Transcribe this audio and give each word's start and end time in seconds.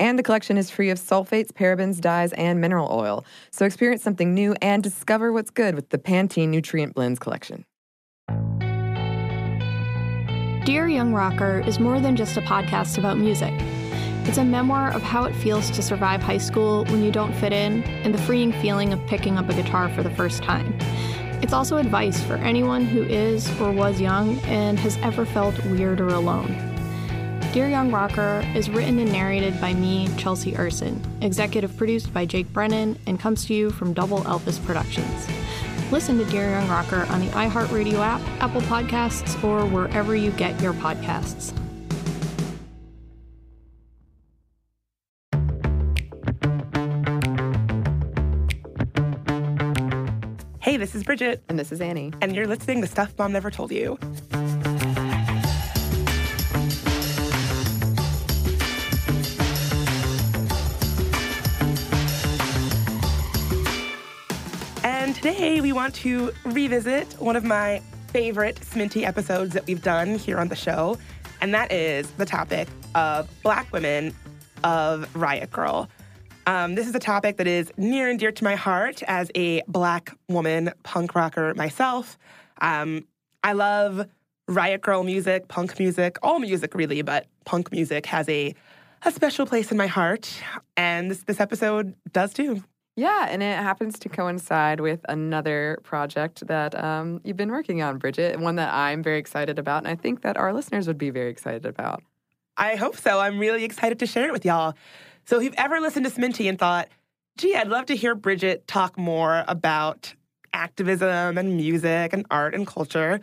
And 0.00 0.18
the 0.18 0.22
collection 0.22 0.56
is 0.56 0.70
free 0.70 0.88
of 0.88 0.98
sulfates, 0.98 1.52
parabens, 1.52 2.00
dyes, 2.00 2.32
and 2.32 2.58
mineral 2.58 2.88
oil. 2.90 3.22
So 3.50 3.66
experience 3.66 4.02
something 4.02 4.32
new 4.32 4.56
and 4.62 4.82
discover 4.82 5.30
what's 5.30 5.50
good 5.50 5.74
with 5.74 5.90
the 5.90 5.98
Pantene 5.98 6.48
Nutrient 6.48 6.94
Blends 6.94 7.18
collection. 7.18 7.66
Dear 10.64 10.88
Young 10.88 11.12
Rocker 11.12 11.62
is 11.66 11.78
more 11.78 12.00
than 12.00 12.16
just 12.16 12.38
a 12.38 12.40
podcast 12.40 12.96
about 12.96 13.18
music. 13.18 13.52
It's 14.24 14.38
a 14.38 14.44
memoir 14.44 14.90
of 14.90 15.02
how 15.02 15.24
it 15.24 15.34
feels 15.34 15.70
to 15.72 15.82
survive 15.82 16.22
high 16.22 16.38
school 16.38 16.86
when 16.86 17.04
you 17.04 17.12
don't 17.12 17.34
fit 17.34 17.52
in 17.52 17.82
and 17.82 18.14
the 18.14 18.22
freeing 18.22 18.52
feeling 18.52 18.94
of 18.94 19.06
picking 19.06 19.36
up 19.36 19.50
a 19.50 19.54
guitar 19.54 19.90
for 19.90 20.02
the 20.02 20.10
first 20.10 20.42
time. 20.42 20.78
It's 21.42 21.52
also 21.52 21.76
advice 21.76 22.22
for 22.22 22.36
anyone 22.36 22.86
who 22.86 23.02
is 23.02 23.50
or 23.60 23.70
was 23.70 24.00
young 24.00 24.38
and 24.40 24.78
has 24.78 24.96
ever 24.98 25.26
felt 25.26 25.62
weird 25.66 26.00
or 26.00 26.08
alone. 26.08 26.69
Dear 27.52 27.68
Young 27.68 27.90
Rocker 27.90 28.44
is 28.54 28.70
written 28.70 29.00
and 29.00 29.10
narrated 29.10 29.60
by 29.60 29.74
me, 29.74 30.08
Chelsea 30.16 30.56
Urson, 30.56 31.02
executive 31.20 31.76
produced 31.76 32.14
by 32.14 32.24
Jake 32.24 32.52
Brennan, 32.52 32.96
and 33.06 33.18
comes 33.18 33.44
to 33.46 33.54
you 33.54 33.70
from 33.70 33.92
Double 33.92 34.20
Elvis 34.20 34.64
Productions. 34.64 35.26
Listen 35.90 36.16
to 36.18 36.24
Dear 36.26 36.48
Young 36.50 36.68
Rocker 36.68 37.06
on 37.10 37.18
the 37.20 37.26
iHeartRadio 37.32 37.98
app, 37.98 38.20
Apple 38.40 38.60
Podcasts, 38.62 39.42
or 39.42 39.66
wherever 39.66 40.14
you 40.14 40.30
get 40.32 40.60
your 40.62 40.74
podcasts. 40.74 41.52
Hey, 50.60 50.76
this 50.76 50.94
is 50.94 51.02
Bridget, 51.04 51.42
And 51.48 51.58
this 51.58 51.72
is 51.72 51.80
Annie. 51.80 52.12
and 52.20 52.36
you're 52.36 52.46
listening 52.46 52.80
to 52.82 52.86
Stuff 52.86 53.14
Mom 53.18 53.32
Never 53.32 53.50
Told 53.50 53.72
You. 53.72 53.98
And 65.10 65.16
today 65.16 65.60
we 65.60 65.72
want 65.72 65.92
to 65.96 66.30
revisit 66.44 67.14
one 67.14 67.34
of 67.34 67.42
my 67.42 67.82
favorite 68.12 68.60
Sminty 68.60 69.02
episodes 69.02 69.54
that 69.54 69.66
we've 69.66 69.82
done 69.82 70.14
here 70.14 70.38
on 70.38 70.46
the 70.46 70.54
show, 70.54 70.98
and 71.40 71.52
that 71.52 71.72
is 71.72 72.08
the 72.12 72.24
topic 72.24 72.68
of 72.94 73.28
Black 73.42 73.72
women 73.72 74.14
of 74.62 75.12
Riot 75.16 75.50
Girl. 75.50 75.88
Um, 76.46 76.76
this 76.76 76.86
is 76.86 76.94
a 76.94 77.00
topic 77.00 77.38
that 77.38 77.48
is 77.48 77.72
near 77.76 78.08
and 78.08 78.20
dear 78.20 78.30
to 78.30 78.44
my 78.44 78.54
heart 78.54 79.02
as 79.08 79.32
a 79.34 79.62
Black 79.66 80.16
woman 80.28 80.70
punk 80.84 81.16
rocker 81.16 81.54
myself. 81.54 82.16
Um, 82.60 83.04
I 83.42 83.54
love 83.54 84.06
Riot 84.46 84.80
Girl 84.80 85.02
music, 85.02 85.48
punk 85.48 85.76
music, 85.80 86.18
all 86.22 86.38
music 86.38 86.72
really, 86.76 87.02
but 87.02 87.26
punk 87.44 87.72
music 87.72 88.06
has 88.06 88.28
a 88.28 88.54
a 89.02 89.10
special 89.10 89.44
place 89.44 89.72
in 89.72 89.76
my 89.76 89.88
heart, 89.88 90.32
and 90.76 91.10
this 91.10 91.24
this 91.24 91.40
episode 91.40 91.96
does 92.12 92.32
too. 92.32 92.62
Yeah, 93.00 93.28
and 93.30 93.42
it 93.42 93.56
happens 93.56 93.98
to 94.00 94.10
coincide 94.10 94.80
with 94.80 95.00
another 95.08 95.78
project 95.84 96.46
that 96.48 96.78
um, 96.78 97.22
you've 97.24 97.38
been 97.38 97.50
working 97.50 97.80
on, 97.80 97.96
Bridget, 97.96 98.38
one 98.38 98.56
that 98.56 98.74
I'm 98.74 99.02
very 99.02 99.18
excited 99.18 99.58
about, 99.58 99.78
and 99.78 99.88
I 99.88 99.94
think 99.94 100.20
that 100.20 100.36
our 100.36 100.52
listeners 100.52 100.86
would 100.86 100.98
be 100.98 101.08
very 101.08 101.30
excited 101.30 101.64
about. 101.64 102.02
I 102.58 102.76
hope 102.76 102.98
so. 102.98 103.18
I'm 103.18 103.38
really 103.38 103.64
excited 103.64 104.00
to 104.00 104.06
share 104.06 104.26
it 104.26 104.34
with 104.34 104.44
y'all. 104.44 104.74
So 105.24 105.38
if 105.38 105.44
you've 105.44 105.54
ever 105.56 105.80
listened 105.80 106.04
to 106.04 106.12
Sminty 106.12 106.46
and 106.46 106.58
thought, 106.58 106.90
gee, 107.38 107.56
I'd 107.56 107.68
love 107.68 107.86
to 107.86 107.96
hear 107.96 108.14
Bridget 108.14 108.66
talk 108.66 108.98
more 108.98 109.44
about 109.48 110.14
activism 110.52 111.38
and 111.38 111.56
music 111.56 112.12
and 112.12 112.26
art 112.30 112.54
and 112.54 112.66
culture, 112.66 113.18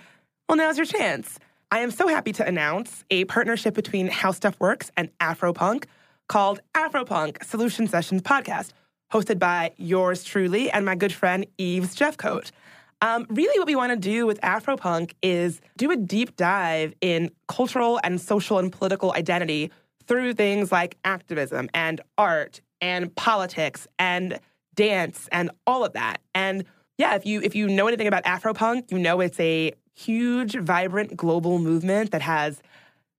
well, 0.49 0.57
now's 0.57 0.77
your 0.77 0.87
chance. 0.87 1.37
I 1.69 1.81
am 1.81 1.91
so 1.91 2.07
happy 2.07 2.33
to 2.33 2.47
announce 2.47 3.05
a 3.11 3.25
partnership 3.25 3.75
between 3.75 4.07
How 4.07 4.31
Stuff 4.31 4.59
Works 4.59 4.89
and 4.97 5.15
Afropunk 5.19 5.83
called 6.27 6.61
Afropunk 6.73 7.43
Solution 7.43 7.85
Sessions 7.85 8.23
Podcast, 8.23 8.71
hosted 9.11 9.39
by 9.39 9.71
yours 9.77 10.23
truly 10.23 10.69
and 10.69 10.85
my 10.85 10.95
good 10.95 11.13
friend 11.13 11.45
Eves 11.57 11.95
Jeffcoat. 11.95 12.51
Um, 13.01 13.27
really, 13.29 13.59
what 13.59 13.67
we 13.67 13.75
want 13.75 13.91
to 13.91 13.97
do 13.97 14.25
with 14.25 14.41
Afropunk 14.41 15.13
is 15.21 15.61
do 15.77 15.91
a 15.91 15.95
deep 15.95 16.35
dive 16.35 16.93
in 16.99 17.29
cultural 17.47 17.99
and 18.03 18.19
social 18.19 18.57
and 18.57 18.71
political 18.71 19.13
identity 19.13 19.71
through 20.07 20.33
things 20.33 20.71
like 20.71 20.97
activism 21.05 21.69
and 21.73 22.01
art 22.17 22.61
and 22.81 23.15
politics 23.15 23.87
and 23.99 24.39
dance 24.73 25.27
and 25.31 25.51
all 25.67 25.85
of 25.85 25.93
that. 25.93 26.21
And 26.33 26.65
yeah, 26.97 27.15
if 27.15 27.25
you 27.25 27.41
if 27.41 27.53
you 27.55 27.67
know 27.67 27.87
anything 27.87 28.07
about 28.07 28.23
Afropunk, 28.23 28.91
you 28.91 28.97
know 28.97 29.19
it's 29.19 29.39
a 29.39 29.73
huge, 29.93 30.55
vibrant 30.55 31.15
global 31.15 31.59
movement 31.59 32.11
that 32.11 32.21
has 32.21 32.61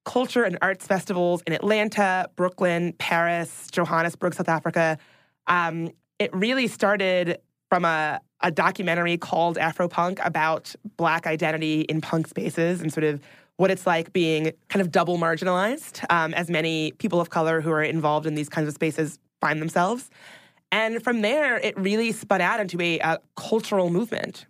culture 0.05 0.43
and 0.43 0.59
arts 0.63 0.87
festivals 0.87 1.43
in 1.47 1.53
Atlanta, 1.53 2.29
Brooklyn, 2.35 2.95
Paris, 2.99 3.69
Johannesburg, 3.71 4.35
South 4.35 4.49
Africa. 4.49 4.99
Um, 5.49 5.91
it 6.19 6.35
really 6.35 6.69
started 6.69 7.39
from 7.69 7.85
a, 7.85 8.21
a 8.41 8.51
documentary 8.51 9.17
called 9.17 9.57
Afropunk 9.57 10.25
about 10.25 10.75
Black 10.97 11.27
identity 11.27 11.83
in 11.83 12.01
punk 12.01 12.29
spaces 12.29 12.81
and 12.81 12.93
sort 12.93 13.05
of 13.05 13.21
what 13.57 13.71
it's 13.71 13.87
like 13.87 14.13
being 14.13 14.53
kind 14.69 14.81
of 14.81 14.93
double 14.93 15.19
marginalized, 15.19 16.05
um, 16.11 16.33
as 16.35 16.49
many 16.49 16.93
people 16.93 17.21
of 17.21 17.31
color 17.31 17.61
who 17.61 17.71
are 17.71 17.83
involved 17.83 18.27
in 18.27 18.35
these 18.35 18.49
kinds 18.49 18.69
of 18.69 18.75
spaces 18.75 19.19
find 19.41 19.61
themselves. 19.61 20.11
And 20.71 21.03
from 21.03 21.23
there, 21.23 21.59
it 21.59 21.77
really 21.79 22.13
spun 22.13 22.41
out 22.41 22.61
into 22.61 22.81
a, 22.81 22.99
a 23.01 23.19
cultural 23.37 23.91
movement. 23.91 24.47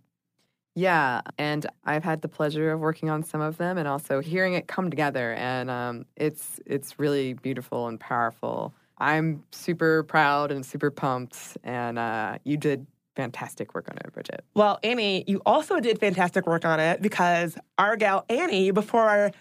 Yeah, 0.75 1.23
and 1.39 1.67
I've 1.85 2.05
had 2.05 2.23
the 2.23 2.29
pleasure 2.29 2.71
of 2.71 2.81
working 2.81 3.11
on 3.11 3.25
some 3.25 3.41
of 3.41 3.57
them 3.57 3.79
and 3.79 3.89
also 3.89 4.21
hearing 4.21 4.55
it 4.55 4.69
come 4.69 4.91
together, 4.91 5.33
and 5.35 5.71
um, 5.71 6.05
it's 6.17 6.61
it's 6.67 7.01
really 7.01 7.33
beautiful 7.33 7.89
and 7.89 7.99
powerful. 7.99 8.73
I'm 8.99 9.45
super 9.53 10.03
proud 10.03 10.51
and 10.51 10.67
super 10.67 10.91
pumped, 10.91 11.57
and 11.63 11.99
uh, 11.99 12.39
you 12.45 12.57
did 12.57 12.87
fantastic 13.15 13.75
work 13.75 13.89
on 13.91 13.97
it, 13.99 14.13
Bridget. 14.13 14.45
Well, 14.55 14.79
Annie, 14.83 15.25
you 15.27 15.43
also 15.45 15.81
did 15.81 15.99
fantastic 15.99 16.47
work 16.47 16.65
on 16.65 16.79
it 16.79 17.03
because 17.03 17.57
our 17.77 17.97
gal 17.97 18.25
Annie, 18.29 18.71
before 18.71 19.33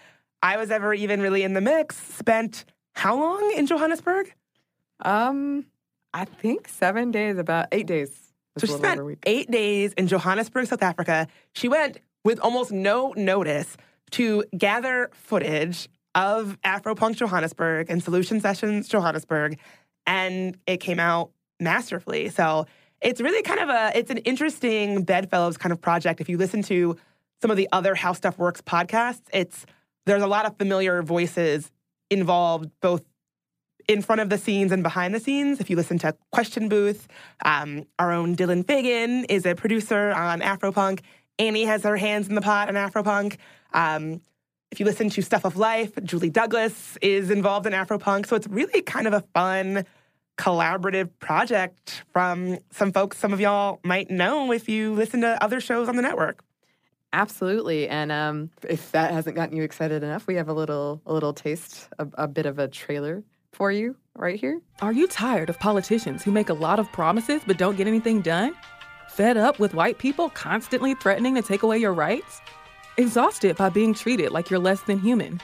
I 0.42 0.56
was 0.56 0.70
ever 0.70 0.94
even 0.94 1.20
really 1.20 1.42
in 1.42 1.54
the 1.54 1.60
mix, 1.60 1.96
spent 1.96 2.64
how 2.94 3.18
long 3.18 3.52
in 3.56 3.66
Johannesburg? 3.66 4.34
Um, 5.00 5.66
I 6.12 6.24
think 6.24 6.68
seven 6.68 7.10
days, 7.10 7.38
about 7.38 7.68
eight 7.70 7.86
days. 7.86 8.32
So 8.58 8.66
she 8.66 8.72
spent 8.72 9.18
eight 9.24 9.50
days 9.50 9.92
in 9.92 10.08
Johannesburg, 10.08 10.66
South 10.66 10.82
Africa. 10.82 11.28
She 11.52 11.68
went 11.68 11.98
with 12.24 12.40
almost 12.40 12.72
no 12.72 13.12
notice 13.16 13.76
to 14.12 14.44
gather 14.56 15.10
footage 15.12 15.88
of 16.18 16.58
Afropunk 16.64 17.14
Johannesburg 17.14 17.88
and 17.88 18.02
Solution 18.02 18.40
Sessions 18.40 18.88
Johannesburg, 18.88 19.56
and 20.04 20.58
it 20.66 20.78
came 20.78 20.98
out 20.98 21.30
masterfully. 21.60 22.28
So 22.28 22.66
it's 23.00 23.20
really 23.20 23.40
kind 23.42 23.60
of 23.60 23.68
a 23.68 23.96
it's 23.96 24.10
an 24.10 24.18
interesting 24.18 25.04
bedfellows 25.04 25.56
kind 25.56 25.72
of 25.72 25.80
project. 25.80 26.20
If 26.20 26.28
you 26.28 26.36
listen 26.36 26.62
to 26.64 26.96
some 27.40 27.52
of 27.52 27.56
the 27.56 27.68
other 27.70 27.94
How 27.94 28.14
Stuff 28.14 28.36
Works 28.36 28.60
podcasts, 28.60 29.22
it's 29.32 29.64
there's 30.06 30.22
a 30.22 30.26
lot 30.26 30.44
of 30.44 30.58
familiar 30.58 31.02
voices 31.02 31.70
involved, 32.10 32.68
both 32.80 33.04
in 33.86 34.02
front 34.02 34.20
of 34.20 34.28
the 34.28 34.38
scenes 34.38 34.72
and 34.72 34.82
behind 34.82 35.14
the 35.14 35.20
scenes. 35.20 35.60
If 35.60 35.70
you 35.70 35.76
listen 35.76 36.00
to 36.00 36.16
Question 36.32 36.68
Booth, 36.68 37.06
um, 37.44 37.84
our 37.96 38.10
own 38.10 38.34
Dylan 38.34 38.66
Fagan 38.66 39.24
is 39.26 39.46
a 39.46 39.54
producer 39.54 40.10
on 40.10 40.40
Afropunk. 40.40 41.00
Annie 41.38 41.64
has 41.64 41.84
her 41.84 41.96
hands 41.96 42.28
in 42.28 42.34
the 42.34 42.40
pot 42.40 42.68
on 42.68 42.74
Afropunk. 42.74 43.36
Um, 43.72 44.20
if 44.70 44.80
you 44.80 44.86
listen 44.86 45.08
to 45.10 45.22
Stuff 45.22 45.44
of 45.44 45.56
Life, 45.56 45.92
Julie 46.02 46.30
Douglas 46.30 46.98
is 47.00 47.30
involved 47.30 47.66
in 47.66 47.72
Afropunk. 47.72 48.26
So 48.26 48.36
it's 48.36 48.46
really 48.48 48.82
kind 48.82 49.06
of 49.06 49.12
a 49.12 49.20
fun 49.34 49.86
collaborative 50.36 51.10
project 51.18 52.04
from 52.12 52.58
some 52.70 52.92
folks 52.92 53.18
some 53.18 53.32
of 53.32 53.40
y'all 53.40 53.80
might 53.82 54.08
know 54.08 54.52
if 54.52 54.68
you 54.68 54.94
listen 54.94 55.20
to 55.22 55.42
other 55.42 55.60
shows 55.60 55.88
on 55.88 55.96
the 55.96 56.02
network. 56.02 56.42
Absolutely, 57.12 57.88
and 57.88 58.12
um, 58.12 58.50
if 58.68 58.92
that 58.92 59.12
hasn't 59.12 59.34
gotten 59.34 59.56
you 59.56 59.62
excited 59.62 60.02
enough, 60.02 60.26
we 60.26 60.34
have 60.34 60.48
a 60.48 60.52
little 60.52 61.00
a 61.06 61.12
little 61.12 61.32
taste, 61.32 61.88
a, 61.98 62.06
a 62.14 62.28
bit 62.28 62.44
of 62.44 62.58
a 62.58 62.68
trailer 62.68 63.24
for 63.52 63.72
you 63.72 63.96
right 64.14 64.38
here. 64.38 64.60
Are 64.82 64.92
you 64.92 65.08
tired 65.08 65.48
of 65.48 65.58
politicians 65.58 66.22
who 66.22 66.30
make 66.30 66.50
a 66.50 66.54
lot 66.54 66.78
of 66.78 66.92
promises 66.92 67.40
but 67.46 67.56
don't 67.56 67.76
get 67.76 67.86
anything 67.86 68.20
done? 68.20 68.54
Fed 69.08 69.38
up 69.38 69.58
with 69.58 69.74
white 69.74 69.98
people 69.98 70.28
constantly 70.30 70.94
threatening 70.94 71.34
to 71.34 71.42
take 71.42 71.62
away 71.62 71.78
your 71.78 71.94
rights? 71.94 72.40
Exhausted 72.98 73.56
by 73.56 73.68
being 73.68 73.94
treated 73.94 74.32
like 74.32 74.50
you're 74.50 74.58
less 74.58 74.80
than 74.80 74.98
human? 74.98 75.40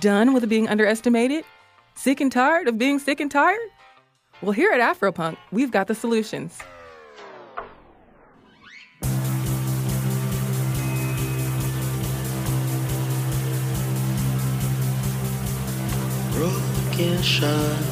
Done 0.00 0.34
with 0.34 0.48
being 0.48 0.66
underestimated? 0.68 1.44
Sick 1.94 2.20
and 2.20 2.32
tired 2.32 2.66
of 2.66 2.76
being 2.76 2.98
sick 2.98 3.20
and 3.20 3.30
tired? 3.30 3.60
Well, 4.42 4.50
here 4.50 4.72
at 4.72 4.80
Afropunk, 4.80 5.36
we've 5.52 5.70
got 5.70 5.86
the 5.86 5.94
solutions. 5.94 6.58
Broken 16.32 17.22
shards. 17.22 17.88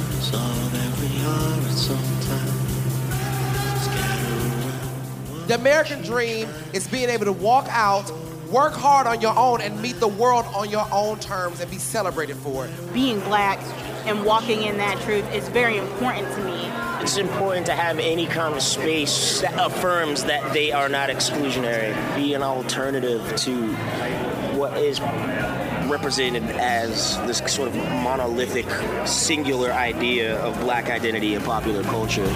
The 5.46 5.54
American 5.54 6.02
dream 6.02 6.48
is 6.72 6.88
being 6.88 7.08
able 7.08 7.24
to 7.26 7.32
walk 7.32 7.68
out 7.70 8.10
work 8.50 8.72
hard 8.72 9.06
on 9.06 9.20
your 9.20 9.36
own, 9.36 9.60
and 9.60 9.80
meet 9.80 9.98
the 10.00 10.08
world 10.08 10.46
on 10.54 10.70
your 10.70 10.86
own 10.92 11.18
terms 11.18 11.60
and 11.60 11.70
be 11.70 11.78
celebrated 11.78 12.36
for 12.36 12.66
it. 12.66 12.72
Being 12.92 13.20
black 13.20 13.58
and 14.06 14.24
walking 14.24 14.62
in 14.62 14.78
that 14.78 15.00
truth 15.00 15.30
is 15.34 15.48
very 15.48 15.76
important 15.78 16.30
to 16.32 16.44
me. 16.44 16.70
It's 17.02 17.16
important 17.16 17.66
to 17.66 17.72
have 17.72 17.98
any 17.98 18.26
kind 18.26 18.54
of 18.54 18.62
space 18.62 19.40
that 19.40 19.54
affirms 19.54 20.24
that 20.24 20.52
they 20.52 20.72
are 20.72 20.88
not 20.88 21.08
exclusionary, 21.08 21.94
be 22.16 22.34
an 22.34 22.42
alternative 22.42 23.36
to 23.36 23.72
what 24.56 24.76
is 24.78 25.00
represented 25.88 26.42
as 26.56 27.16
this 27.26 27.38
sort 27.52 27.68
of 27.68 27.76
monolithic, 27.76 28.66
singular 29.06 29.72
idea 29.72 30.40
of 30.40 30.58
black 30.60 30.88
identity 30.88 31.34
in 31.34 31.42
popular 31.42 31.82
culture. 31.84 32.26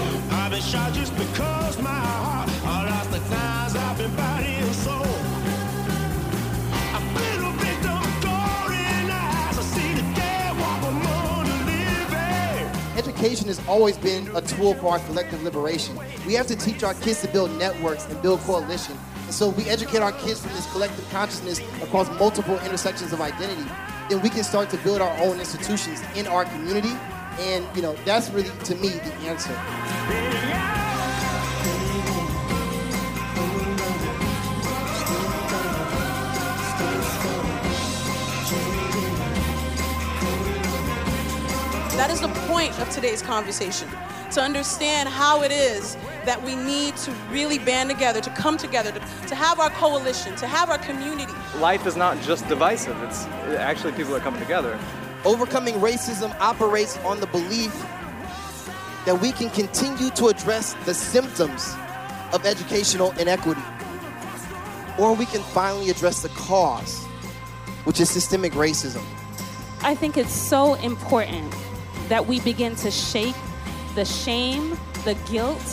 Education 13.21 13.49
has 13.49 13.61
always 13.69 13.99
been 13.99 14.35
a 14.35 14.41
tool 14.41 14.73
for 14.77 14.93
our 14.93 14.99
collective 15.01 15.43
liberation. 15.43 15.95
We 16.27 16.33
have 16.33 16.47
to 16.47 16.57
teach 16.57 16.83
our 16.83 16.95
kids 16.95 17.21
to 17.21 17.29
build 17.29 17.51
networks 17.59 18.07
and 18.07 18.21
build 18.23 18.41
coalition. 18.41 18.97
And 19.27 19.35
so 19.35 19.51
we 19.51 19.65
educate 19.65 19.99
our 19.99 20.13
kids 20.13 20.41
from 20.41 20.53
this 20.53 20.65
collective 20.73 21.07
consciousness 21.11 21.61
across 21.83 22.09
multiple 22.19 22.59
intersections 22.61 23.13
of 23.13 23.21
identity, 23.21 23.71
then 24.09 24.23
we 24.23 24.31
can 24.31 24.43
start 24.43 24.71
to 24.71 24.79
build 24.79 25.03
our 25.03 25.15
own 25.19 25.39
institutions 25.39 26.01
in 26.17 26.27
our 26.27 26.47
community. 26.47 26.97
And 27.41 27.67
you 27.77 27.83
know, 27.83 27.95
that's 28.07 28.31
really 28.31 28.49
to 28.65 28.75
me 28.77 28.89
the 28.89 29.13
answer. 29.29 29.53
That 42.01 42.11
is 42.11 42.23
the 42.23 42.29
point 42.61 42.79
of 42.79 42.91
today's 42.91 43.23
conversation. 43.23 43.89
To 44.33 44.43
understand 44.43 45.09
how 45.09 45.43
it 45.43 45.51
is 45.51 45.97
that 46.27 46.43
we 46.45 46.55
need 46.55 46.95
to 46.99 47.11
really 47.31 47.59
band 47.59 47.89
together, 47.89 48.21
to 48.21 48.31
come 48.31 48.59
together, 48.59 48.93
to, 48.93 49.01
to 49.29 49.35
have 49.35 49.59
our 49.59 49.71
coalition, 49.71 50.37
to 50.37 50.47
have 50.47 50.69
our 50.69 50.77
community. 50.77 51.33
Life 51.57 51.87
is 51.87 51.97
not 51.97 52.21
just 52.21 52.47
divisive, 52.49 53.03
it's 53.03 53.25
actually 53.57 53.93
people 53.93 54.15
are 54.15 54.21
coming 54.21 54.41
together. 54.41 54.79
Overcoming 55.25 55.77
racism 55.77 56.39
operates 56.39 56.99
on 56.99 57.19
the 57.21 57.27
belief 57.29 57.73
that 59.07 59.19
we 59.23 59.33
can 59.33 59.49
continue 59.51 60.11
to 60.11 60.27
address 60.27 60.75
the 60.85 60.93
symptoms 60.93 61.75
of 62.35 62.45
educational 62.45 63.13
inequity, 63.13 63.63
or 64.99 65.15
we 65.15 65.25
can 65.25 65.43
finally 65.55 65.89
address 65.89 66.21
the 66.21 66.29
cause, 66.31 67.05
which 67.85 68.01
is 68.01 68.11
systemic 68.11 68.53
racism. 68.53 69.03
I 69.83 69.95
think 69.95 70.19
it's 70.19 70.35
so 70.35 70.75
important 70.75 71.55
that 72.11 72.27
we 72.27 72.41
begin 72.41 72.77
to 72.77 72.91
shake 72.91 73.37
the 73.95 74.05
shame, 74.05 74.77
the 75.05 75.15
guilt, 75.31 75.65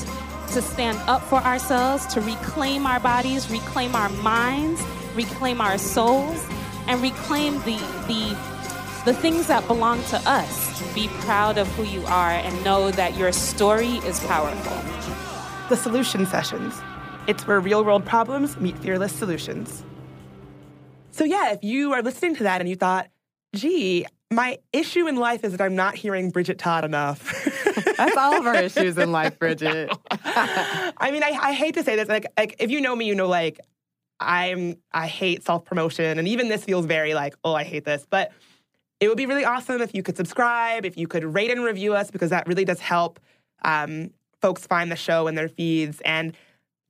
to 0.53 0.61
stand 0.61 0.97
up 1.09 1.21
for 1.23 1.39
ourselves, 1.39 2.05
to 2.05 2.21
reclaim 2.21 2.85
our 2.85 2.99
bodies, 2.99 3.49
reclaim 3.51 3.95
our 3.95 4.09
minds, 4.09 4.81
reclaim 5.15 5.59
our 5.59 5.77
souls, 5.77 6.47
and 6.87 7.01
reclaim 7.01 7.55
the 7.63 7.77
the 8.07 8.37
the 9.05 9.13
things 9.13 9.47
that 9.47 9.65
belong 9.67 10.01
to 10.03 10.17
us. 10.25 10.93
Be 10.93 11.07
proud 11.21 11.57
of 11.57 11.67
who 11.75 11.83
you 11.83 12.05
are 12.05 12.31
and 12.31 12.63
know 12.63 12.91
that 12.91 13.17
your 13.17 13.31
story 13.31 13.97
is 14.05 14.19
powerful. 14.21 14.77
The 15.69 15.75
Solution 15.75 16.25
Sessions. 16.25 16.79
It's 17.25 17.45
where 17.45 17.59
real 17.59 17.83
world 17.83 18.05
problems 18.05 18.57
meet 18.57 18.77
fearless 18.79 19.11
solutions. 19.11 19.83
So, 21.11 21.23
yeah, 21.23 21.51
if 21.51 21.63
you 21.63 21.93
are 21.93 22.01
listening 22.01 22.35
to 22.35 22.43
that 22.43 22.61
and 22.61 22.69
you 22.69 22.75
thought, 22.75 23.07
gee, 23.53 24.05
my 24.31 24.57
issue 24.73 25.07
in 25.07 25.15
life 25.15 25.43
is 25.43 25.53
that 25.53 25.61
I'm 25.61 25.75
not 25.75 25.95
hearing 25.95 26.31
Bridget 26.31 26.57
Todd 26.57 26.83
enough. 26.83 27.45
That's 27.97 28.17
all 28.17 28.35
of 28.35 28.45
our 28.45 28.55
issues 28.55 28.97
in 28.97 29.11
life, 29.11 29.39
Bridget. 29.39 29.91
I 30.11 31.09
mean, 31.11 31.23
I, 31.23 31.37
I 31.41 31.53
hate 31.53 31.75
to 31.75 31.83
say 31.83 31.95
this. 31.95 32.09
Like, 32.09 32.25
like 32.37 32.55
if 32.59 32.69
you 32.69 32.81
know 32.81 32.95
me, 32.95 33.05
you 33.05 33.15
know, 33.15 33.27
like 33.27 33.59
I'm 34.19 34.77
I 34.91 35.07
hate 35.07 35.43
self 35.43 35.63
promotion, 35.65 36.19
and 36.19 36.27
even 36.27 36.49
this 36.49 36.63
feels 36.63 36.85
very 36.85 37.13
like, 37.13 37.35
oh, 37.43 37.53
I 37.53 37.63
hate 37.63 37.85
this. 37.85 38.05
But 38.09 38.31
it 38.99 39.07
would 39.07 39.17
be 39.17 39.25
really 39.25 39.45
awesome 39.45 39.81
if 39.81 39.93
you 39.93 40.03
could 40.03 40.17
subscribe, 40.17 40.85
if 40.85 40.97
you 40.97 41.07
could 41.07 41.23
rate 41.23 41.51
and 41.51 41.63
review 41.63 41.93
us, 41.93 42.11
because 42.11 42.31
that 42.31 42.47
really 42.47 42.65
does 42.65 42.79
help 42.79 43.19
um, 43.63 44.11
folks 44.41 44.65
find 44.65 44.91
the 44.91 44.95
show 44.95 45.27
in 45.27 45.35
their 45.35 45.49
feeds. 45.49 46.01
And 46.01 46.35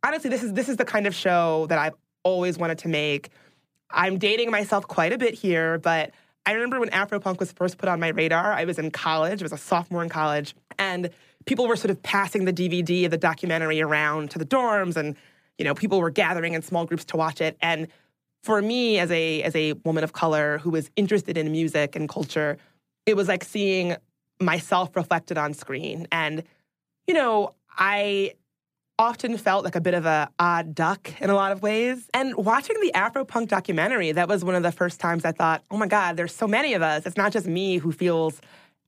honestly, 0.04 0.30
this 0.30 0.44
is 0.44 0.54
this 0.54 0.70
is 0.70 0.78
the 0.78 0.86
kind 0.86 1.06
of 1.06 1.14
show 1.14 1.68
that 1.68 1.78
I've 1.78 1.96
always 2.24 2.58
wanted 2.58 2.80
to 2.80 2.88
make. 2.88 3.30
I'm 3.92 4.18
dating 4.18 4.52
myself 4.52 4.88
quite 4.88 5.14
a 5.14 5.18
bit 5.18 5.34
here, 5.34 5.78
but 5.78 6.12
I 6.48 6.54
remember 6.54 6.80
when 6.80 6.90
Afropunk 6.92 7.40
was 7.40 7.52
first 7.52 7.78
put 7.78 7.90
on 7.90 8.00
my 8.00 8.08
radar. 8.08 8.54
I 8.54 8.64
was 8.64 8.80
in 8.80 8.90
college, 8.90 9.42
I 9.42 9.44
was 9.44 9.52
a 9.52 9.58
sophomore 9.58 10.02
in 10.02 10.08
college, 10.08 10.56
and 10.80 11.10
people 11.46 11.68
were 11.68 11.76
sort 11.76 11.92
of 11.92 12.02
passing 12.02 12.46
the 12.46 12.54
DVD 12.54 13.04
of 13.04 13.12
the 13.12 13.18
documentary 13.18 13.82
around 13.82 14.32
to 14.32 14.40
the 14.40 14.46
dorms, 14.46 14.96
and 14.96 15.18
you 15.58 15.66
know, 15.66 15.76
people 15.76 16.00
were 16.00 16.10
gathering 16.10 16.54
in 16.54 16.62
small 16.62 16.86
groups 16.86 17.04
to 17.06 17.18
watch 17.18 17.42
it. 17.42 17.58
And 17.62 17.90
for 18.44 18.62
me, 18.62 18.98
as 18.98 19.12
a 19.12 19.44
as 19.44 19.54
a 19.58 19.74
woman 19.84 20.06
of 20.06 20.14
color 20.14 20.60
who 20.60 20.70
was 20.70 20.90
interested 20.96 21.38
in 21.38 21.52
music 21.52 21.98
and 21.98 22.08
culture, 22.08 22.58
it 23.06 23.18
was 23.18 23.28
like 23.28 23.44
seeing 23.44 23.98
myself 24.40 24.96
reflected 24.96 25.38
on 25.38 25.54
screen. 25.54 26.08
And 26.14 26.44
you 27.08 27.14
know, 27.14 27.56
I 27.78 28.36
often 29.00 29.38
felt 29.38 29.64
like 29.64 29.76
a 29.76 29.82
bit 29.82 29.94
of 29.94 30.06
a 30.06 30.30
odd 30.40 30.74
duck 30.74 31.14
in 31.22 31.30
a 31.30 31.36
lot 31.36 31.52
of 31.52 31.62
ways. 31.62 32.10
And 32.14 32.36
watching 32.36 32.80
the 32.82 32.92
Afropunk 32.96 33.48
documentary, 33.48 34.12
that 34.12 34.28
was 34.28 34.44
one 34.44 34.56
of 34.56 34.64
the 34.64 34.72
first 34.72 35.00
times 35.00 35.24
I 35.24 35.32
thought, 35.32 35.64
oh 35.70 35.78
my 35.78 35.88
God, 35.88 36.18
there's 36.18 36.34
so 36.34 36.48
many 36.48 36.74
of 36.74 36.82
us. 36.82 37.06
It's 37.06 37.18
not 37.18 37.32
just 37.32 37.46
me 37.46 37.78
who 37.78 37.92
feels 37.92 38.42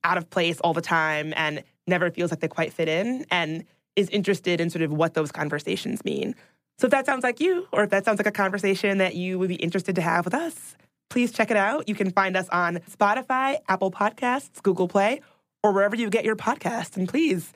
out 0.03 0.17
of 0.17 0.29
place 0.29 0.59
all 0.61 0.73
the 0.73 0.81
time 0.81 1.33
and 1.35 1.63
never 1.87 2.09
feels 2.09 2.31
like 2.31 2.39
they 2.39 2.47
quite 2.47 2.73
fit 2.73 2.87
in 2.87 3.25
and 3.29 3.65
is 3.95 4.09
interested 4.09 4.61
in 4.61 4.69
sort 4.69 4.81
of 4.81 4.91
what 4.91 5.13
those 5.13 5.31
conversations 5.31 6.03
mean. 6.05 6.35
So 6.77 6.87
if 6.87 6.91
that 6.91 7.05
sounds 7.05 7.23
like 7.23 7.39
you, 7.39 7.67
or 7.73 7.83
if 7.83 7.89
that 7.89 8.05
sounds 8.05 8.19
like 8.19 8.27
a 8.27 8.31
conversation 8.31 8.99
that 8.99 9.15
you 9.15 9.37
would 9.37 9.49
be 9.49 9.55
interested 9.55 9.95
to 9.95 10.01
have 10.01 10.23
with 10.25 10.33
us, 10.33 10.75
please 11.09 11.31
check 11.31 11.51
it 11.51 11.57
out. 11.57 11.89
You 11.89 11.95
can 11.95 12.11
find 12.11 12.37
us 12.37 12.47
on 12.49 12.77
Spotify, 12.89 13.57
Apple 13.67 13.91
Podcasts, 13.91 14.61
Google 14.63 14.87
Play, 14.87 15.21
or 15.61 15.73
wherever 15.73 15.95
you 15.95 16.09
get 16.09 16.23
your 16.23 16.37
podcasts. 16.37 16.95
And 16.95 17.09
please, 17.09 17.51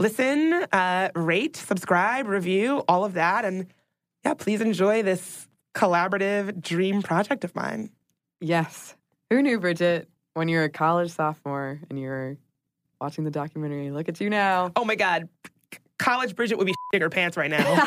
listen, 0.00 0.54
uh, 0.72 1.10
rate, 1.14 1.56
subscribe, 1.56 2.26
review, 2.26 2.82
all 2.88 3.04
of 3.04 3.14
that. 3.14 3.44
And 3.44 3.66
yeah, 4.24 4.34
please 4.34 4.60
enjoy 4.62 5.02
this 5.02 5.46
collaborative 5.74 6.60
dream 6.60 7.02
project 7.02 7.44
of 7.44 7.54
mine. 7.54 7.90
Yes. 8.40 8.96
Who 9.28 9.42
knew, 9.42 9.60
Bridget, 9.60 10.08
when 10.34 10.48
you 10.48 10.56
were 10.56 10.64
a 10.64 10.70
college 10.70 11.10
sophomore 11.10 11.78
and 11.90 12.00
you 12.00 12.08
were 12.08 12.38
watching 13.00 13.24
the 13.24 13.30
documentary? 13.30 13.90
Look 13.90 14.08
at 14.08 14.20
you 14.20 14.30
now. 14.30 14.72
Oh 14.74 14.84
my 14.86 14.96
God. 14.96 15.28
College 15.98 16.34
Bridget 16.34 16.56
would 16.56 16.66
be 16.66 16.74
shitting 16.92 17.02
her 17.02 17.10
pants 17.10 17.36
right 17.36 17.50
now. 17.50 17.86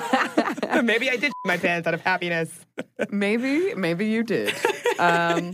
maybe 0.84 1.10
I 1.10 1.18
did 1.18 1.34
my 1.46 1.58
pants 1.58 1.88
out 1.88 1.96
of 1.96 2.02
happiness. 2.02 2.66
maybe, 3.10 3.74
maybe 3.74 4.06
you 4.06 4.22
did. 4.22 4.54
Um, 5.00 5.54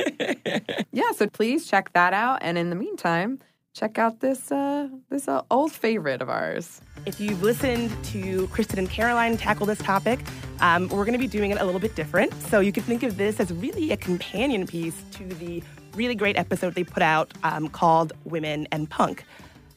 yeah, 0.92 1.12
so 1.16 1.28
please 1.28 1.68
check 1.68 1.94
that 1.94 2.13
out. 2.13 2.39
And 2.42 2.58
in 2.58 2.70
the 2.70 2.75
meantime, 2.75 3.39
check 3.73 3.97
out 3.97 4.19
this 4.19 4.51
uh, 4.51 4.88
this 5.09 5.27
uh, 5.27 5.41
old 5.51 5.71
favorite 5.71 6.21
of 6.21 6.29
ours. 6.29 6.81
If 7.05 7.19
you've 7.19 7.41
listened 7.41 7.91
to 8.05 8.47
Kristen 8.47 8.79
and 8.79 8.89
Caroline 8.89 9.38
tackle 9.38 9.65
this 9.65 9.79
topic, 9.79 10.19
um, 10.59 10.89
we're 10.89 11.05
going 11.05 11.13
to 11.13 11.19
be 11.19 11.27
doing 11.27 11.51
it 11.51 11.59
a 11.59 11.65
little 11.65 11.79
bit 11.79 11.95
different. 11.95 12.33
So 12.49 12.59
you 12.59 12.71
can 12.71 12.83
think 12.83 13.03
of 13.03 13.17
this 13.17 13.39
as 13.39 13.53
really 13.53 13.91
a 13.91 13.97
companion 13.97 14.67
piece 14.67 15.01
to 15.11 15.25
the 15.25 15.63
really 15.95 16.15
great 16.15 16.38
episode 16.38 16.75
they 16.75 16.83
put 16.83 17.03
out 17.03 17.33
um, 17.43 17.69
called 17.69 18.13
Women 18.25 18.67
and 18.71 18.89
Punk. 18.89 19.23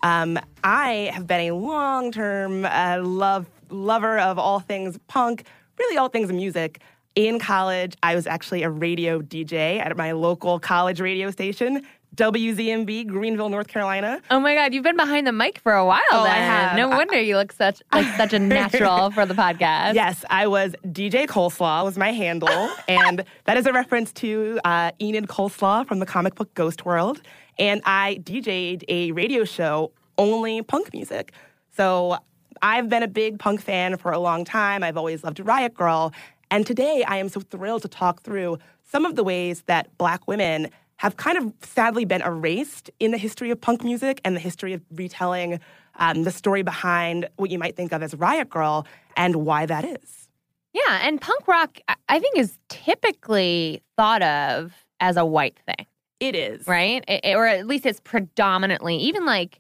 Um, 0.03 0.39
I 0.65 1.11
have 1.15 1.27
been 1.27 1.41
a 1.41 1.53
long 1.53 2.11
term 2.11 2.65
uh, 2.65 3.01
love 3.03 3.47
lover 3.71 4.19
of 4.19 4.39
all 4.39 4.61
things 4.61 4.99
punk, 5.09 5.45
really 5.79 5.97
all 5.97 6.09
things 6.09 6.33
music. 6.33 6.81
In 7.15 7.39
college, 7.39 7.95
I 8.03 8.15
was 8.15 8.27
actually 8.27 8.63
a 8.63 8.71
radio 8.71 9.21
DJ 9.21 9.79
at 9.79 9.95
my 9.99 10.13
local 10.13 10.59
college 10.59 10.99
radio 10.99 11.31
station, 11.31 11.83
WZMB, 12.17 13.07
Greenville, 13.07 13.49
North 13.49 13.69
Carolina. 13.69 14.21
Oh 14.31 14.39
my 14.39 14.55
God, 14.55 14.75
you've 14.75 14.83
been 14.83 14.97
behind 14.97 15.27
the 15.27 15.33
mic 15.33 15.59
for 15.61 15.73
a 15.73 15.87
while. 15.87 16.01
Oh, 16.11 16.25
I 16.25 16.35
have. 16.35 16.77
No 16.77 16.89
wonder 16.91 17.19
you 17.19 17.37
look 17.37 17.53
such 17.53 17.83
like 17.91 18.07
such 18.17 18.35
a 18.35 18.39
natural 18.39 19.11
for 19.11 19.25
the 19.25 19.33
podcast. 19.33 19.95
Yes, 19.95 20.23
I 20.29 20.47
was 20.47 20.75
DJ 20.85 21.27
Coleslaw 21.27 21.85
was 21.85 21.97
my 21.97 22.13
handle, 22.13 22.71
and 22.89 23.25
that 23.45 23.57
is 23.57 23.67
a 23.67 23.73
reference 23.73 24.13
to 24.15 24.61
uh, 24.65 24.91
Enid 25.01 25.29
Coleslaw 25.29 25.87
from 25.87 26.01
the 26.01 26.07
comic 26.07 26.35
book 26.35 26.53
Ghost 26.55 26.85
World. 26.85 27.23
And 27.59 27.81
I 27.87 28.19
DJ'd 28.23 28.85
a 28.89 29.13
radio 29.13 29.45
show 29.45 29.93
only 30.19 30.63
punk 30.63 30.93
music. 30.93 31.33
So 31.75 32.19
I've 32.61 32.91
been 32.91 33.03
a 33.03 33.09
big 33.09 33.39
punk 33.39 33.63
fan 33.63 33.97
for 33.97 34.13
a 34.13 34.19
long 34.19 34.45
time. 34.45 34.83
I've 34.83 34.99
always 34.99 35.25
loved 35.25 35.41
Riot 35.41 35.73
Girl, 35.73 36.13
and 36.51 36.67
today 36.67 37.05
I 37.09 37.17
am 37.17 37.31
so 37.31 37.41
thrilled 37.41 37.83
to 37.83 37.89
talk 37.89 38.23
through 38.23 38.59
some 38.85 39.07
of 39.07 39.17
the 39.17 39.25
ways 39.25 39.63
that 39.63 39.97
Black 39.97 40.29
women 40.29 40.69
have 41.03 41.17
kind 41.17 41.37
of 41.37 41.53
sadly 41.63 42.05
been 42.05 42.23
erased 42.23 42.89
in 43.01 43.11
the 43.11 43.19
history 43.19 43.51
of 43.51 43.61
punk 43.61 43.83
music 43.83 44.21
and 44.25 44.37
the 44.37 44.41
history 44.41 44.73
of 44.73 44.81
retelling 44.95 45.59
um, 45.99 46.23
the 46.23 46.31
story 46.31 46.63
behind 46.63 47.29
what 47.39 47.51
you 47.51 47.59
might 47.59 47.75
think 47.75 47.93
of 47.93 48.05
as 48.05 48.15
Riot 48.15 48.49
Girl 48.49 48.87
and 49.17 49.35
why 49.35 49.67
that 49.67 49.85
is. 49.85 50.29
Yeah, 50.73 51.01
and 51.03 51.21
punk 51.21 51.49
rock, 51.49 51.81
I- 52.09 52.21
think, 52.21 52.39
is 52.39 52.57
typically 52.69 53.83
thought 53.97 54.23
of 54.23 54.73
as 55.01 55.17
a 55.17 55.25
white 55.25 55.59
thing, 55.67 55.87
It 56.21 56.37
is. 56.37 56.69
right? 56.69 57.05
It- 57.09 57.25
it- 57.25 57.35
or 57.35 57.49
at 57.49 57.67
least 57.67 57.85
it's 57.85 57.99
predominantly, 57.99 58.97
even 58.99 59.27
like 59.27 59.59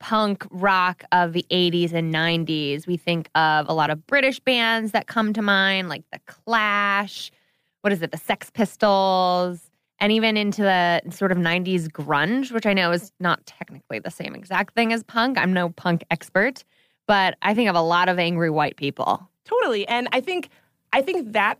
punk 0.00 0.44
rock 0.50 1.04
of 1.12 1.32
the 1.32 1.46
80s 1.50 1.92
and 1.92 2.12
90s. 2.12 2.88
We 2.88 2.96
think 2.96 3.30
of 3.36 3.68
a 3.68 3.72
lot 3.72 3.90
of 3.90 4.04
British 4.08 4.40
bands 4.40 4.90
that 4.90 5.06
come 5.06 5.32
to 5.34 5.42
mind, 5.42 5.88
like 5.88 6.02
The 6.10 6.18
Clash, 6.26 7.30
what 7.82 7.92
is 7.92 8.02
it, 8.02 8.10
The 8.10 8.18
Sex 8.18 8.50
Pistols, 8.50 9.70
and 10.02 10.10
even 10.12 10.36
into 10.36 10.62
the 10.62 11.00
sort 11.10 11.30
of 11.32 11.38
90s 11.38 11.88
grunge, 11.88 12.50
which 12.52 12.66
I 12.66 12.74
know 12.74 12.90
is 12.90 13.12
not 13.20 13.46
technically 13.46 14.00
the 14.00 14.10
same 14.10 14.34
exact 14.34 14.74
thing 14.74 14.92
as 14.92 15.04
punk. 15.04 15.38
I'm 15.38 15.52
no 15.52 15.70
punk 15.70 16.02
expert, 16.10 16.64
but 17.06 17.38
I 17.40 17.54
think 17.54 17.70
of 17.70 17.76
a 17.76 17.80
lot 17.80 18.08
of 18.08 18.18
angry 18.18 18.50
white 18.50 18.76
people. 18.76 19.30
Totally. 19.44 19.86
And 19.86 20.08
I 20.12 20.20
think 20.20 20.50
I 20.92 21.02
think 21.02 21.32
that 21.32 21.58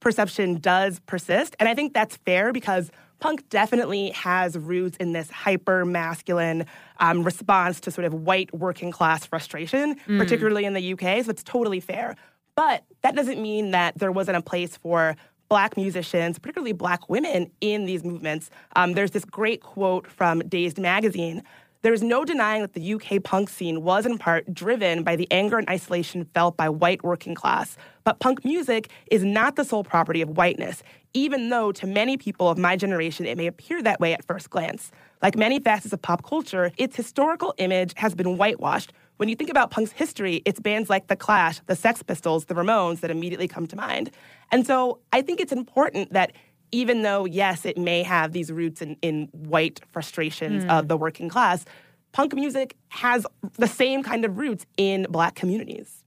perception 0.00 0.58
does 0.60 1.00
persist. 1.00 1.56
And 1.58 1.68
I 1.68 1.74
think 1.74 1.92
that's 1.92 2.16
fair 2.18 2.52
because 2.52 2.90
punk 3.18 3.48
definitely 3.48 4.10
has 4.10 4.56
roots 4.56 4.96
in 4.98 5.12
this 5.12 5.28
hyper 5.30 5.84
masculine 5.84 6.66
um, 6.98 7.22
response 7.24 7.80
to 7.80 7.90
sort 7.90 8.04
of 8.04 8.14
white 8.14 8.52
working 8.54 8.90
class 8.92 9.26
frustration, 9.26 9.96
Mm. 10.06 10.18
particularly 10.18 10.64
in 10.64 10.72
the 10.74 10.92
UK. 10.92 11.24
So 11.24 11.30
it's 11.30 11.42
totally 11.42 11.80
fair. 11.80 12.14
But 12.54 12.84
that 13.02 13.14
doesn't 13.16 13.40
mean 13.40 13.70
that 13.70 13.98
there 13.98 14.12
wasn't 14.12 14.36
a 14.36 14.42
place 14.42 14.76
for 14.76 15.16
black 15.52 15.76
musicians, 15.76 16.38
particularly 16.38 16.72
black 16.72 17.10
women, 17.10 17.50
in 17.60 17.84
these 17.84 18.04
movements. 18.04 18.48
Um, 18.74 18.94
there's 18.94 19.10
this 19.10 19.26
great 19.26 19.60
quote 19.60 20.06
from 20.10 20.38
Dazed 20.48 20.78
Magazine. 20.78 21.42
There 21.82 21.92
is 21.92 22.02
no 22.02 22.24
denying 22.24 22.62
that 22.62 22.72
the 22.72 22.94
UK 22.94 23.22
punk 23.22 23.50
scene 23.50 23.82
was 23.82 24.06
in 24.06 24.16
part 24.16 24.54
driven 24.54 25.02
by 25.02 25.14
the 25.14 25.30
anger 25.30 25.58
and 25.58 25.68
isolation 25.68 26.24
felt 26.32 26.56
by 26.56 26.70
white 26.70 27.04
working 27.04 27.34
class. 27.34 27.76
But 28.02 28.18
punk 28.18 28.46
music 28.46 28.88
is 29.10 29.24
not 29.24 29.56
the 29.56 29.64
sole 29.66 29.84
property 29.84 30.22
of 30.22 30.38
whiteness, 30.38 30.82
even 31.12 31.50
though 31.50 31.70
to 31.72 31.86
many 31.86 32.16
people 32.16 32.48
of 32.48 32.56
my 32.56 32.74
generation 32.74 33.26
it 33.26 33.36
may 33.36 33.46
appear 33.46 33.82
that 33.82 34.00
way 34.00 34.14
at 34.14 34.24
first 34.24 34.48
glance. 34.48 34.90
Like 35.20 35.36
many 35.36 35.60
facets 35.60 35.92
of 35.92 36.00
pop 36.00 36.24
culture, 36.26 36.72
its 36.78 36.96
historical 36.96 37.52
image 37.58 37.92
has 37.96 38.14
been 38.14 38.38
whitewashed. 38.38 38.94
When 39.18 39.28
you 39.28 39.36
think 39.36 39.50
about 39.50 39.70
punk's 39.70 39.92
history, 39.92 40.42
it's 40.44 40.58
bands 40.58 40.90
like 40.90 41.06
The 41.06 41.16
Clash, 41.16 41.60
The 41.66 41.76
Sex 41.76 42.02
Pistols, 42.02 42.46
The 42.46 42.54
Ramones 42.54 43.00
that 43.00 43.10
immediately 43.10 43.46
come 43.46 43.66
to 43.68 43.76
mind. 43.76 44.10
And 44.50 44.66
so 44.66 44.98
I 45.12 45.22
think 45.22 45.40
it's 45.40 45.52
important 45.52 46.12
that 46.12 46.32
even 46.72 47.02
though, 47.02 47.24
yes, 47.26 47.64
it 47.66 47.76
may 47.76 48.02
have 48.02 48.32
these 48.32 48.50
roots 48.50 48.80
in, 48.82 48.96
in 49.02 49.28
white 49.32 49.80
frustrations 49.92 50.64
Mm. 50.64 50.78
of 50.78 50.88
the 50.88 50.96
working 50.96 51.28
class, 51.28 51.64
punk 52.12 52.34
music 52.34 52.76
has 52.88 53.26
the 53.58 53.66
same 53.68 54.02
kind 54.02 54.24
of 54.24 54.38
roots 54.38 54.66
in 54.76 55.06
black 55.10 55.34
communities. 55.34 56.02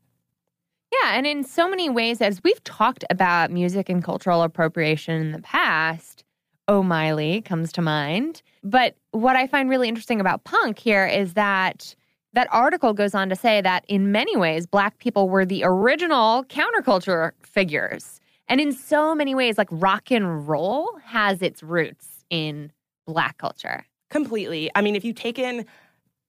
Yeah, 0.92 1.12
and 1.14 1.28
in 1.28 1.44
so 1.44 1.70
many 1.70 1.90
ways, 1.90 2.22
as 2.22 2.44
we've 2.44 2.64
talked 2.64 3.04
about 3.10 3.52
music 3.52 3.90
and 3.90 4.04
cultural 4.04 4.42
appropriation 4.44 5.22
in 5.22 5.32
the 5.32 5.42
past, 5.42 6.24
Oh 6.68 6.82
Miley 6.82 7.42
comes 7.42 7.72
to 7.74 7.82
mind. 7.82 8.42
But 8.64 8.96
what 9.12 9.36
I 9.36 9.46
find 9.46 9.70
really 9.70 9.88
interesting 9.88 10.20
about 10.20 10.44
punk 10.46 10.80
here 10.80 11.06
is 11.06 11.34
that 11.34 11.96
that 12.36 12.48
article 12.52 12.94
goes 12.94 13.16
on 13.16 13.30
to 13.30 13.36
say 13.36 13.62
that 13.62 13.86
in 13.88 14.12
many 14.12 14.36
ways, 14.38 14.68
Black 14.68 14.98
people 15.00 15.30
were 15.30 15.46
the 15.46 15.64
original 15.64 16.44
counterculture 16.46 17.32
figures. 17.42 18.20
And 18.48 18.62
in 18.62 18.74
so 18.74 19.16
many 19.16 19.34
ways, 19.34 19.58
like 19.58 19.70
rock 19.72 20.12
and 20.12 20.48
roll 20.48 20.90
has 21.06 21.42
its 21.42 21.64
roots 21.64 22.26
in 22.30 22.72
Black 23.08 23.38
culture. 23.38 23.86
Completely. 24.10 24.70
I 24.76 24.82
mean, 24.82 24.96
if 24.96 25.04
you've 25.04 25.16
taken, 25.16 25.66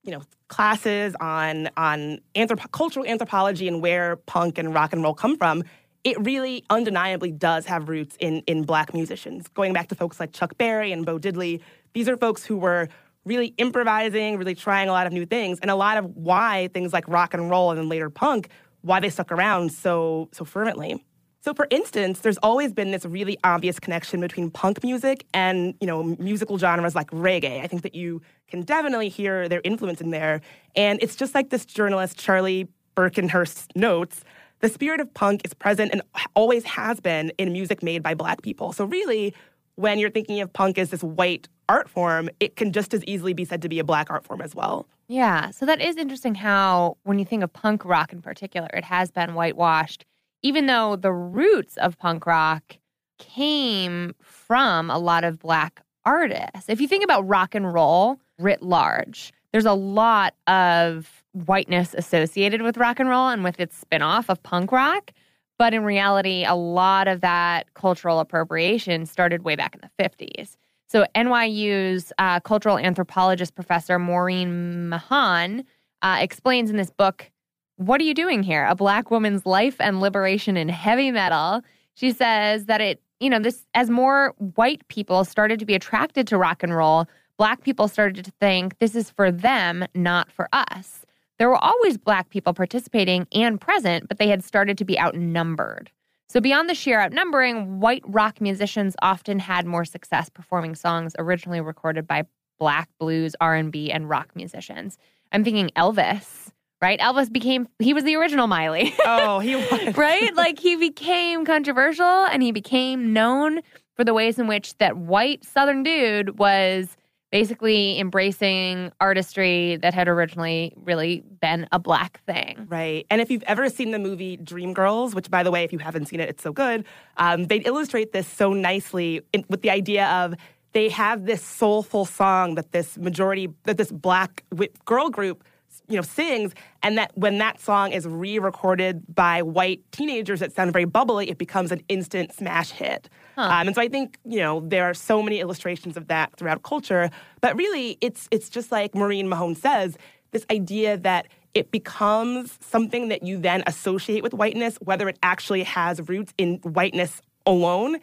you 0.03 0.13
know, 0.13 0.23
classes 0.49 1.15
on 1.21 1.69
on 1.77 2.21
anthrop- 2.35 2.71
cultural 2.71 3.05
anthropology 3.05 3.67
and 3.67 3.83
where 3.83 4.17
punk 4.17 4.59
and 4.59 4.73
rock 4.73 4.93
and 4.93 5.03
roll 5.03 5.13
come 5.13 5.37
from, 5.37 5.65
it 6.05 6.17
really 6.25 6.65
undeniably 6.71 7.33
does 7.33 7.67
have 7.67 7.89
roots 7.89 8.17
in 8.21 8.43
in 8.47 8.63
black 8.63 8.95
musicians. 8.95 9.49
Going 9.49 9.73
back 9.73 9.89
to 9.89 9.97
folks 9.97 10.21
like 10.21 10.33
Chuck 10.33 10.57
Berry 10.57 10.93
and 10.93 11.05
Bo 11.05 11.19
Diddley, 11.19 11.61
these 11.95 12.09
are 12.09 12.17
folks 12.17 12.45
who 12.45 12.57
were 12.57 12.89
really 13.27 13.49
improvising, 13.59 14.39
really 14.39 14.55
trying 14.55 14.89
a 14.89 14.93
lot 14.93 15.07
of 15.07 15.13
new 15.13 15.27
things, 15.27 15.59
and 15.61 15.71
a 15.71 15.75
lot 15.75 15.99
of 15.99 16.07
why 16.17 16.71
things 16.73 16.93
like 16.93 17.07
rock 17.09 17.35
and 17.35 17.51
roll 17.51 17.71
and 17.71 17.79
then 17.79 17.89
later 17.89 18.09
punk, 18.09 18.49
why 18.81 19.01
they 19.01 19.11
stuck 19.11 19.31
around 19.31 19.73
so 19.73 20.29
so 20.33 20.45
fervently. 20.45 21.05
So, 21.41 21.55
for 21.55 21.69
instance, 21.71 22.21
there's 22.21 22.39
always 22.39 22.73
been 22.73 22.91
this 22.91 23.05
really 23.05 23.39
obvious 23.45 23.79
connection 23.79 24.21
between 24.21 24.51
punk 24.51 24.83
music 24.83 25.25
and, 25.33 25.75
you 25.81 25.87
know, 25.87 26.03
musical 26.19 26.59
genres 26.59 26.97
like 26.97 27.09
reggae. 27.13 27.63
I 27.63 27.69
think 27.69 27.83
that 27.83 27.95
you 27.95 28.21
can 28.49 28.63
definitely 28.63 29.09
hear 29.09 29.49
their 29.49 29.61
influence 29.63 30.01
in 30.01 30.11
there. 30.11 30.41
And 30.75 30.99
it's 31.01 31.15
just 31.15 31.37
like 31.37 31.51
this 31.51 31.65
journalist, 31.65 32.19
Charlie 32.19 32.67
Birkenhurst, 32.97 33.77
notes 33.77 34.25
the 34.61 34.69
spirit 34.69 35.01
of 35.01 35.13
punk 35.13 35.43
is 35.45 35.55
present 35.55 35.93
and 35.93 36.03
always 36.35 36.65
has 36.65 36.99
been 36.99 37.31
in 37.39 37.53
music 37.53 37.83
made 37.83 38.03
by 38.03 38.15
black 38.15 38.43
people. 38.43 38.73
So, 38.73 38.85
really, 38.85 39.35
when 39.77 39.99
you're 39.99 40.11
thinking 40.11 40.41
of 40.41 40.53
punk 40.53 40.79
as 40.79 40.91
this 40.91 41.03
white 41.03 41.49
art 41.69 41.89
form, 41.89 42.29
it 42.41 42.57
can 42.57 42.73
just 42.73 42.93
as 42.93 43.05
easily 43.05 43.33
be 43.33 43.45
said 43.45 43.63
to 43.63 43.69
be 43.69 43.79
a 43.79 43.85
black 43.85 44.11
art 44.11 44.25
form 44.25 44.41
as 44.41 44.55
well. 44.55 44.89
Yeah. 45.09 45.51
So 45.51 45.67
that 45.67 45.81
is 45.81 45.97
interesting 45.97 46.35
how, 46.35 46.97
when 47.05 47.19
you 47.19 47.25
think 47.25 47.43
of 47.43 47.53
punk 47.53 47.85
rock 47.85 48.13
in 48.13 48.21
particular, 48.21 48.69
it 48.73 48.85
has 48.85 49.11
been 49.11 49.35
whitewashed, 49.35 50.05
even 50.43 50.67
though 50.67 50.97
the 50.97 51.13
roots 51.13 51.77
of 51.77 51.99
punk 51.99 52.27
rock 52.27 52.79
came 53.19 54.15
from 54.21 54.91
a 54.91 54.99
lot 54.99 55.25
of 55.25 55.39
black 55.39 55.81
artists. 56.05 56.69
If 56.69 56.81
you 56.81 56.89
think 56.89 57.05
about 57.05 57.27
rock 57.27 57.55
and 57.55 57.73
roll 57.73 58.19
writ 58.39 58.63
large, 58.63 59.33
there's 59.53 59.65
a 59.65 59.73
lot 59.73 60.35
of 60.47 61.25
whiteness 61.33 61.95
associated 61.95 62.63
with 62.63 62.77
rock 62.77 63.01
and 63.01 63.09
roll 63.09 63.29
and 63.29 63.43
with 63.43 63.59
its 63.59 63.77
spin-off 63.77 64.29
of 64.29 64.43
punk 64.43 64.73
rock. 64.73 65.13
But 65.59 65.73
in 65.73 65.85
reality, 65.85 66.45
a 66.45 66.55
lot 66.55 67.09
of 67.09 67.21
that 67.23 67.73
cultural 67.75 68.21
appropriation 68.21 69.07
started 69.07 69.43
way 69.43 69.57
back 69.57 69.75
in 69.75 69.81
the 69.81 70.03
50s. 70.03 70.57
So 70.89 71.05
NYU's 71.15 72.13
uh, 72.19 72.41
cultural 72.41 72.79
anthropologist 72.79 73.55
professor 73.55 73.99
Maureen 73.99 74.89
Mahon 74.89 75.65
uh, 76.03 76.19
explains 76.21 76.71
in 76.71 76.77
this 76.77 76.91
book, 76.91 77.31
"What 77.77 78.01
are 78.01 78.05
you 78.05 78.15
doing 78.15 78.43
here? 78.43 78.65
A 78.67 78.75
black 78.75 79.11
woman's 79.11 79.47
life 79.47 79.77
and 79.81 80.01
liberation 80.01 80.57
in 80.57 80.69
heavy 80.69 81.11
metal." 81.11 81.63
She 81.95 82.13
says 82.13 82.67
that 82.67 82.81
it, 82.81 83.01
you 83.19 83.31
know, 83.31 83.39
this 83.39 83.67
as 83.75 83.91
more 83.91 84.35
white 84.55 84.87
people 84.89 85.25
started 85.25 85.59
to 85.59 85.67
be 85.67 85.75
attracted 85.75 86.27
to 86.29 86.39
rock 86.39 86.63
and 86.63 86.77
roll, 86.77 87.07
black 87.39 87.63
people 87.63 87.89
started 87.89 88.25
to 88.25 88.31
think 88.41 88.79
this 88.79 88.95
is 88.95 89.11
for 89.11 89.33
them, 89.33 89.87
not 89.95 90.31
for 90.31 90.49
us. 90.53 91.06
There 91.39 91.49
were 91.49 91.63
always 91.63 91.99
black 91.99 92.31
people 92.31 92.55
participating 92.55 93.27
and 93.33 93.61
present, 93.61 94.09
but 94.09 94.19
they 94.19 94.29
had 94.29 94.43
started 94.43 94.79
to 94.79 94.85
be 94.85 94.99
outnumbered. 94.99 95.91
So 96.29 96.41
beyond 96.41 96.69
the 96.69 96.75
sheer 96.75 97.01
outnumbering, 97.01 97.79
white 97.81 98.03
rock 98.07 98.41
musicians 98.41 98.97
often 99.03 99.39
had 99.39 99.65
more 99.67 99.85
success 99.85 100.29
performing 100.29 100.75
songs 100.75 101.15
originally 101.19 101.61
recorded 101.61 102.07
by 102.07 102.25
black 102.59 102.89
blues, 102.99 103.37
R&B, 103.41 103.93
and 103.93 104.09
rock 104.09 104.35
musicians. 104.35 104.99
I'm 105.31 105.45
thinking 105.45 105.71
Elvis, 105.77 106.49
right? 106.81 106.99
Elvis 107.01 107.31
became 107.33 107.69
he 107.79 107.93
was 107.95 108.05
the 108.05 108.17
original 108.17 108.47
Miley. 108.47 108.95
Oh, 109.05 109.39
he 109.39 109.57
was. 109.57 109.97
right? 109.97 110.35
Like 110.35 110.59
he 110.59 110.75
became 110.77 111.45
controversial 111.45 112.05
and 112.05 112.43
he 112.43 112.51
became 112.51 113.13
known 113.13 113.61
for 113.95 114.05
the 114.05 114.15
ways 114.15 114.39
in 114.39 114.47
which 114.47 114.77
that 114.79 114.97
white 114.97 115.45
southern 115.45 115.83
dude 115.83 116.39
was 116.39 116.97
basically 117.37 118.01
embracing 118.01 118.91
artistry 118.99 119.77
that 119.77 119.93
had 119.93 120.09
originally 120.09 120.73
really 120.75 121.23
been 121.43 121.69
a 121.71 121.79
black 121.79 122.25
thing. 122.25 122.67
Right. 122.67 123.05
And 123.11 123.21
if 123.21 123.31
you've 123.31 123.43
ever 123.43 123.69
seen 123.69 123.91
the 123.91 123.99
movie 123.99 124.39
Dreamgirls, 124.39 125.15
which, 125.15 125.31
by 125.31 125.43
the 125.43 125.51
way, 125.51 125.63
if 125.63 125.71
you 125.71 125.79
haven't 125.79 126.07
seen 126.07 126.19
it, 126.19 126.31
it's 126.31 126.43
so 126.43 126.51
good, 126.51 126.87
um, 127.19 127.45
they 127.45 127.59
illustrate 127.59 128.13
this 128.13 128.27
so 128.27 128.55
nicely 128.55 129.21
in, 129.35 129.45
with 129.51 129.61
the 129.61 129.69
idea 129.69 130.07
of 130.07 130.35
they 130.73 130.89
have 130.89 131.27
this 131.27 131.43
soulful 131.43 132.07
song 132.07 132.55
that 132.55 132.73
this 132.73 132.97
majority, 132.97 133.51
that 133.65 133.77
this 133.77 133.93
black 133.93 134.43
girl 134.87 135.11
group, 135.11 135.45
you 135.89 135.97
know, 135.97 136.03
sings, 136.03 136.53
and 136.83 136.99
that 136.99 137.13
when 137.15 137.39
that 137.39 137.61
song 137.61 137.93
is 137.93 138.07
re-recorded 138.07 139.03
by 139.15 139.43
white 139.43 139.81
teenagers 139.93 140.41
that 140.41 140.53
sound 140.53 140.73
very 140.73 140.85
bubbly, 140.85 141.31
it 141.31 141.39
becomes 141.39 141.73
an 141.73 141.83
instant 141.89 142.33
smash 142.33 142.71
hit. 142.71 143.09
Um, 143.37 143.69
and 143.69 143.75
so 143.75 143.83
I 143.83 143.89
think 143.89 144.19
you 144.25 144.39
know 144.39 144.61
there 144.61 144.85
are 144.85 144.95
so 144.95 145.23
many 145.23 145.41
illustrations 145.41 145.97
of 145.97 146.09
that 146.09 146.37
throughout 146.37 146.63
culture, 146.63 147.11
but 147.41 147.57
really 147.57 147.99
it's 148.01 148.29
it's 148.31 148.49
just 148.49 148.73
like 148.73 148.95
Maureen 148.95 149.29
Mahon 149.29 149.55
says, 149.55 149.97
this 150.31 150.47
idea 150.51 150.97
that 150.99 151.29
it 151.55 151.71
becomes 151.71 152.59
something 152.61 153.09
that 153.09 153.23
you 153.23 153.39
then 153.39 153.63
associate 153.67 154.23
with 154.23 154.35
whiteness, 154.35 154.77
whether 154.83 155.09
it 155.09 155.19
actually 155.23 155.63
has 155.63 156.07
roots 156.07 156.35
in 156.37 156.57
whiteness 156.59 157.23
alone. 157.47 157.97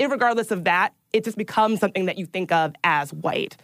regardless 0.00 0.50
of 0.50 0.64
that, 0.64 0.92
it 1.12 1.22
just 1.22 1.38
becomes 1.38 1.78
something 1.78 2.06
that 2.06 2.18
you 2.18 2.26
think 2.26 2.50
of 2.50 2.74
as 2.82 3.12
white. 3.12 3.56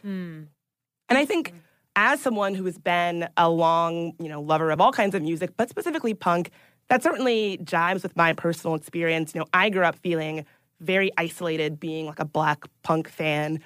And 1.09 1.19
I 1.19 1.25
think 1.25 1.53
as 1.99 2.21
someone 2.21 2.55
who 2.55 2.65
has 2.65 2.79
been 2.79 3.29
a 3.37 3.51
long, 3.51 4.13
you 4.21 4.29
know, 4.29 4.41
lover 4.41 4.71
of 4.71 4.81
all 4.81 4.93
kinds 4.93 5.17
of 5.17 5.23
music, 5.23 5.51
but 5.57 5.69
specifically 5.69 6.15
punk, 6.15 6.53
that 6.89 7.03
certainly 7.03 7.59
jives 7.65 8.05
with 8.05 8.15
my 8.17 8.33
personal 8.33 8.77
experience. 8.77 9.35
You 9.35 9.41
know, 9.41 9.47
I 9.53 9.69
grew 9.69 9.83
up 9.83 9.97
feeling 9.97 10.47
very 10.79 11.11
isolated 11.19 11.81
being 11.81 12.07
like 12.07 12.21
a 12.21 12.25
black 12.25 12.67
punk 12.85 13.09
fan, 13.09 13.59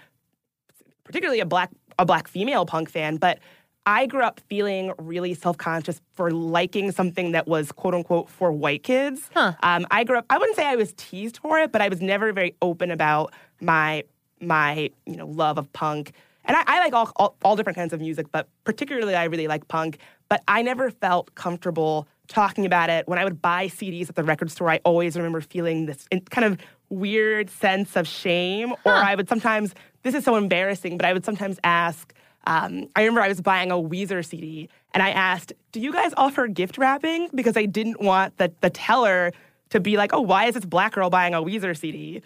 particularly 1.05 1.41
a 1.41 1.45
black 1.45 1.69
a 1.99 2.07
black 2.07 2.27
female 2.27 2.65
punk 2.65 2.89
fan, 2.89 3.19
but 3.19 3.39
I 3.85 4.07
grew 4.07 4.23
up 4.23 4.41
feeling 4.49 4.95
really 4.97 5.35
self 5.35 5.59
conscious 5.59 6.01
for 6.15 6.31
liking 6.31 6.91
something 6.91 7.33
that 7.33 7.47
was 7.47 7.71
quote 7.71 7.95
unquote 7.95 8.31
for 8.31 8.51
white 8.51 8.83
kids. 8.83 9.29
Um, 9.63 9.87
I 9.91 10.05
grew 10.05 10.17
up. 10.17 10.25
I 10.31 10.39
wouldn't 10.39 10.57
say 10.57 10.67
I 10.67 10.77
was 10.77 10.95
teased 10.97 11.37
for 11.37 11.59
it, 11.59 11.71
but 11.71 11.83
I 11.83 11.91
was 11.91 12.01
never 12.01 12.33
very 12.33 12.55
open 12.63 12.91
about 12.91 13.35
my 13.61 14.05
my 14.41 14.91
you 15.05 15.17
know 15.17 15.27
love 15.27 15.59
of 15.59 15.71
punk. 15.75 16.13
And 16.45 16.57
I, 16.57 16.63
I 16.67 16.79
like 16.81 16.93
all, 16.93 17.13
all 17.17 17.37
all 17.43 17.57
different 17.57 17.77
kinds 17.77 17.93
of 17.93 18.01
music, 18.01 18.27
but 18.33 18.49
particularly 18.65 19.15
I 19.15 19.25
really 19.25 19.47
like 19.49 19.69
punk. 19.69 19.99
But 20.29 20.43
I 20.49 20.63
never 20.63 20.91
felt 20.91 21.35
comfortable 21.35 22.09
talking 22.29 22.65
about 22.67 22.91
it. 22.91 23.07
When 23.07 23.19
I 23.19 23.25
would 23.25 23.41
buy 23.43 23.67
CDs 23.69 24.09
at 24.09 24.15
the 24.17 24.25
record 24.25 24.51
store, 24.51 24.71
I 24.71 24.81
always 24.85 25.17
remember 25.17 25.41
feeling 25.41 25.87
this 25.87 26.07
kind 26.31 26.45
of 26.45 26.59
weird 26.89 27.51
sense 27.51 27.97
of 27.97 28.09
shame. 28.09 28.73
Or 28.85 28.93
I 28.93 29.15
would 29.15 29.29
sometimes, 29.29 29.75
this 30.03 30.15
is 30.15 30.25
so 30.25 30.37
embarrassing, 30.37 30.97
but 30.97 31.07
I 31.07 31.13
would 31.13 31.25
sometimes 31.25 31.59
ask. 31.65 32.13
Um, 32.45 32.89
I 32.97 33.03
remember 33.03 33.21
I 33.21 33.29
was 33.29 33.41
buying 33.41 33.71
a 33.71 33.77
Weezer 33.77 34.25
CD, 34.25 34.69
and 34.95 35.01
I 35.03 35.11
asked, 35.11 35.53
"Do 35.71 35.79
you 35.79 35.93
guys 35.93 36.13
offer 36.17 36.49
gift 36.49 36.77
wrapping?" 36.77 37.29
Because 37.33 37.57
I 37.57 37.67
didn't 37.67 38.01
want 38.01 38.37
the 38.39 38.53
the 38.63 38.71
teller 38.71 39.31
to 39.71 39.79
be 39.79 39.97
like, 39.97 40.13
"Oh, 40.13 40.23
why 40.23 40.47
is 40.47 40.55
this 40.55 40.65
black 40.65 40.95
girl 40.95 41.09
buying 41.09 41.35
a 41.35 41.43
Weezer 41.43 41.77
CD?" 41.77 42.21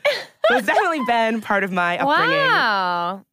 so 0.48 0.56
it's 0.56 0.66
definitely 0.66 1.00
been 1.06 1.42
part 1.42 1.64
of 1.64 1.70
my 1.70 1.98
upbringing. 1.98 2.34
Wow. 2.34 3.24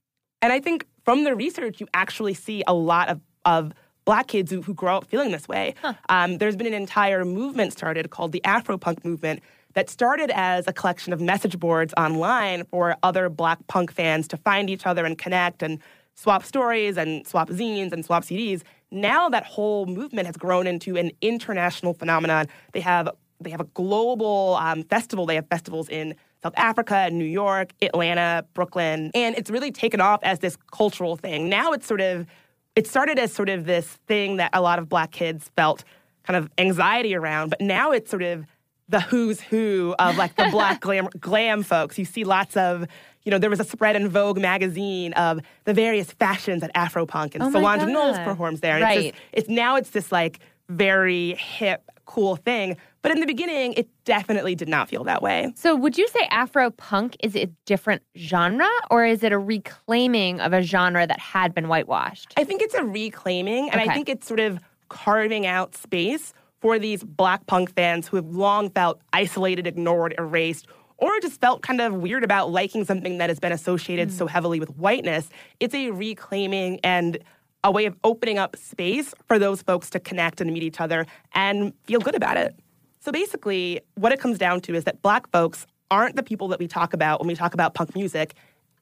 And 0.44 0.52
I 0.52 0.60
think 0.60 0.86
from 1.06 1.24
the 1.24 1.34
research, 1.36 1.80
you 1.80 1.88
actually 1.94 2.34
see 2.34 2.64
a 2.68 2.74
lot 2.74 3.08
of, 3.08 3.22
of 3.46 3.74
black 4.04 4.28
kids 4.28 4.52
who, 4.52 4.62
who 4.62 4.74
grow 4.74 4.98
up 4.98 5.06
feeling 5.06 5.32
this 5.32 5.48
way. 5.48 5.74
Um, 6.10 6.38
there's 6.38 6.58
been 6.58 6.68
an 6.68 6.74
entire 6.74 7.24
movement 7.24 7.72
started 7.72 8.10
called 8.10 8.34
the 8.34 8.42
Afropunk 8.44 9.06
movement 9.06 9.42
that 9.74 9.90
started 9.90 10.30
as 10.36 10.68
a 10.68 10.74
collection 10.74 11.14
of 11.14 11.22
message 11.22 11.58
boards 11.58 11.94
online 11.98 12.66
for 12.66 12.98
other 13.04 13.30
black 13.30 13.66
punk 13.68 13.94
fans 13.94 14.28
to 14.28 14.38
find 14.38 14.70
each 14.70 14.86
other 14.86 15.06
and 15.06 15.18
connect 15.18 15.64
and 15.64 15.80
swap 16.16 16.44
stories 16.44 16.98
and 16.98 17.26
swap 17.26 17.48
zines 17.48 17.94
and 17.94 18.04
swap 18.04 18.24
CDs. 18.24 18.64
Now 18.92 19.30
that 19.30 19.46
whole 19.46 19.86
movement 19.86 20.26
has 20.26 20.36
grown 20.36 20.68
into 20.68 20.98
an 20.98 21.12
international 21.22 21.94
phenomenon. 21.94 22.48
They 22.74 22.82
have 22.82 23.10
they 23.40 23.50
have 23.50 23.62
a 23.62 23.68
global 23.74 24.58
um, 24.60 24.84
festival. 24.84 25.26
They 25.26 25.36
have 25.36 25.48
festivals 25.48 25.88
in 25.90 26.16
South 26.44 26.54
Africa, 26.58 27.10
New 27.12 27.26
York, 27.26 27.72
Atlanta, 27.82 28.46
Brooklyn, 28.54 29.12
and 29.16 29.36
it's 29.38 29.50
really 29.50 29.72
taken 29.72 30.02
off 30.02 30.20
as 30.24 30.40
this 30.40 30.58
cultural 30.72 31.16
thing. 31.16 31.50
Now 31.50 31.72
it's 31.72 31.88
sort 31.88 32.02
of 32.02 32.28
it 32.76 32.88
started 32.88 33.18
as 33.20 33.32
sort 33.32 33.50
of 33.50 33.66
this 33.66 33.88
thing 34.08 34.38
that 34.38 34.50
a 34.54 34.62
lot 34.62 34.80
of 34.80 34.90
black 34.90 35.12
kids 35.12 35.50
felt 35.56 35.84
kind 36.24 36.36
of 36.38 36.50
anxiety 36.58 37.16
around, 37.16 37.50
but 37.50 37.62
now 37.62 37.92
it's 37.92 38.10
sort 38.10 38.24
of 38.24 38.46
the 38.90 39.00
who's 39.00 39.40
who 39.40 39.96
of 40.00 40.18
like 40.18 40.36
the 40.36 40.48
black 40.52 40.82
glam, 40.88 41.08
glam 41.20 41.64
folks. 41.64 41.98
You 41.98 42.06
see 42.06 42.24
lots 42.24 42.58
of, 42.58 42.86
you 43.24 43.32
know, 43.32 43.38
there 43.38 43.50
was 43.50 43.60
a 43.60 43.64
spread 43.64 43.96
in 43.96 44.10
Vogue 44.10 44.40
magazine 44.40 45.14
of 45.14 45.40
the 45.64 45.74
various 45.74 46.12
fashions 46.12 46.64
at 46.64 46.74
Afropunk, 46.76 47.36
and 47.36 47.44
Oh 47.44 47.52
Solange 47.52 47.86
Knowles 47.90 48.18
performs 48.20 48.60
there. 48.60 48.76
And 48.76 48.84
Right. 48.84 48.98
It's, 48.98 49.18
just, 49.18 49.24
it's 49.34 49.50
now 49.50 49.76
it's 49.78 49.92
this 49.92 50.12
like 50.12 50.40
very 50.70 51.36
hip, 51.36 51.90
cool 52.06 52.36
thing. 52.36 52.78
But 53.04 53.12
in 53.12 53.20
the 53.20 53.26
beginning, 53.28 53.74
it 53.74 53.90
definitely 54.06 54.56
did 54.56 54.70
not 54.70 54.90
feel 54.90 55.04
that 55.04 55.22
way. 55.22 55.54
So, 55.56 55.76
would 55.76 55.98
you 55.98 56.08
say 56.08 56.22
Afro 56.32 56.72
punk 56.72 57.18
is 57.22 57.36
a 57.36 57.48
different 57.66 58.02
genre, 58.18 58.70
or 58.90 59.06
is 59.06 59.24
it 59.24 59.34
a 59.34 59.38
reclaiming 59.38 60.40
of 60.40 60.54
a 60.54 60.64
genre 60.64 61.06
that 61.06 61.20
had 61.20 61.54
been 61.54 61.68
whitewashed? 61.68 62.34
I 62.38 62.46
think 62.46 62.62
it's 62.62 62.74
a 62.74 62.84
reclaiming, 62.84 63.70
and 63.70 63.82
Okay. 63.82 63.92
I 63.92 63.94
think 63.94 64.08
it's 64.08 64.26
sort 64.26 64.40
of 64.40 64.60
carving 64.88 65.46
out 65.46 65.76
space 65.76 66.34
for 66.62 66.80
these 66.80 67.04
black 67.04 67.46
punk 67.46 67.76
fans 67.76 68.08
who 68.08 68.16
have 68.16 68.28
long 68.28 68.70
felt 68.70 69.02
isolated, 69.12 69.68
ignored, 69.68 70.16
erased, 70.18 70.68
or 70.98 71.20
just 71.20 71.42
felt 71.42 71.62
kind 71.62 71.82
of 71.82 71.96
weird 71.96 72.24
about 72.24 72.52
liking 72.52 72.86
something 72.86 73.18
that 73.18 73.30
has 73.30 73.38
been 73.38 73.52
associated 73.52 74.14
so 74.14 74.26
mm. 74.26 74.30
heavily 74.30 74.62
with 74.62 74.70
whiteness. 74.78 75.28
It's 75.60 75.76
a 75.76 75.92
reclaiming 75.92 76.80
and 76.86 77.18
a 77.66 77.72
way 77.72 77.86
of 77.86 77.98
opening 78.06 78.38
up 78.38 78.56
space 78.56 79.14
for 79.28 79.38
those 79.38 79.62
folks 79.62 79.90
to 79.90 80.00
connect 80.00 80.40
and 80.40 80.54
meet 80.54 80.64
each 80.64 80.80
other 80.80 81.06
and 81.34 81.74
feel 81.86 82.00
good 82.00 82.16
about 82.16 82.38
it. 82.38 82.56
So 83.04 83.12
basically, 83.12 83.82
what 83.96 84.14
it 84.14 84.20
comes 84.22 84.38
down 84.38 84.62
to 84.62 84.74
is 84.76 84.86
that 84.86 85.02
black 85.02 85.30
folks 85.30 85.68
aren't 85.92 86.16
the 86.16 86.24
people 86.24 86.48
that 86.48 86.60
we 86.60 86.70
talk 86.70 86.94
about 86.94 87.20
when 87.20 87.28
we 87.28 87.36
talk 87.36 87.54
about 87.54 87.74
punk 87.74 87.94
music. 87.96 88.34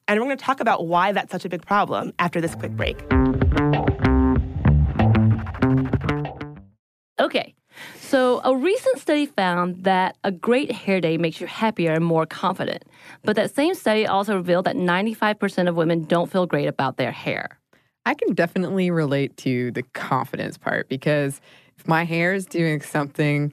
And 0.06 0.20
we're 0.20 0.26
going 0.26 0.38
to 0.38 0.44
talk 0.44 0.60
about 0.60 0.86
why 0.86 1.10
that's 1.10 1.32
such 1.32 1.44
a 1.44 1.48
big 1.48 1.66
problem 1.66 2.12
after 2.20 2.40
this 2.40 2.54
quick 2.54 2.70
break. 2.72 3.02
Okay. 7.18 7.52
So, 7.98 8.40
a 8.44 8.54
recent 8.54 9.00
study 9.00 9.26
found 9.26 9.82
that 9.82 10.16
a 10.22 10.30
great 10.30 10.70
hair 10.70 11.00
day 11.00 11.18
makes 11.18 11.40
you 11.40 11.48
happier 11.48 11.92
and 11.92 12.04
more 12.04 12.24
confident. 12.24 12.84
But 13.24 13.34
that 13.34 13.52
same 13.52 13.74
study 13.74 14.06
also 14.06 14.36
revealed 14.36 14.66
that 14.66 14.76
95% 14.76 15.68
of 15.68 15.74
women 15.74 16.04
don't 16.04 16.30
feel 16.30 16.46
great 16.46 16.68
about 16.68 16.96
their 16.96 17.10
hair. 17.10 17.58
I 18.06 18.14
can 18.14 18.34
definitely 18.34 18.92
relate 18.92 19.36
to 19.38 19.72
the 19.72 19.82
confidence 19.94 20.58
part 20.58 20.88
because 20.88 21.40
if 21.76 21.88
my 21.88 22.04
hair 22.04 22.34
is 22.34 22.46
doing 22.46 22.82
something 22.82 23.52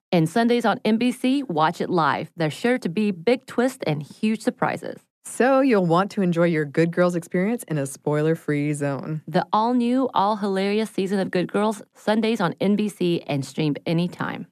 And 0.11 0.27
Sundays 0.27 0.65
on 0.65 0.79
NBC, 0.79 1.47
watch 1.49 1.79
it 1.79 1.89
live. 1.89 2.31
There's 2.35 2.53
sure 2.53 2.77
to 2.79 2.89
be 2.89 3.11
big 3.11 3.45
twists 3.45 3.83
and 3.87 4.03
huge 4.03 4.41
surprises. 4.41 4.99
So, 5.23 5.61
you'll 5.61 5.85
want 5.85 6.11
to 6.11 6.21
enjoy 6.21 6.45
your 6.45 6.65
Good 6.65 6.91
Girls 6.91 7.15
experience 7.15 7.63
in 7.63 7.77
a 7.77 7.85
spoiler 7.85 8.35
free 8.35 8.73
zone. 8.73 9.21
The 9.27 9.45
all 9.53 9.73
new, 9.73 10.09
all 10.13 10.37
hilarious 10.37 10.89
season 10.89 11.19
of 11.19 11.31
Good 11.31 11.51
Girls, 11.51 11.81
Sundays 11.93 12.41
on 12.41 12.53
NBC 12.55 13.23
and 13.27 13.45
streamed 13.45 13.79
anytime. 13.85 14.47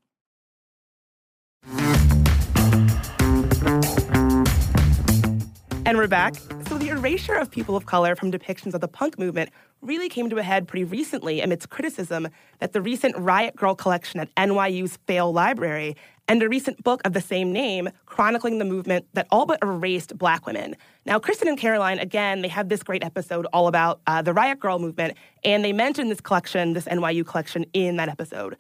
And 5.90 5.98
we're 5.98 6.08
back. 6.08 6.36
So, 6.68 6.78
the 6.78 6.90
erasure 6.90 7.34
of 7.34 7.50
people 7.50 7.76
of 7.76 7.88
color 7.88 8.16
from 8.16 8.32
depictions 8.32 8.76
of 8.76 8.82
the 8.82 8.88
punk 8.88 9.18
movement 9.18 9.50
really 9.82 10.08
came 10.08 10.30
to 10.30 10.38
a 10.38 10.44
head 10.44 10.68
pretty 10.68 10.84
recently 10.84 11.42
amidst 11.42 11.72
criticism 11.72 12.28
that 12.60 12.74
the 12.74 12.80
recent 12.80 13.18
Riot 13.18 13.56
Girl 13.56 13.74
collection 13.74 14.20
at 14.20 14.30
NYU's 14.36 15.00
Fales 15.08 15.34
Library 15.34 15.96
and 16.28 16.44
a 16.44 16.48
recent 16.48 16.84
book 16.84 17.02
of 17.06 17.14
the 17.14 17.22
same 17.22 17.52
name 17.52 17.90
chronicling 18.06 18.60
the 18.60 18.66
movement 18.66 19.08
that 19.14 19.26
all 19.32 19.48
but 19.48 19.58
erased 19.64 20.16
black 20.16 20.46
women. 20.46 20.76
Now, 21.08 21.18
Kristen 21.18 21.48
and 21.48 21.58
Caroline, 21.58 21.98
again, 21.98 22.44
they 22.44 22.50
have 22.50 22.70
this 22.70 22.84
great 22.84 23.04
episode 23.04 23.48
all 23.52 23.68
about 23.68 24.00
uh, 24.06 24.22
the 24.22 24.32
Riot 24.32 24.60
Girl 24.60 24.78
movement, 24.78 25.18
and 25.44 25.66
they 25.66 25.74
mention 25.74 26.10
this 26.10 26.22
collection, 26.22 26.74
this 26.74 26.86
NYU 26.86 27.26
collection, 27.26 27.66
in 27.74 27.96
that 27.96 28.10
episode. 28.10 28.58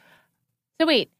So, 0.82 0.88
wait, 0.88 1.12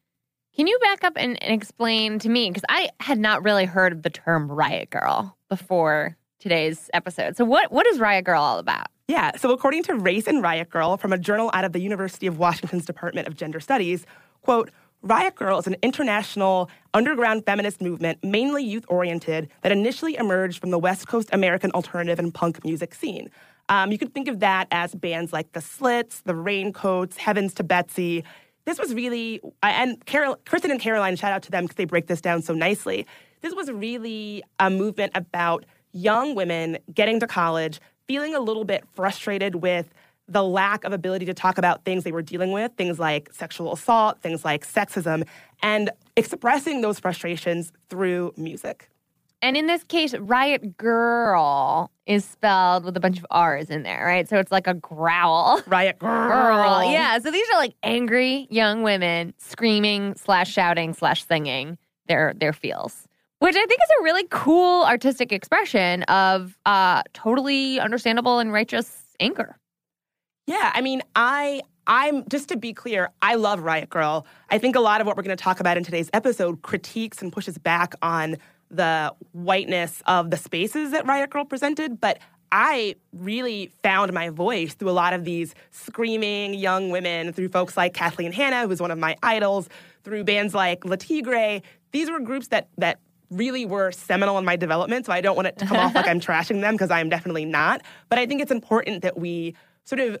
can 0.56 0.66
you 0.66 0.76
back 0.80 1.04
up 1.04 1.12
and, 1.14 1.40
and 1.40 1.54
explain 1.54 2.18
to 2.18 2.28
me? 2.28 2.50
Because 2.50 2.64
I 2.68 2.88
had 2.98 3.20
not 3.20 3.44
really 3.44 3.64
heard 3.64 3.92
of 3.92 4.02
the 4.02 4.10
term 4.10 4.50
Riot 4.50 4.90
Girl 4.90 5.36
before 5.50 6.16
today's 6.38 6.88
episode. 6.94 7.36
So, 7.36 7.44
what, 7.44 7.70
what 7.70 7.86
is 7.86 8.00
Riot 8.00 8.24
Girl 8.24 8.40
all 8.40 8.58
about? 8.58 8.86
Yeah, 9.06 9.36
so 9.36 9.50
according 9.50 9.82
to 9.84 9.94
Race 9.96 10.26
and 10.26 10.42
Riot 10.42 10.70
Girl 10.70 10.96
from 10.96 11.12
a 11.12 11.18
journal 11.18 11.50
out 11.52 11.64
of 11.64 11.72
the 11.72 11.80
University 11.80 12.26
of 12.26 12.38
Washington's 12.38 12.86
Department 12.86 13.28
of 13.28 13.36
Gender 13.36 13.60
Studies, 13.60 14.06
quote, 14.42 14.70
Riot 15.02 15.34
Girl 15.34 15.58
is 15.58 15.66
an 15.66 15.76
international 15.82 16.70
underground 16.94 17.44
feminist 17.44 17.80
movement, 17.80 18.18
mainly 18.22 18.62
youth 18.62 18.84
oriented, 18.88 19.48
that 19.62 19.72
initially 19.72 20.16
emerged 20.16 20.60
from 20.60 20.70
the 20.70 20.78
West 20.78 21.08
Coast 21.08 21.28
American 21.32 21.70
alternative 21.72 22.18
and 22.18 22.32
punk 22.32 22.64
music 22.64 22.94
scene. 22.94 23.30
Um, 23.68 23.92
you 23.92 23.98
could 23.98 24.12
think 24.12 24.28
of 24.28 24.40
that 24.40 24.68
as 24.70 24.94
bands 24.94 25.32
like 25.32 25.52
the 25.52 25.60
Slits, 25.60 26.20
the 26.22 26.34
Raincoats, 26.34 27.16
Heavens 27.16 27.54
to 27.54 27.64
Betsy. 27.64 28.24
This 28.66 28.78
was 28.78 28.94
really, 28.94 29.40
and 29.62 30.04
Carol, 30.06 30.36
Kristen 30.44 30.70
and 30.70 30.80
Caroline, 30.80 31.16
shout 31.16 31.32
out 31.32 31.42
to 31.44 31.50
them 31.50 31.64
because 31.64 31.76
they 31.76 31.84
break 31.84 32.06
this 32.06 32.20
down 32.20 32.42
so 32.42 32.52
nicely. 32.52 33.06
This 33.40 33.54
was 33.54 33.70
really 33.70 34.42
a 34.58 34.70
movement 34.70 35.12
about 35.14 35.64
young 35.92 36.34
women 36.34 36.78
getting 36.92 37.20
to 37.20 37.26
college, 37.26 37.80
feeling 38.06 38.34
a 38.34 38.40
little 38.40 38.64
bit 38.64 38.84
frustrated 38.94 39.56
with 39.56 39.92
the 40.28 40.44
lack 40.44 40.84
of 40.84 40.92
ability 40.92 41.26
to 41.26 41.34
talk 41.34 41.58
about 41.58 41.84
things 41.84 42.04
they 42.04 42.12
were 42.12 42.22
dealing 42.22 42.52
with, 42.52 42.72
things 42.76 42.98
like 42.98 43.32
sexual 43.32 43.72
assault, 43.72 44.20
things 44.20 44.44
like 44.44 44.66
sexism, 44.66 45.26
and 45.62 45.90
expressing 46.16 46.80
those 46.80 47.00
frustrations 47.00 47.72
through 47.88 48.32
music. 48.36 48.88
And 49.42 49.56
in 49.56 49.66
this 49.66 49.82
case, 49.84 50.14
Riot 50.14 50.76
Girl 50.76 51.90
is 52.06 52.24
spelled 52.24 52.84
with 52.84 52.96
a 52.96 53.00
bunch 53.00 53.18
of 53.18 53.26
R's 53.30 53.70
in 53.70 53.82
there, 53.82 54.04
right? 54.04 54.28
So 54.28 54.38
it's 54.38 54.52
like 54.52 54.66
a 54.66 54.74
growl. 54.74 55.62
Riot 55.66 55.98
Girl. 56.00 56.90
Yeah. 56.90 57.18
So 57.18 57.30
these 57.30 57.46
are 57.54 57.58
like 57.58 57.74
angry 57.82 58.46
young 58.50 58.82
women 58.82 59.32
screaming 59.38 60.14
slash 60.16 60.52
shouting 60.52 60.92
slash 60.92 61.26
singing 61.26 61.78
their 62.06 62.34
their 62.36 62.52
feels. 62.52 63.08
Which 63.40 63.56
I 63.56 63.66
think 63.66 63.80
is 63.82 63.90
a 64.00 64.02
really 64.04 64.26
cool 64.30 64.84
artistic 64.84 65.32
expression 65.32 66.02
of 66.04 66.56
uh 66.66 67.02
totally 67.12 67.80
understandable 67.80 68.38
and 68.38 68.52
righteous 68.52 69.02
anger. 69.18 69.56
Yeah, 70.46 70.70
I 70.74 70.80
mean, 70.80 71.02
I 71.16 71.62
I'm 71.86 72.28
just 72.28 72.48
to 72.50 72.56
be 72.56 72.72
clear, 72.72 73.10
I 73.22 73.34
love 73.34 73.62
Riot 73.62 73.90
Girl. 73.90 74.26
I 74.50 74.58
think 74.58 74.76
a 74.76 74.80
lot 74.80 75.00
of 75.00 75.06
what 75.06 75.16
we're 75.16 75.22
going 75.22 75.36
to 75.36 75.42
talk 75.42 75.58
about 75.58 75.76
in 75.76 75.84
today's 75.84 76.10
episode 76.12 76.62
critiques 76.62 77.20
and 77.22 77.32
pushes 77.32 77.58
back 77.58 77.94
on 78.02 78.36
the 78.70 79.12
whiteness 79.32 80.02
of 80.06 80.30
the 80.30 80.36
spaces 80.36 80.92
that 80.92 81.06
Riot 81.06 81.30
Girl 81.30 81.44
presented, 81.44 82.00
but 82.00 82.18
I 82.52 82.96
really 83.12 83.72
found 83.82 84.12
my 84.12 84.28
voice 84.28 84.74
through 84.74 84.90
a 84.90 84.92
lot 84.92 85.12
of 85.12 85.24
these 85.24 85.54
screaming 85.70 86.54
young 86.54 86.90
women, 86.90 87.32
through 87.32 87.48
folks 87.48 87.76
like 87.76 87.94
Kathleen 87.94 88.32
Hanna, 88.32 88.66
who's 88.66 88.80
one 88.80 88.90
of 88.90 88.98
my 88.98 89.16
idols, 89.22 89.68
through 90.04 90.24
bands 90.24 90.54
like 90.54 90.84
Le 90.84 90.96
Tigre. 90.96 91.62
These 91.92 92.10
were 92.10 92.20
groups 92.20 92.48
that 92.48 92.68
that 92.78 92.98
really 93.30 93.64
were 93.64 93.92
seminal 93.92 94.38
in 94.38 94.44
my 94.44 94.56
development. 94.56 95.06
So 95.06 95.12
I 95.12 95.20
don't 95.20 95.36
want 95.36 95.48
it 95.48 95.58
to 95.58 95.66
come 95.66 95.76
off 95.76 95.94
like 95.94 96.06
I'm 96.08 96.20
trashing 96.28 96.60
them 96.60 96.74
because 96.74 96.90
I 96.90 97.00
am 97.00 97.08
definitely 97.08 97.44
not. 97.44 97.82
But 98.08 98.18
I 98.18 98.26
think 98.26 98.40
it's 98.42 98.50
important 98.50 99.02
that 99.02 99.18
we 99.18 99.54
sort 99.84 100.00
of 100.00 100.18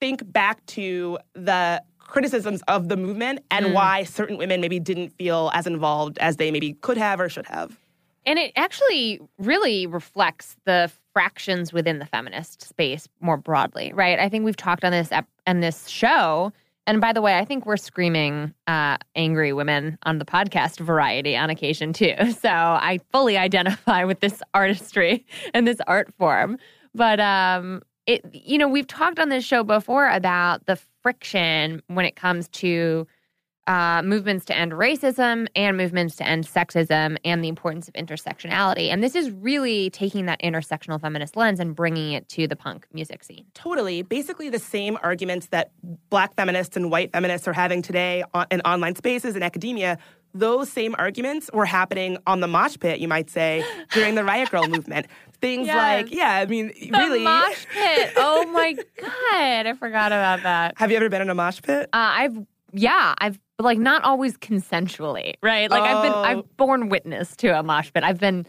think 0.00 0.30
back 0.32 0.64
to 0.66 1.18
the 1.34 1.82
criticisms 1.98 2.62
of 2.68 2.88
the 2.88 2.96
movement 2.96 3.40
and 3.50 3.66
Mm. 3.66 3.72
why 3.74 4.04
certain 4.04 4.36
women 4.36 4.60
maybe 4.60 4.78
didn't 4.78 5.10
feel 5.10 5.50
as 5.54 5.66
involved 5.66 6.18
as 6.18 6.36
they 6.36 6.50
maybe 6.50 6.74
could 6.74 6.96
have 6.96 7.20
or 7.20 7.28
should 7.28 7.46
have. 7.46 7.76
And 8.24 8.38
it 8.38 8.52
actually 8.56 9.20
really 9.38 9.86
reflects 9.86 10.56
the 10.64 10.90
fractions 11.12 11.72
within 11.72 11.98
the 11.98 12.06
feminist 12.06 12.62
space 12.62 13.08
more 13.20 13.36
broadly, 13.36 13.92
right? 13.92 14.18
I 14.18 14.28
think 14.28 14.44
we've 14.44 14.56
talked 14.56 14.84
on 14.84 14.92
this 14.92 15.10
ep- 15.12 15.28
on 15.46 15.60
this 15.60 15.88
show. 15.88 16.52
And 16.86 17.00
by 17.00 17.12
the 17.12 17.20
way, 17.20 17.36
I 17.36 17.44
think 17.44 17.66
we're 17.66 17.76
screaming 17.76 18.54
uh, 18.66 18.96
angry 19.16 19.52
women 19.52 19.98
on 20.04 20.18
the 20.18 20.24
podcast 20.24 20.78
variety 20.78 21.36
on 21.36 21.50
occasion 21.50 21.92
too. 21.92 22.14
So 22.46 22.50
I 22.50 23.00
fully 23.12 23.36
identify 23.36 24.04
with 24.04 24.20
this 24.20 24.40
artistry 24.54 25.26
and 25.52 25.66
this 25.66 25.78
art 25.86 26.12
form. 26.16 26.58
But 26.94 27.18
um, 27.18 27.82
it, 28.06 28.24
you 28.32 28.56
know, 28.56 28.68
we've 28.68 28.86
talked 28.86 29.18
on 29.18 29.30
this 29.30 29.44
show 29.44 29.64
before 29.64 30.08
about 30.08 30.66
the 30.66 30.78
friction 31.02 31.82
when 31.88 32.04
it 32.04 32.14
comes 32.14 32.48
to 32.48 33.06
uh, 33.66 34.00
movements 34.04 34.44
to 34.46 34.56
end 34.56 34.72
racism 34.72 35.48
and 35.56 35.76
movements 35.76 36.16
to 36.16 36.24
end 36.26 36.46
sexism 36.46 37.16
and 37.24 37.42
the 37.42 37.48
importance 37.48 37.88
of 37.88 37.94
intersectionality. 37.94 38.88
And 38.92 39.02
this 39.02 39.14
is 39.14 39.30
really 39.30 39.90
taking 39.90 40.26
that 40.26 40.40
intersectional 40.40 41.00
feminist 41.00 41.36
lens 41.36 41.58
and 41.58 41.74
bringing 41.74 42.12
it 42.12 42.28
to 42.30 42.46
the 42.46 42.54
punk 42.56 42.86
music 42.92 43.24
scene. 43.24 43.44
Totally. 43.54 44.02
Basically, 44.02 44.48
the 44.50 44.58
same 44.60 44.96
arguments 45.02 45.48
that 45.48 45.72
black 46.10 46.34
feminists 46.36 46.76
and 46.76 46.90
white 46.90 47.12
feminists 47.12 47.48
are 47.48 47.52
having 47.52 47.82
today 47.82 48.22
on, 48.34 48.46
in 48.50 48.60
online 48.60 48.94
spaces 48.94 49.34
and 49.34 49.42
academia, 49.42 49.98
those 50.32 50.70
same 50.70 50.94
arguments 50.98 51.50
were 51.52 51.64
happening 51.66 52.18
on 52.26 52.40
the 52.40 52.46
mosh 52.48 52.76
pit, 52.78 53.00
you 53.00 53.08
might 53.08 53.30
say, 53.30 53.64
during 53.92 54.14
the 54.14 54.22
Riot 54.22 54.50
Girl 54.50 54.68
movement. 54.68 55.06
Things 55.40 55.66
Yes. 55.66 55.76
like, 55.76 56.14
yeah, 56.14 56.34
I 56.36 56.46
mean, 56.46 56.68
The 56.68 56.90
really. 56.92 57.24
mosh 57.24 57.66
pit. 57.72 58.12
Oh 58.16 58.46
my 58.52 58.72
god, 59.00 59.66
I 59.66 59.74
forgot 59.78 60.12
about 60.12 60.42
that. 60.44 60.74
Have 60.78 60.90
you 60.90 60.96
ever 60.98 61.08
been 61.08 61.22
in 61.22 61.30
a 61.30 61.34
mosh 61.34 61.60
pit? 61.62 61.86
Uh, 61.92 61.96
I've 61.96 62.36
yeah, 62.72 63.14
I've 63.18 63.38
but 63.56 63.64
like 63.64 63.78
not 63.78 64.02
always 64.04 64.36
consensually, 64.36 65.34
right? 65.42 65.70
Like 65.70 65.82
I've 65.82 66.02
been 66.02 66.12
Oh. 66.12 66.22
I've 66.22 66.56
borne 66.56 66.88
witness 66.88 67.34
to 67.36 67.48
a 67.58 67.62
mosh 67.62 67.92
pit. 67.92 68.04
I've 68.04 68.20
been 68.20 68.46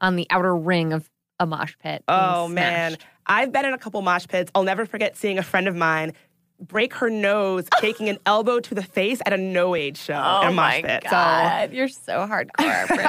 on 0.00 0.16
the 0.16 0.26
outer 0.30 0.54
ring 0.56 0.92
of 0.92 1.08
a 1.40 1.46
mosh 1.46 1.74
pit. 1.82 2.02
Oh 2.08 2.48
man. 2.48 2.96
I've 3.26 3.52
been 3.52 3.64
in 3.66 3.74
a 3.74 3.78
couple 3.78 4.00
mosh 4.02 4.26
pits. 4.26 4.50
I'll 4.54 4.64
never 4.64 4.86
forget 4.86 5.16
seeing 5.16 5.38
a 5.38 5.42
friend 5.42 5.68
of 5.68 5.76
mine 5.76 6.12
break 6.60 6.92
her 6.94 7.08
nose 7.08 7.68
taking 7.80 8.08
an 8.08 8.18
elbow 8.26 8.58
to 8.58 8.74
the 8.74 8.82
face 8.82 9.20
at 9.24 9.32
a 9.32 9.36
no 9.36 9.76
age 9.76 9.96
show 9.96 10.20
Oh 10.20 10.40
in 10.42 10.48
a 10.48 10.52
mosh 10.52 10.82
my 10.82 10.82
pit. 10.82 11.04
god, 11.08 11.72
you're 11.72 11.86
so 11.86 12.26
hardcore. 12.26 12.48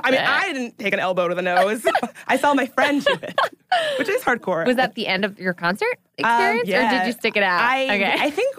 I 0.03 0.11
mean, 0.11 0.19
I 0.19 0.53
didn't 0.53 0.77
take 0.77 0.93
an 0.93 0.99
elbow 0.99 1.27
to 1.29 1.33
the 1.33 1.41
nose. 1.41 1.83
I 2.27 2.37
saw 2.37 2.53
my 2.53 2.67
friend 2.67 3.03
do 3.03 3.11
it, 3.23 3.39
which 3.97 4.07
is 4.07 4.21
hardcore. 4.21 4.67
was 4.67 4.75
that 4.75 4.93
the 4.93 5.07
end 5.07 5.25
of 5.25 5.39
your 5.39 5.53
concert 5.55 5.97
Um, 6.23 6.27
experience, 6.57 6.69
or 6.69 6.97
did 6.99 7.07
you 7.07 7.13
stick 7.13 7.37
it 7.37 7.41
out? 7.43 7.59
I 7.61 7.85
okay, 7.85 8.15
I 8.19 8.29
think 8.29 8.55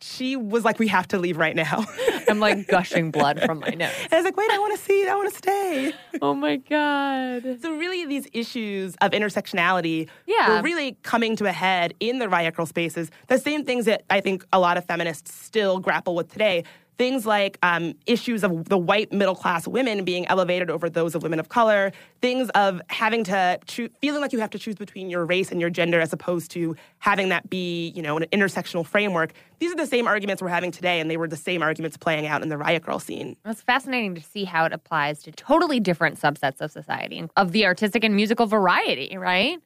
she 0.00 0.36
was 0.36 0.64
like, 0.64 0.78
"We 0.78 0.88
have 0.88 1.08
to 1.08 1.18
leave 1.18 1.36
right 1.36 1.56
now." 1.56 1.84
I'm 2.28 2.38
like 2.40 2.66
gushing 2.68 3.10
blood 3.10 3.40
from 3.42 3.60
my 3.60 3.70
nose. 3.70 3.92
And 4.04 4.12
I 4.12 4.16
was 4.16 4.24
like, 4.24 4.36
"Wait, 4.36 4.50
I 4.50 4.58
want 4.58 4.78
to 4.78 4.84
see. 4.84 5.06
I 5.08 5.14
want 5.14 5.30
to 5.32 5.36
stay." 5.38 5.92
Oh 6.20 6.34
my 6.34 6.56
god. 6.56 7.58
So 7.62 7.76
really, 7.76 8.04
these 8.04 8.26
issues 8.32 8.96
of 9.00 9.12
intersectionality 9.12 10.08
Yeah. 10.26 10.56
were 10.56 10.62
really 10.62 10.96
coming 11.02 11.36
to 11.36 11.46
a 11.46 11.52
head 11.52 11.94
in 12.00 12.18
the 12.18 12.28
riot 12.28 12.54
girl 12.56 12.66
spaces. 12.66 13.10
The 13.28 13.38
same 13.38 13.64
things 13.64 13.84
that 13.84 14.02
I 14.10 14.20
think 14.20 14.44
a 14.52 14.58
lot 14.58 14.76
of 14.76 14.84
feminists 14.84 15.32
still 15.32 15.78
grapple 15.78 16.14
with 16.16 16.30
today. 16.32 16.64
Things 16.98 17.24
like 17.24 17.58
um, 17.62 17.94
issues 18.06 18.42
of 18.42 18.68
the 18.68 18.76
white 18.76 19.12
middle 19.12 19.36
class 19.36 19.68
women 19.68 20.04
being 20.04 20.26
elevated 20.26 20.68
over 20.68 20.90
those 20.90 21.14
of 21.14 21.22
women 21.22 21.38
of 21.38 21.48
color. 21.48 21.92
Things 22.20 22.50
of 22.50 22.82
having 22.90 23.22
to 23.24 23.58
feeling 24.00 24.20
like 24.20 24.32
you 24.32 24.40
have 24.40 24.50
to 24.50 24.58
choose 24.58 24.74
between 24.74 25.08
your 25.08 25.24
race 25.24 25.52
and 25.52 25.60
your 25.60 25.70
gender 25.70 26.00
as 26.00 26.12
opposed 26.12 26.50
to 26.50 26.74
having 26.98 27.28
that 27.28 27.48
be, 27.48 27.90
you 27.90 28.02
know, 28.02 28.16
an 28.16 28.24
intersectional 28.32 28.84
framework. 28.84 29.32
These 29.60 29.72
are 29.72 29.76
the 29.76 29.86
same 29.86 30.08
arguments 30.08 30.42
we're 30.42 30.48
having 30.48 30.72
today, 30.72 31.00
and 31.00 31.08
they 31.08 31.16
were 31.16 31.28
the 31.28 31.36
same 31.36 31.62
arguments 31.62 31.96
playing 31.96 32.26
out 32.26 32.42
in 32.42 32.48
the 32.48 32.58
riot 32.58 32.82
girl 32.82 32.98
scene. 32.98 33.36
It's 33.44 33.62
fascinating 33.62 34.14
to 34.16 34.20
see 34.20 34.44
how 34.44 34.64
it 34.64 34.72
applies 34.72 35.22
to 35.22 35.32
totally 35.32 35.80
different 35.80 36.20
subsets 36.20 36.60
of 36.60 36.72
society, 36.72 37.24
of 37.36 37.52
the 37.52 37.66
artistic 37.66 38.02
and 38.02 38.16
musical 38.16 38.46
variety, 38.46 39.16
right? 39.16 39.58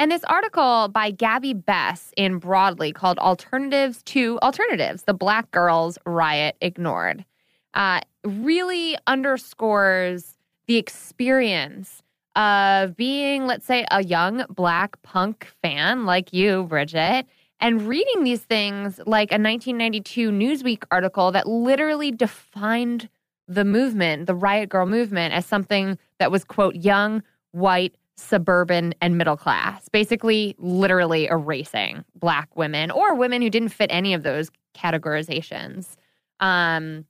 And 0.00 0.12
this 0.12 0.22
article 0.24 0.88
by 0.88 1.10
Gabby 1.10 1.54
Bess 1.54 2.12
in 2.16 2.38
Broadly 2.38 2.92
called 2.92 3.18
Alternatives 3.18 4.00
to 4.04 4.38
Alternatives 4.42 5.02
The 5.02 5.14
Black 5.14 5.50
Girls 5.50 5.98
Riot 6.06 6.56
Ignored 6.60 7.24
uh, 7.74 8.00
really 8.24 8.96
underscores 9.08 10.36
the 10.68 10.76
experience 10.76 12.02
of 12.36 12.96
being, 12.96 13.46
let's 13.46 13.66
say, 13.66 13.84
a 13.90 14.04
young 14.04 14.44
black 14.48 15.02
punk 15.02 15.52
fan 15.62 16.06
like 16.06 16.32
you, 16.32 16.62
Bridget, 16.64 17.26
and 17.58 17.88
reading 17.88 18.22
these 18.22 18.42
things 18.42 19.00
like 19.04 19.32
a 19.32 19.40
1992 19.40 20.30
Newsweek 20.30 20.84
article 20.92 21.32
that 21.32 21.48
literally 21.48 22.12
defined 22.12 23.08
the 23.48 23.64
movement, 23.64 24.26
the 24.26 24.34
Riot 24.34 24.68
Girl 24.68 24.86
movement, 24.86 25.34
as 25.34 25.44
something 25.44 25.98
that 26.20 26.30
was, 26.30 26.44
quote, 26.44 26.76
young, 26.76 27.24
white, 27.50 27.96
suburban, 28.18 28.94
and 29.00 29.16
middle 29.16 29.36
class, 29.36 29.88
basically, 29.88 30.54
literally 30.58 31.26
erasing 31.26 32.04
black 32.14 32.54
women 32.56 32.90
or 32.90 33.14
women 33.14 33.40
who 33.42 33.50
didn't 33.50 33.70
fit 33.70 33.90
any 33.92 34.12
of 34.14 34.22
those 34.22 34.50
categorizations. 34.76 35.94
Um, 36.40 37.04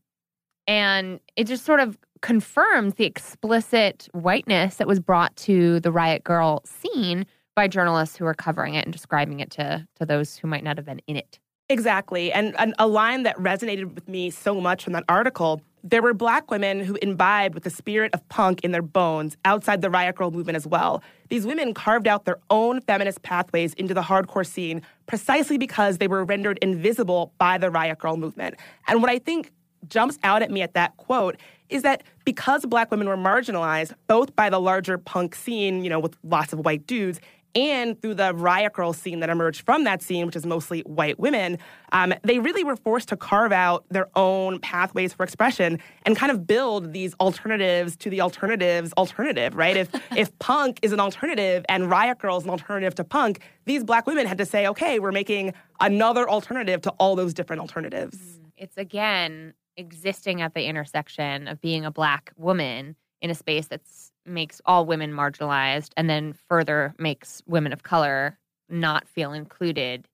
and 0.67 1.21
it 1.37 1.45
just 1.45 1.65
sort 1.65 1.81
of 1.81 1.99
confirms 2.21 2.95
the 2.95 3.05
explicit 3.05 4.09
whiteness 4.13 4.77
that 4.77 4.87
was 4.87 5.01
brought 5.01 5.35
to 5.37 5.81
the 5.81 5.91
Riot 5.91 6.25
Girl 6.25 6.63
scene 6.65 7.25
by 7.57 7.69
journalists 7.69 8.17
who 8.17 8.27
are 8.27 8.35
covering 8.35 8.75
it 8.75 8.85
and 8.85 8.93
describing 8.93 9.41
it 9.41 9.51
to, 9.53 9.87
to 9.97 10.07
those 10.07 10.37
who 10.37 10.47
might 10.47 10.63
not 10.63 10.77
have 10.77 10.87
been 10.87 11.01
in 11.07 11.17
it. 11.17 11.39
Exactly. 11.69 12.33
And, 12.33 12.55
and 12.59 12.75
a 12.79 12.87
line 12.87 13.25
that 13.25 13.37
resonated 13.37 13.95
with 13.95 14.09
me 14.09 14.31
so 14.31 14.61
much 14.61 14.85
from 14.85 14.93
that 14.95 15.05
article 15.09 15.61
there 15.85 16.03
were 16.03 16.15
black 16.15 16.51
women 16.51 16.81
who 16.81 16.97
imbibed 17.03 17.55
with 17.55 17.65
the 17.65 17.71
spirit 17.71 18.13
of 18.15 18.27
punk 18.29 18.61
in 18.63 18.73
their 18.73 18.83
bones 18.83 19.37
outside 19.45 19.81
the 19.81 19.91
Riot 19.91 20.17
Girl 20.17 20.31
movement 20.31 20.57
as 20.57 20.67
well. 20.67 21.03
These 21.29 21.47
women 21.47 21.75
carved 21.75 22.09
out 22.09 22.25
their 22.25 22.39
own 22.51 22.81
feminist 22.81 23.23
pathways 23.23 23.75
into 23.75 23.95
the 23.95 24.03
hardcore 24.03 24.47
scene 24.47 24.83
precisely 25.07 25.59
because 25.59 25.99
they 25.99 26.09
were 26.09 26.25
rendered 26.25 26.59
invisible 26.61 27.33
by 27.39 27.59
the 27.59 27.71
Riot 27.71 27.99
Girl 27.99 28.17
movement. 28.17 28.57
And 28.87 29.03
what 29.03 29.11
I 29.11 29.19
think 29.19 29.53
jumps 29.87 30.19
out 30.25 30.43
at 30.43 30.51
me 30.51 30.63
at 30.63 30.75
that 30.75 30.97
quote 30.97 31.37
is 31.69 31.83
that 31.83 32.03
because 32.25 32.65
black 32.67 32.91
women 32.91 33.09
were 33.09 33.17
marginalized 33.17 33.93
both 34.07 34.35
by 34.35 34.51
the 34.51 34.61
larger 34.61 34.99
punk 34.99 35.35
scene, 35.35 35.85
you 35.85 35.91
know, 35.91 36.01
with 36.01 36.17
lots 36.25 36.53
of 36.53 36.61
white 36.61 36.87
dudes, 36.87 37.21
and 37.55 38.01
through 38.01 38.15
the 38.15 38.35
riot 38.35 38.73
girl 38.73 38.93
scene 38.93 39.21
that 39.21 39.31
emerged 39.31 39.63
from 39.63 39.85
that 39.85 40.03
scene, 40.03 40.27
which 40.27 40.37
is 40.37 40.47
mostly 40.47 40.81
white 40.81 41.19
women, 41.19 41.59
um, 41.93 42.15
they 42.23 42.39
really 42.39 42.65
were 42.65 42.77
forced 42.77 43.09
to 43.09 43.17
carve 43.17 43.53
out 43.53 43.85
their 43.91 44.09
own 44.15 44.59
pathways 44.61 45.13
for 45.13 45.23
expression 45.23 45.79
and 46.05 46.17
kind 46.17 46.31
of 46.31 46.47
build 46.47 46.93
these 46.93 47.15
alternatives 47.21 47.97
to 47.97 48.11
the 48.11 48.21
alternatives 48.21 48.93
alternative, 48.95 49.55
right? 49.55 49.77
If 49.77 49.89
if 50.17 50.37
punk 50.39 50.79
is 50.83 50.93
an 50.93 51.01
alternative 51.01 51.65
and 51.69 51.91
riot 51.91 52.19
girl 52.19 52.37
is 52.39 52.45
an 52.45 52.51
alternative 52.51 52.95
to 52.97 53.05
punk, 53.05 53.41
these 53.65 53.85
black 53.85 54.07
women 54.07 54.27
had 54.27 54.39
to 54.39 54.47
say, 54.47 54.67
okay, 54.69 54.99
we're 54.99 55.13
making 55.13 55.55
another 55.81 56.29
alternative 56.29 56.81
to 56.83 56.91
all 56.93 57.17
those 57.17 57.35
different 57.35 57.61
alternatives. 57.61 58.41
It's 58.57 58.77
again 58.77 59.55
existing 59.77 60.43
at 60.43 60.55
the 60.55 60.65
intersection 60.65 61.47
of 61.47 61.61
being 61.61 61.85
a 61.85 61.91
black 61.91 62.33
woman 62.37 62.97
in 63.21 63.31
a 63.31 63.35
space 63.35 63.67
that 63.69 63.81
makes 64.25 64.61
all 64.67 64.87
women 64.87 65.13
marginalized 65.13 65.91
and 65.97 66.09
then 66.09 66.35
further 66.49 66.95
makes 66.99 67.43
women 67.47 67.73
of 67.73 67.83
color 67.83 68.39
not 68.69 69.09
feel 69.09 69.33
included 69.33 70.07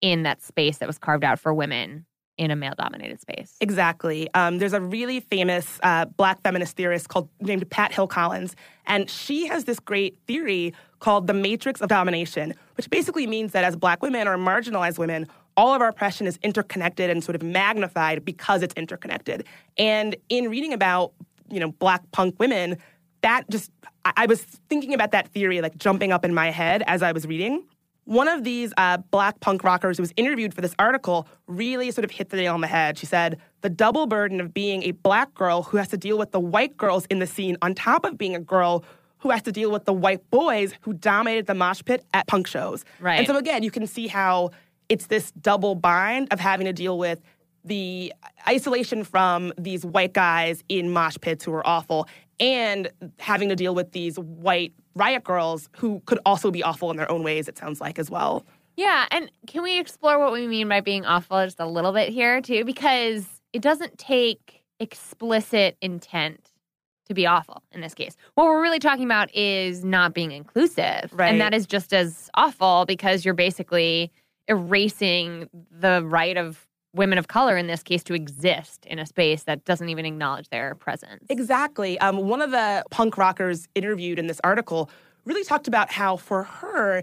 in 0.00 0.22
that 0.24 0.42
space 0.42 0.78
that 0.78 0.86
was 0.86 0.98
carved 0.98 1.24
out 1.24 1.38
for 1.38 1.54
women 1.54 2.04
in 2.38 2.50
a 2.50 2.56
male 2.56 2.74
dominated 2.76 3.20
space. 3.20 3.56
Exactly. 3.60 4.28
Um, 4.34 4.58
there's 4.58 4.74
a 4.74 4.80
really 4.80 5.20
famous 5.20 5.80
uh, 5.82 6.04
black 6.04 6.40
feminist 6.42 6.76
theorist 6.76 7.08
called 7.08 7.28
named 7.40 7.68
Pat 7.70 7.92
Hill 7.92 8.06
Collins, 8.06 8.54
and 8.86 9.08
she 9.08 9.46
has 9.46 9.64
this 9.64 9.80
great 9.80 10.18
theory 10.26 10.74
called 10.98 11.26
the 11.26 11.34
matrix 11.34 11.80
of 11.80 11.88
domination, 11.88 12.54
which 12.76 12.90
basically 12.90 13.26
means 13.26 13.52
that 13.52 13.64
as 13.64 13.74
black 13.74 14.02
women 14.02 14.28
or 14.28 14.36
marginalized 14.36 14.98
women, 14.98 15.26
all 15.56 15.74
of 15.74 15.80
our 15.80 15.88
oppression 15.88 16.26
is 16.26 16.38
interconnected 16.42 17.08
and 17.08 17.24
sort 17.24 17.34
of 17.34 17.42
magnified 17.42 18.24
because 18.24 18.62
it's 18.62 18.74
interconnected. 18.74 19.46
And 19.78 20.14
in 20.28 20.50
reading 20.50 20.74
about 20.74 21.12
you 21.50 21.60
know 21.60 21.72
black 21.72 22.02
punk 22.12 22.36
women, 22.38 22.76
that 23.22 23.48
just 23.50 23.70
I, 24.04 24.12
I 24.16 24.26
was 24.26 24.42
thinking 24.68 24.94
about 24.94 25.10
that 25.12 25.28
theory 25.28 25.60
like 25.60 25.76
jumping 25.76 26.12
up 26.12 26.24
in 26.24 26.34
my 26.34 26.50
head 26.50 26.82
as 26.86 27.02
I 27.02 27.12
was 27.12 27.26
reading. 27.26 27.64
One 28.04 28.28
of 28.28 28.44
these 28.44 28.72
uh, 28.76 28.98
black 28.98 29.40
punk 29.40 29.64
rockers 29.64 29.96
who 29.96 30.02
was 30.04 30.12
interviewed 30.16 30.54
for 30.54 30.60
this 30.60 30.76
article 30.78 31.26
really 31.48 31.90
sort 31.90 32.04
of 32.04 32.12
hit 32.12 32.28
the 32.28 32.36
nail 32.36 32.54
on 32.54 32.60
the 32.60 32.68
head. 32.68 32.96
She 32.98 33.06
said, 33.06 33.40
The 33.62 33.68
double 33.68 34.06
burden 34.06 34.40
of 34.40 34.54
being 34.54 34.84
a 34.84 34.92
black 34.92 35.34
girl 35.34 35.64
who 35.64 35.76
has 35.76 35.88
to 35.88 35.96
deal 35.96 36.16
with 36.16 36.30
the 36.30 36.38
white 36.38 36.76
girls 36.76 37.04
in 37.06 37.18
the 37.18 37.26
scene, 37.26 37.56
on 37.62 37.74
top 37.74 38.04
of 38.04 38.16
being 38.16 38.36
a 38.36 38.40
girl 38.40 38.84
who 39.18 39.30
has 39.30 39.42
to 39.42 39.50
deal 39.50 39.72
with 39.72 39.86
the 39.86 39.92
white 39.92 40.30
boys 40.30 40.72
who 40.82 40.92
dominated 40.92 41.46
the 41.46 41.54
mosh 41.54 41.82
pit 41.84 42.04
at 42.14 42.28
punk 42.28 42.46
shows. 42.46 42.84
Right. 43.00 43.18
And 43.18 43.26
so, 43.26 43.36
again, 43.36 43.64
you 43.64 43.72
can 43.72 43.88
see 43.88 44.06
how 44.06 44.50
it's 44.88 45.06
this 45.06 45.32
double 45.32 45.74
bind 45.74 46.32
of 46.32 46.38
having 46.38 46.66
to 46.66 46.72
deal 46.72 46.98
with 46.98 47.20
the 47.66 48.12
isolation 48.48 49.04
from 49.04 49.52
these 49.58 49.84
white 49.84 50.12
guys 50.12 50.62
in 50.68 50.92
mosh 50.92 51.16
pits 51.20 51.44
who 51.44 51.52
are 51.52 51.66
awful 51.66 52.08
and 52.38 52.90
having 53.18 53.48
to 53.48 53.56
deal 53.56 53.74
with 53.74 53.92
these 53.92 54.18
white 54.18 54.72
riot 54.94 55.24
girls 55.24 55.68
who 55.76 56.00
could 56.06 56.18
also 56.24 56.50
be 56.50 56.62
awful 56.62 56.90
in 56.90 56.96
their 56.96 57.10
own 57.10 57.22
ways, 57.22 57.48
it 57.48 57.58
sounds 57.58 57.80
like, 57.80 57.98
as 57.98 58.10
well. 58.10 58.44
Yeah, 58.76 59.06
and 59.10 59.30
can 59.46 59.62
we 59.62 59.78
explore 59.78 60.18
what 60.18 60.32
we 60.32 60.46
mean 60.46 60.68
by 60.68 60.80
being 60.80 61.06
awful 61.06 61.42
just 61.44 61.60
a 61.60 61.66
little 61.66 61.92
bit 61.92 62.10
here 62.10 62.40
too? 62.40 62.64
Because 62.64 63.26
it 63.52 63.62
doesn't 63.62 63.98
take 63.98 64.62
explicit 64.80 65.76
intent 65.80 66.52
to 67.06 67.14
be 67.14 67.24
awful 67.26 67.62
in 67.72 67.80
this 67.80 67.94
case. 67.94 68.16
What 68.34 68.44
we're 68.44 68.60
really 68.60 68.80
talking 68.80 69.04
about 69.04 69.34
is 69.34 69.84
not 69.84 70.12
being 70.12 70.32
inclusive. 70.32 71.10
Right. 71.12 71.30
And 71.30 71.40
that 71.40 71.54
is 71.54 71.66
just 71.66 71.94
as 71.94 72.28
awful 72.34 72.84
because 72.84 73.24
you're 73.24 73.34
basically 73.34 74.12
erasing 74.48 75.48
the 75.70 76.04
right 76.04 76.36
of 76.36 76.66
women 76.96 77.18
of 77.18 77.28
color 77.28 77.56
in 77.56 77.66
this 77.66 77.82
case 77.82 78.02
to 78.04 78.14
exist 78.14 78.84
in 78.86 78.98
a 78.98 79.06
space 79.06 79.44
that 79.44 79.64
doesn't 79.64 79.88
even 79.88 80.04
acknowledge 80.04 80.48
their 80.48 80.74
presence. 80.74 81.24
Exactly. 81.28 81.98
Um, 82.00 82.16
one 82.28 82.42
of 82.42 82.50
the 82.50 82.84
punk 82.90 83.16
rockers 83.16 83.68
interviewed 83.74 84.18
in 84.18 84.26
this 84.26 84.40
article 84.42 84.90
really 85.24 85.44
talked 85.44 85.68
about 85.68 85.90
how, 85.90 86.16
for 86.16 86.44
her, 86.44 87.02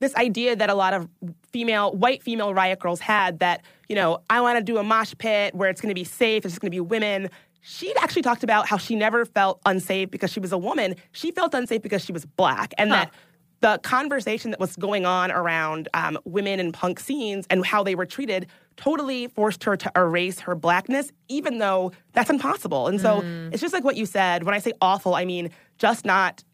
this 0.00 0.14
idea 0.16 0.54
that 0.56 0.70
a 0.70 0.74
lot 0.74 0.94
of 0.94 1.08
female, 1.52 1.92
white 1.92 2.22
female 2.22 2.54
riot 2.54 2.78
girls 2.78 3.00
had 3.00 3.38
that, 3.40 3.62
you 3.88 3.96
know, 3.96 4.20
I 4.30 4.40
want 4.40 4.58
to 4.58 4.64
do 4.64 4.78
a 4.78 4.82
mosh 4.82 5.14
pit 5.18 5.54
where 5.54 5.68
it's 5.68 5.80
going 5.80 5.90
to 5.90 5.94
be 5.94 6.04
safe, 6.04 6.44
it's 6.44 6.54
just 6.54 6.60
going 6.60 6.70
to 6.70 6.74
be 6.74 6.80
women. 6.80 7.30
She 7.60 7.94
actually 7.96 8.22
talked 8.22 8.44
about 8.44 8.68
how 8.68 8.76
she 8.76 8.94
never 8.94 9.24
felt 9.24 9.60
unsafe 9.66 10.10
because 10.10 10.32
she 10.32 10.40
was 10.40 10.52
a 10.52 10.58
woman. 10.58 10.94
She 11.12 11.32
felt 11.32 11.52
unsafe 11.54 11.82
because 11.82 12.04
she 12.04 12.12
was 12.12 12.24
black. 12.24 12.72
And 12.78 12.92
that 12.92 13.12
the 13.60 13.78
conversation 13.82 14.50
that 14.52 14.60
was 14.60 14.76
going 14.76 15.04
on 15.04 15.30
around 15.30 15.88
um, 15.94 16.18
women 16.24 16.60
in 16.60 16.72
punk 16.72 17.00
scenes 17.00 17.46
and 17.50 17.66
how 17.66 17.82
they 17.82 17.94
were 17.94 18.06
treated 18.06 18.46
totally 18.76 19.26
forced 19.28 19.64
her 19.64 19.76
to 19.76 19.90
erase 19.96 20.38
her 20.40 20.54
blackness, 20.54 21.10
even 21.28 21.58
though 21.58 21.90
that's 22.12 22.30
impossible. 22.30 22.86
And 22.86 23.00
so 23.00 23.22
it's 23.52 23.60
just 23.60 23.74
like 23.74 23.82
what 23.82 23.96
you 23.96 24.06
said. 24.06 24.44
When 24.44 24.54
I 24.54 24.60
say 24.60 24.72
awful, 24.80 25.14
I 25.16 25.24
mean 25.24 25.50
just 25.78 26.04
not 26.04 26.44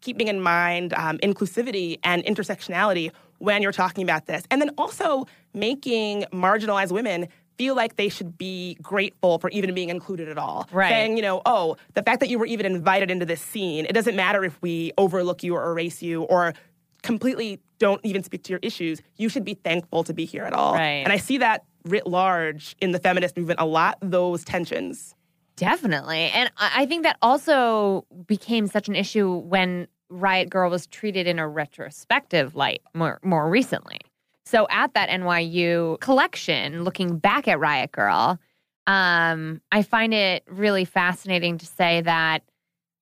keeping 0.00 0.28
in 0.28 0.40
mind 0.40 0.94
um, 0.94 1.18
inclusivity 1.18 1.98
and 2.04 2.24
intersectionality 2.24 3.10
when 3.38 3.62
you're 3.62 3.72
talking 3.72 4.04
about 4.04 4.26
this. 4.26 4.44
And 4.50 4.60
then 4.60 4.70
also 4.78 5.26
making 5.52 6.24
marginalized 6.32 6.92
women 6.92 7.28
feel 7.58 7.74
like 7.74 7.96
they 7.96 8.08
should 8.08 8.36
be 8.36 8.76
grateful 8.82 9.38
for 9.38 9.50
even 9.50 9.74
being 9.74 9.88
included 9.88 10.28
at 10.28 10.38
all. 10.38 10.68
Right. 10.72 10.90
Saying, 10.90 11.16
you 11.16 11.22
know, 11.22 11.42
oh, 11.46 11.76
the 11.94 12.02
fact 12.02 12.20
that 12.20 12.28
you 12.28 12.38
were 12.38 12.46
even 12.46 12.66
invited 12.66 13.10
into 13.10 13.26
this 13.26 13.40
scene, 13.40 13.86
it 13.86 13.92
doesn't 13.92 14.16
matter 14.16 14.44
if 14.44 14.60
we 14.62 14.92
overlook 14.98 15.42
you 15.42 15.54
or 15.54 15.70
erase 15.70 16.02
you 16.02 16.22
or 16.24 16.54
completely 17.02 17.60
don't 17.78 18.00
even 18.04 18.22
speak 18.22 18.44
to 18.44 18.50
your 18.50 18.60
issues. 18.62 19.00
You 19.16 19.28
should 19.28 19.44
be 19.44 19.54
thankful 19.54 20.04
to 20.04 20.14
be 20.14 20.24
here 20.24 20.44
at 20.44 20.52
all. 20.52 20.74
Right. 20.74 21.02
And 21.04 21.12
I 21.12 21.16
see 21.16 21.38
that 21.38 21.64
writ 21.84 22.06
large 22.06 22.76
in 22.80 22.92
the 22.92 22.98
feminist 22.98 23.36
movement 23.36 23.60
a 23.60 23.66
lot, 23.66 23.98
those 24.00 24.44
tensions. 24.44 25.14
Definitely. 25.56 26.30
And 26.34 26.50
I 26.56 26.82
I 26.82 26.86
think 26.86 27.02
that 27.02 27.18
also 27.22 28.06
became 28.26 28.66
such 28.66 28.88
an 28.88 28.94
issue 28.94 29.34
when 29.34 29.86
Riot 30.08 30.50
Girl 30.50 30.70
was 30.70 30.86
treated 30.86 31.26
in 31.26 31.38
a 31.38 31.48
retrospective 31.48 32.54
light 32.54 32.82
more 32.94 33.18
more 33.22 33.48
recently. 33.48 33.98
So 34.44 34.66
at 34.70 34.94
that 34.94 35.08
NYU 35.08 36.00
collection, 36.00 36.84
looking 36.84 37.18
back 37.18 37.48
at 37.48 37.60
Riot 37.60 37.92
Girl, 37.92 38.38
um, 38.86 39.60
I 39.70 39.82
find 39.82 40.12
it 40.12 40.42
really 40.48 40.84
fascinating 40.84 41.58
to 41.58 41.66
say 41.66 42.00
that 42.00 42.42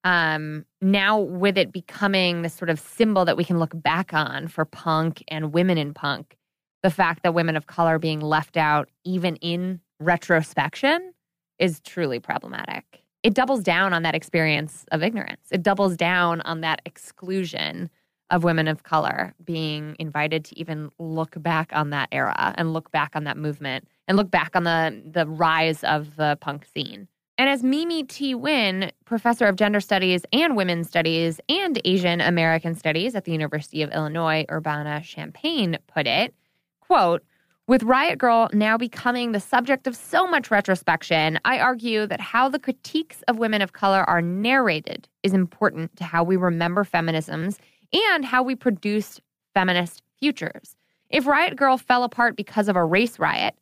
um, 0.04 0.64
now 0.80 1.18
with 1.18 1.58
it 1.58 1.72
becoming 1.72 2.42
this 2.42 2.54
sort 2.54 2.70
of 2.70 2.80
symbol 2.80 3.24
that 3.24 3.36
we 3.36 3.44
can 3.44 3.58
look 3.58 3.72
back 3.74 4.14
on 4.14 4.48
for 4.48 4.64
punk 4.64 5.22
and 5.28 5.52
women 5.52 5.78
in 5.78 5.92
punk, 5.94 6.36
the 6.82 6.90
fact 6.90 7.22
that 7.22 7.34
women 7.34 7.56
of 7.56 7.66
color 7.66 7.98
being 7.98 8.20
left 8.20 8.56
out 8.56 8.88
even 9.04 9.36
in 9.36 9.80
retrospection 10.00 11.12
is 11.58 11.80
truly 11.80 12.18
problematic. 12.18 13.02
It 13.22 13.34
doubles 13.34 13.62
down 13.62 13.92
on 13.92 14.02
that 14.02 14.14
experience 14.14 14.86
of 14.92 15.02
ignorance. 15.02 15.48
It 15.50 15.62
doubles 15.62 15.96
down 15.96 16.40
on 16.42 16.62
that 16.62 16.80
exclusion 16.86 17.90
of 18.30 18.44
women 18.44 18.68
of 18.68 18.82
color 18.82 19.34
being 19.44 19.96
invited 19.98 20.44
to 20.46 20.58
even 20.58 20.90
look 20.98 21.40
back 21.42 21.70
on 21.72 21.90
that 21.90 22.08
era 22.12 22.54
and 22.56 22.72
look 22.72 22.90
back 22.90 23.14
on 23.14 23.24
that 23.24 23.36
movement 23.36 23.86
and 24.08 24.16
look 24.16 24.30
back 24.30 24.54
on 24.54 24.64
the 24.64 25.02
the 25.04 25.26
rise 25.26 25.84
of 25.84 26.16
the 26.16 26.38
punk 26.40 26.64
scene. 26.64 27.08
And 27.38 27.48
as 27.48 27.62
Mimi 27.62 28.02
Thi 28.02 28.34
Nguyen, 28.34 28.90
professor 29.06 29.46
of 29.46 29.56
gender 29.56 29.80
studies 29.80 30.22
and 30.30 30.56
women's 30.56 30.88
studies 30.88 31.40
and 31.48 31.80
Asian 31.86 32.20
American 32.20 32.74
studies 32.74 33.14
at 33.14 33.24
the 33.24 33.32
University 33.32 33.80
of 33.80 33.90
Illinois 33.92 34.44
Urbana-Champaign 34.50 35.78
put 35.86 36.06
it, 36.06 36.34
quote, 36.80 37.22
with 37.66 37.82
Riot 37.84 38.18
Girl 38.18 38.50
now 38.52 38.76
becoming 38.76 39.32
the 39.32 39.40
subject 39.40 39.86
of 39.86 39.96
so 39.96 40.26
much 40.26 40.50
retrospection, 40.50 41.38
I 41.44 41.60
argue 41.60 42.04
that 42.08 42.20
how 42.20 42.48
the 42.48 42.58
critiques 42.58 43.22
of 43.28 43.38
women 43.38 43.62
of 43.62 43.72
color 43.72 44.02
are 44.10 44.20
narrated 44.20 45.08
is 45.22 45.32
important 45.32 45.96
to 45.96 46.04
how 46.04 46.24
we 46.24 46.36
remember 46.36 46.84
feminisms 46.84 47.58
and 47.92 48.24
how 48.24 48.42
we 48.42 48.54
produce 48.54 49.20
feminist 49.54 50.02
futures. 50.18 50.76
If 51.08 51.26
Riot 51.26 51.56
Girl 51.56 51.76
fell 51.76 52.04
apart 52.04 52.36
because 52.36 52.68
of 52.68 52.76
a 52.76 52.84
race 52.84 53.18
riot, 53.18 53.54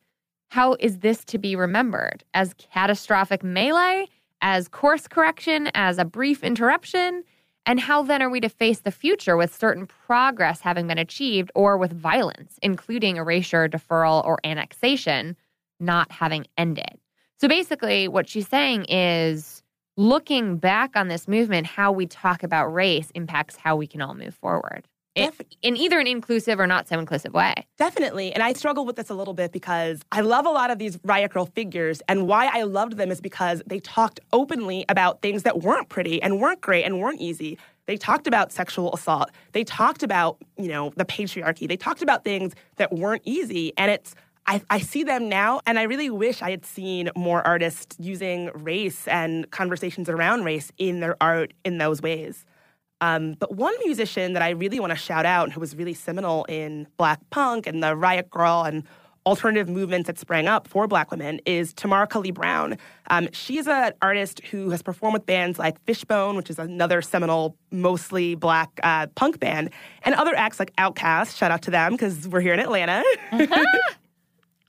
how 0.49 0.75
is 0.79 0.99
this 0.99 1.23
to 1.25 1.37
be 1.37 1.55
remembered? 1.55 2.23
As 2.33 2.53
catastrophic 2.55 3.43
melee? 3.43 4.07
As 4.41 4.67
course 4.67 5.07
correction? 5.07 5.69
As 5.73 5.97
a 5.97 6.05
brief 6.05 6.43
interruption? 6.43 7.23
And 7.65 7.79
how 7.79 8.01
then 8.03 8.21
are 8.21 8.29
we 8.29 8.39
to 8.39 8.49
face 8.49 8.79
the 8.79 8.91
future 8.91 9.37
with 9.37 9.55
certain 9.55 9.85
progress 9.85 10.59
having 10.59 10.87
been 10.87 10.97
achieved 10.97 11.51
or 11.53 11.77
with 11.77 11.91
violence, 11.91 12.57
including 12.63 13.17
erasure, 13.17 13.67
deferral, 13.67 14.25
or 14.25 14.39
annexation, 14.43 15.35
not 15.79 16.11
having 16.11 16.47
ended? 16.57 16.97
So 17.37 17.47
basically, 17.47 18.07
what 18.07 18.27
she's 18.27 18.47
saying 18.47 18.85
is 18.89 19.58
looking 19.99 20.55
back 20.55 20.95
on 20.95 21.09
this 21.09 21.27
movement, 21.27 21.67
how 21.67 21.91
we 21.91 22.05
talk 22.05 22.41
about 22.41 22.67
race 22.73 23.11
impacts 23.15 23.57
how 23.57 23.75
we 23.75 23.85
can 23.85 24.01
all 24.01 24.13
move 24.13 24.33
forward. 24.33 24.87
It- 25.13 25.33
in 25.61 25.75
either 25.75 25.99
an 25.99 26.07
inclusive 26.07 26.57
or 26.57 26.67
not 26.67 26.87
so 26.87 26.97
inclusive 26.97 27.33
way. 27.33 27.53
Definitely. 27.77 28.31
And 28.31 28.41
I 28.41 28.53
struggle 28.53 28.85
with 28.85 28.95
this 28.95 29.09
a 29.09 29.13
little 29.13 29.33
bit 29.33 29.51
because 29.51 29.99
I 30.13 30.21
love 30.21 30.45
a 30.45 30.49
lot 30.49 30.71
of 30.71 30.77
these 30.79 30.97
Riot 31.03 31.33
Girl 31.33 31.47
figures. 31.47 32.01
And 32.07 32.27
why 32.29 32.49
I 32.53 32.63
loved 32.63 32.95
them 32.95 33.11
is 33.11 33.19
because 33.19 33.61
they 33.67 33.81
talked 33.81 34.21
openly 34.31 34.85
about 34.87 35.21
things 35.21 35.43
that 35.43 35.59
weren't 35.59 35.89
pretty 35.89 36.21
and 36.21 36.39
weren't 36.39 36.61
great 36.61 36.85
and 36.85 37.01
weren't 37.01 37.19
easy. 37.19 37.57
They 37.85 37.97
talked 37.97 38.25
about 38.25 38.53
sexual 38.53 38.93
assault. 38.93 39.31
They 39.51 39.65
talked 39.65 40.01
about, 40.01 40.37
you 40.57 40.69
know, 40.69 40.93
the 40.95 41.03
patriarchy. 41.05 41.67
They 41.67 41.75
talked 41.75 42.01
about 42.01 42.23
things 42.23 42.53
that 42.77 42.93
weren't 42.93 43.23
easy. 43.25 43.73
And 43.77 43.91
it's, 43.91 44.15
I, 44.49 44.63
I 44.71 44.79
see 44.79 45.03
them 45.03 45.29
now, 45.29 45.61
and 45.67 45.77
I 45.77 45.83
really 45.83 46.09
wish 46.09 46.41
I 46.41 46.49
had 46.49 46.65
seen 46.65 47.11
more 47.15 47.45
artists 47.45 47.95
using 47.99 48.49
race 48.55 49.07
and 49.07 49.49
conversations 49.51 50.09
around 50.09 50.43
race 50.43 50.71
in 50.79 51.01
their 51.01 51.15
art 51.21 51.53
in 51.63 51.77
those 51.77 52.01
ways. 52.01 52.47
Um, 52.99 53.35
but 53.37 53.55
one 53.55 53.75
musician 53.85 54.33
that 54.33 54.41
I 54.41 54.49
really 54.49 54.79
want 54.79 54.89
to 54.89 54.97
shout 54.97 55.23
out 55.23 55.43
and 55.43 55.53
who 55.53 55.59
was 55.59 55.75
really 55.75 55.93
seminal 55.93 56.45
in 56.45 56.87
Black 56.97 57.19
punk 57.29 57.67
and 57.67 57.83
the 57.83 57.95
Riot 57.95 58.31
Girl 58.31 58.63
and 58.63 58.85
alternative 59.23 59.69
movements 59.69 60.07
that 60.07 60.17
sprang 60.17 60.47
up 60.47 60.67
for 60.67 60.87
Black 60.87 61.11
women 61.11 61.39
is 61.45 61.71
Tamar-kali 61.71 62.31
Brown. 62.31 62.75
Um, 63.11 63.29
she 63.31 63.59
is 63.59 63.67
an 63.67 63.93
artist 64.01 64.43
who 64.45 64.71
has 64.71 64.81
performed 64.81 65.13
with 65.13 65.27
bands 65.27 65.59
like 65.59 65.79
Fishbone, 65.85 66.35
which 66.35 66.49
is 66.49 66.57
another 66.57 67.03
seminal, 67.03 67.55
mostly 67.69 68.33
Black 68.33 68.79
uh, 68.81 69.05
punk 69.13 69.39
band, 69.39 69.69
and 70.01 70.15
other 70.15 70.35
acts 70.35 70.57
like 70.57 70.75
Outkast. 70.77 71.37
Shout 71.37 71.51
out 71.51 71.61
to 71.61 71.71
them 71.71 71.91
because 71.91 72.27
we're 72.27 72.41
here 72.41 72.55
in 72.55 72.59
Atlanta. 72.59 73.03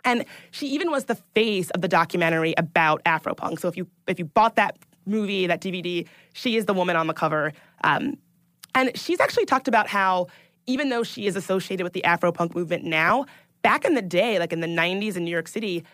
and 0.04 0.24
she 0.50 0.66
even 0.68 0.90
was 0.90 1.04
the 1.04 1.14
face 1.34 1.70
of 1.70 1.80
the 1.80 1.88
documentary 1.88 2.54
about 2.56 3.02
Afropunk. 3.04 3.60
So 3.60 3.68
if 3.68 3.76
you 3.76 3.86
if 4.06 4.18
you 4.18 4.24
bought 4.24 4.56
that 4.56 4.78
movie, 5.06 5.46
that 5.46 5.60
DVD, 5.60 6.06
she 6.32 6.56
is 6.56 6.66
the 6.66 6.74
woman 6.74 6.96
on 6.96 7.06
the 7.06 7.14
cover. 7.14 7.52
Um, 7.84 8.16
and 8.74 8.96
she's 8.96 9.20
actually 9.20 9.46
talked 9.46 9.68
about 9.68 9.88
how 9.88 10.28
even 10.66 10.88
though 10.88 11.02
she 11.02 11.26
is 11.26 11.36
associated 11.36 11.84
with 11.84 11.92
the 11.92 12.02
Afropunk 12.02 12.54
movement 12.54 12.84
now, 12.84 13.26
back 13.62 13.84
in 13.84 13.94
the 13.94 14.02
day, 14.02 14.38
like 14.38 14.52
in 14.52 14.60
the 14.60 14.66
90s 14.66 15.16
in 15.16 15.24
New 15.24 15.30
York 15.30 15.48
City, 15.48 15.84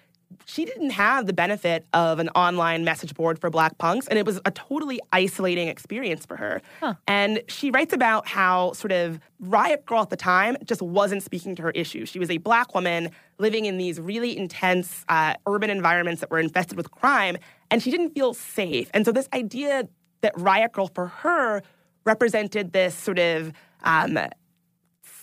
she 0.45 0.65
didn't 0.65 0.91
have 0.91 1.27
the 1.27 1.33
benefit 1.33 1.87
of 1.93 2.19
an 2.19 2.29
online 2.31 2.85
message 2.85 3.15
board 3.15 3.39
for 3.39 3.51
black 3.51 3.79
punks 3.79 4.07
and 4.09 4.19
it 4.19 4.27
was 4.27 4.41
a 4.45 4.51
totally 4.51 5.01
isolating 5.13 5.69
experience 5.69 6.27
for 6.27 6.37
her. 6.37 6.63
And 7.07 7.43
she 7.49 7.71
writes 7.71 7.93
about 7.93 8.27
how 8.27 8.73
sort 8.73 8.93
of 8.93 9.21
riot 9.41 9.87
girl 9.87 10.03
at 10.03 10.11
the 10.11 10.17
time 10.17 10.57
just 10.65 10.83
wasn't 10.83 11.23
speaking 11.23 11.55
to 11.57 11.63
her 11.63 11.71
issues. 11.73 12.09
She 12.09 12.19
was 12.19 12.31
a 12.31 12.39
black 12.39 12.75
woman 12.75 13.11
living 13.39 13.67
in 13.67 13.79
these 13.79 14.01
really 14.01 14.37
intense 14.37 15.05
uh, 15.09 15.35
urban 15.47 15.71
environments 15.71 16.21
that 16.21 16.31
were 16.31 16.39
infested 16.39 16.77
with 16.77 16.91
crime 16.91 17.37
and 17.71 17.83
she 17.83 17.91
didn't 17.91 18.11
feel 18.11 18.35
safe. 18.35 18.91
And 18.95 19.05
so 19.05 19.13
this 19.13 19.29
idea 19.33 19.89
that 20.23 20.33
riot 20.37 20.73
girl 20.73 20.89
for 20.89 21.09
her 21.09 21.63
represented 22.05 22.73
this 22.73 22.95
sort 22.95 23.19
of 23.19 23.53
um, 23.83 24.19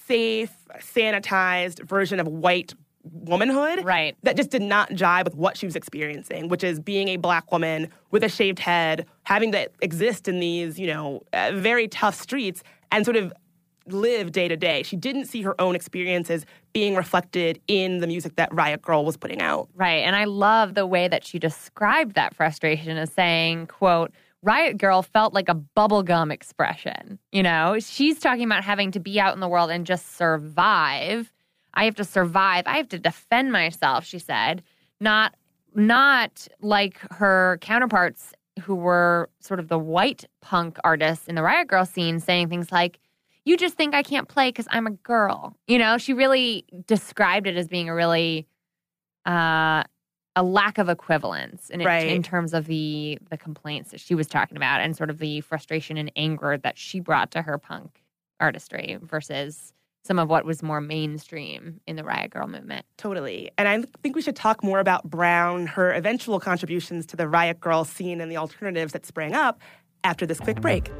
safe 0.07 0.51
sanitized 0.79 1.83
version 1.83 2.19
of 2.19 2.27
white 2.27 2.73
womanhood 3.03 3.83
right 3.83 4.15
that 4.23 4.37
just 4.37 4.49
did 4.49 4.61
not 4.61 4.89
jive 4.91 5.25
with 5.25 5.35
what 5.35 5.57
she 5.57 5.65
was 5.65 5.75
experiencing 5.75 6.47
which 6.47 6.63
is 6.63 6.79
being 6.79 7.09
a 7.09 7.17
black 7.17 7.51
woman 7.51 7.89
with 8.11 8.23
a 8.23 8.29
shaved 8.29 8.59
head 8.59 9.05
having 9.23 9.51
to 9.51 9.69
exist 9.81 10.27
in 10.27 10.39
these 10.39 10.79
you 10.79 10.87
know 10.87 11.21
uh, 11.33 11.51
very 11.53 11.87
tough 11.87 12.15
streets 12.15 12.63
and 12.91 13.03
sort 13.05 13.17
of 13.17 13.33
live 13.87 14.31
day 14.31 14.47
to 14.47 14.55
day 14.55 14.81
she 14.83 14.95
didn't 14.95 15.25
see 15.25 15.41
her 15.41 15.59
own 15.59 15.75
experiences 15.75 16.45
being 16.71 16.95
reflected 16.95 17.59
in 17.67 17.99
the 17.99 18.07
music 18.07 18.37
that 18.37 18.53
riot 18.53 18.81
girl 18.81 19.03
was 19.03 19.17
putting 19.17 19.41
out 19.41 19.67
Right. 19.75 20.03
And 20.05 20.15
I 20.15 20.23
love 20.23 20.75
the 20.75 20.87
way 20.87 21.09
that 21.09 21.25
she 21.25 21.39
described 21.39 22.15
that 22.15 22.33
frustration 22.33 22.95
as 22.95 23.11
saying, 23.11 23.67
quote, 23.67 24.11
Riot 24.41 24.77
Girl 24.77 25.01
felt 25.01 25.33
like 25.33 25.49
a 25.49 25.55
bubblegum 25.55 26.31
expression. 26.31 27.19
You 27.31 27.43
know, 27.43 27.79
she's 27.79 28.19
talking 28.19 28.43
about 28.43 28.63
having 28.63 28.91
to 28.91 28.99
be 28.99 29.19
out 29.19 29.33
in 29.33 29.39
the 29.39 29.47
world 29.47 29.71
and 29.71 29.85
just 29.85 30.15
survive. 30.15 31.31
I 31.73 31.85
have 31.85 31.95
to 31.95 32.03
survive. 32.03 32.63
I 32.67 32.77
have 32.77 32.89
to 32.89 32.99
defend 32.99 33.51
myself, 33.51 34.05
she 34.05 34.19
said. 34.19 34.63
Not 34.99 35.35
not 35.75 36.47
like 36.61 36.99
her 37.11 37.57
counterparts 37.61 38.33
who 38.61 38.75
were 38.75 39.29
sort 39.39 39.59
of 39.59 39.67
the 39.67 39.79
white 39.79 40.25
punk 40.41 40.77
artists 40.83 41.27
in 41.27 41.33
the 41.35 41.41
Riot 41.41 41.67
Girl 41.67 41.85
scene 41.85 42.19
saying 42.19 42.49
things 42.49 42.71
like, 42.71 42.99
you 43.45 43.57
just 43.57 43.75
think 43.75 43.95
I 43.95 44.03
can't 44.03 44.27
play 44.27 44.49
because 44.49 44.67
I'm 44.69 44.85
a 44.85 44.91
girl. 44.91 45.57
You 45.67 45.79
know, 45.79 45.97
she 45.97 46.13
really 46.13 46.65
described 46.85 47.47
it 47.47 47.57
as 47.57 47.67
being 47.67 47.89
a 47.89 47.95
really 47.95 48.47
uh, 49.25 49.83
a 50.35 50.43
lack 50.43 50.77
of 50.77 50.89
equivalence 50.89 51.69
in, 51.69 51.81
it- 51.81 51.85
Right. 51.85 52.07
in 52.07 52.23
terms 52.23 52.53
of 52.53 52.65
the 52.67 53.17
the 53.29 53.37
complaints 53.37 53.91
that 53.91 53.99
she 53.99 54.15
was 54.15 54.27
talking 54.27 54.57
about 54.57 54.81
and 54.81 54.95
sort 54.95 55.09
of 55.09 55.17
the 55.19 55.41
frustration 55.41 55.97
and 55.97 56.11
anger 56.15 56.57
that 56.57 56.77
she 56.77 56.99
brought 56.99 57.31
to 57.31 57.41
her 57.41 57.57
punk 57.57 58.03
artistry 58.39 58.97
versus 59.01 59.73
some 60.03 60.19
of 60.19 60.29
what 60.29 60.45
was 60.45 60.61
more 60.61 60.81
mainstream 60.81 61.79
in 61.87 61.95
the 61.95 62.03
Riot 62.03 62.31
Girl 62.31 62.47
movement. 62.47 62.85
Totally. 62.97 63.51
And 63.57 63.67
I 63.67 63.83
think 64.01 64.15
we 64.15 64.21
should 64.21 64.35
talk 64.35 64.63
more 64.63 64.79
about 64.79 65.09
Brown, 65.09 65.65
her 65.65 65.93
eventual 65.93 66.39
contributions 66.39 67.05
to 67.07 67.15
the 67.15 67.27
Riot 67.27 67.59
Girl 67.59 67.85
scene 67.85 68.19
and 68.19 68.29
the 68.29 68.37
alternatives 68.37 68.93
that 68.93 69.05
sprang 69.05 69.33
up 69.33 69.61
after 70.03 70.25
this 70.25 70.39
quick 70.39 70.59
break. 70.59 70.91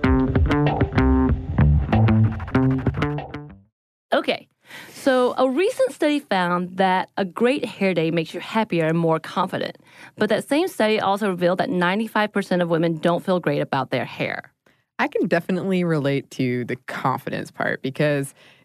Okay. 4.14 4.48
So, 4.94 5.36
a 5.38 5.50
recent 5.50 5.92
study 5.92 6.20
found 6.20 6.78
that 6.78 7.10
a 7.18 7.26
great 7.26 7.66
hair 7.66 7.94
day 7.94 8.10
makes 8.10 8.34
you 8.34 8.40
happier 8.40 8.86
and 8.86 8.98
more 8.98 9.20
confident. 9.20 9.78
But 10.18 10.30
that 10.30 10.48
same 10.48 10.70
study 10.70 11.00
also 11.00 11.30
revealed 11.30 11.58
that 11.58 11.70
95% 11.70 12.62
of 12.62 12.70
women 12.70 12.98
don't 13.00 13.24
feel 13.24 13.42
great 13.42 13.60
about 13.60 13.90
their 13.90 14.06
hair. 14.06 14.54
I 15.00 15.10
can 15.10 15.28
definitely 15.28 15.84
relate 15.84 16.32
to 16.32 16.64
the 16.66 16.78
confidence 16.88 17.52
part 17.52 17.82
because 17.82 18.30
if 18.30 18.63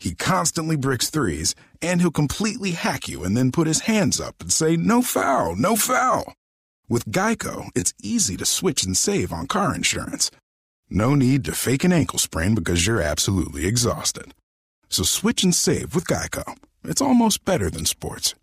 he 0.00 0.14
constantly 0.14 0.76
bricks 0.76 1.10
threes, 1.10 1.54
and 1.82 2.00
he'll 2.00 2.10
completely 2.10 2.70
hack 2.72 3.06
you 3.06 3.22
and 3.22 3.36
then 3.36 3.52
put 3.52 3.66
his 3.66 3.80
hands 3.80 4.18
up 4.18 4.40
and 4.40 4.50
say, 4.50 4.76
No 4.76 5.02
foul, 5.02 5.54
no 5.54 5.76
foul. 5.76 6.32
With 6.88 7.04
Geico, 7.04 7.68
it's 7.74 7.94
easy 8.02 8.36
to 8.38 8.46
switch 8.46 8.82
and 8.82 8.96
save 8.96 9.32
on 9.32 9.46
car 9.46 9.74
insurance. 9.74 10.30
No 10.88 11.14
need 11.14 11.44
to 11.44 11.52
fake 11.52 11.84
an 11.84 11.92
ankle 11.92 12.18
sprain 12.18 12.54
because 12.54 12.86
you're 12.86 13.02
absolutely 13.02 13.66
exhausted. 13.66 14.34
So 14.88 15.04
switch 15.04 15.44
and 15.44 15.54
save 15.54 15.94
with 15.94 16.06
Geico. 16.06 16.56
It's 16.82 17.02
almost 17.02 17.44
better 17.44 17.70
than 17.70 17.84
sports. 17.84 18.34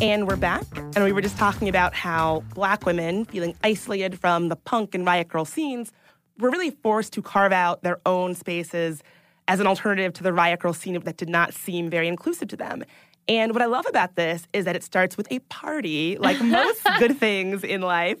And 0.00 0.26
we're 0.26 0.36
back, 0.36 0.64
and 0.96 1.04
we 1.04 1.12
were 1.12 1.20
just 1.20 1.36
talking 1.36 1.68
about 1.68 1.94
how 1.94 2.42
black 2.54 2.84
women, 2.84 3.26
feeling 3.26 3.54
isolated 3.62 4.18
from 4.18 4.48
the 4.48 4.56
punk 4.56 4.94
and 4.96 5.06
riot 5.06 5.28
girl 5.28 5.44
scenes, 5.44 5.92
were 6.38 6.50
really 6.50 6.70
forced 6.70 7.12
to 7.14 7.22
carve 7.22 7.52
out 7.52 7.82
their 7.82 8.00
own 8.06 8.34
spaces 8.34 9.02
as 9.48 9.60
an 9.60 9.66
alternative 9.66 10.12
to 10.14 10.22
the 10.22 10.32
riot 10.32 10.60
girl 10.60 10.72
scene 10.72 10.98
that 11.00 11.16
did 11.16 11.28
not 11.28 11.52
seem 11.52 11.90
very 11.90 12.08
inclusive 12.08 12.48
to 12.48 12.56
them. 12.56 12.84
And 13.28 13.52
what 13.52 13.62
I 13.62 13.66
love 13.66 13.86
about 13.88 14.16
this 14.16 14.46
is 14.52 14.64
that 14.64 14.74
it 14.74 14.82
starts 14.82 15.16
with 15.16 15.30
a 15.30 15.38
party, 15.40 16.16
like 16.18 16.40
most 16.42 16.82
good 16.98 17.18
things 17.18 17.62
in 17.64 17.80
life. 17.80 18.18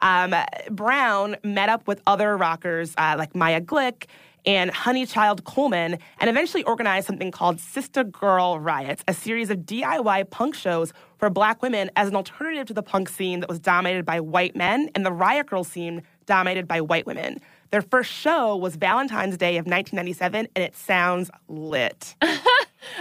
Um, 0.00 0.34
Brown 0.70 1.36
met 1.44 1.68
up 1.68 1.86
with 1.86 2.02
other 2.06 2.36
rockers 2.36 2.94
uh, 2.98 3.14
like 3.16 3.34
Maya 3.34 3.60
Glick 3.60 4.06
and 4.44 4.72
Honeychild 4.72 5.44
Coleman, 5.44 5.98
and 6.18 6.28
eventually 6.28 6.64
organized 6.64 7.06
something 7.06 7.30
called 7.30 7.60
Sister 7.60 8.02
Girl 8.02 8.58
Riots, 8.58 9.04
a 9.06 9.14
series 9.14 9.50
of 9.50 9.58
DIY 9.58 10.30
punk 10.30 10.56
shows 10.56 10.92
for 11.16 11.30
black 11.30 11.62
women 11.62 11.90
as 11.94 12.08
an 12.08 12.16
alternative 12.16 12.66
to 12.66 12.74
the 12.74 12.82
punk 12.82 13.08
scene 13.08 13.38
that 13.38 13.48
was 13.48 13.60
dominated 13.60 14.04
by 14.04 14.18
white 14.18 14.56
men 14.56 14.90
and 14.96 15.06
the 15.06 15.12
riot 15.12 15.46
girl 15.46 15.62
scene 15.62 16.02
dominated 16.32 16.66
by 16.66 16.80
white 16.80 17.04
women. 17.06 17.38
Their 17.72 17.82
first 17.82 18.10
show 18.10 18.56
was 18.56 18.76
Valentine's 18.76 19.36
Day 19.36 19.58
of 19.58 19.66
1997, 19.66 20.48
and 20.56 20.64
it 20.64 20.74
sounds 20.74 21.30
lit. 21.46 22.16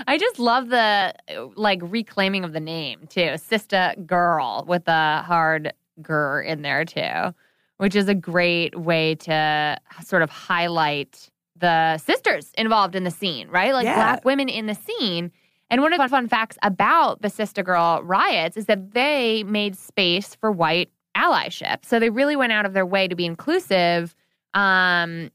I 0.06 0.18
just 0.18 0.38
love 0.38 0.68
the 0.68 1.14
like 1.56 1.80
reclaiming 1.82 2.44
of 2.44 2.52
the 2.52 2.60
name 2.60 3.08
too. 3.10 3.38
Sister 3.38 3.94
Girl 4.06 4.66
with 4.68 4.86
a 4.88 5.22
hard 5.22 5.72
gur 6.02 6.42
in 6.42 6.62
there 6.62 6.84
too, 6.84 7.34
which 7.78 7.96
is 7.96 8.10
a 8.10 8.14
great 8.16 8.78
way 8.78 9.16
to 9.16 9.78
sort 10.04 10.24
of 10.24 10.30
highlight 10.30 11.30
the 11.58 11.98
sisters 12.00 12.52
involved 12.58 12.96
in 12.96 13.06
the 13.06 13.12
scene, 13.12 13.48
right? 13.48 13.74
Like 13.74 13.86
Yeah. 13.86 13.96
black 13.96 14.26
women 14.26 14.50
in 14.50 14.66
the 14.66 14.76
scene. 14.76 15.32
And 15.70 15.82
one 15.82 15.94
of 15.94 16.00
the 16.02 16.10
fun 16.10 16.28
facts 16.28 16.58
about 16.64 17.22
the 17.22 17.30
Sister 17.30 17.64
Girl 17.64 18.02
riots 18.04 18.58
is 18.58 18.66
that 18.66 18.92
they 18.94 19.44
made 19.44 19.78
space 19.78 20.36
for 20.36 20.52
white 20.52 20.90
allyship. 21.16 21.86
So 21.86 22.00
they 22.00 22.10
really 22.10 22.36
went 22.36 22.52
out 22.52 22.66
of 22.66 22.74
their 22.74 22.86
way 22.86 23.08
to 23.08 23.16
be 23.16 23.26
inclusive 23.26 24.16
Um, 24.54 25.32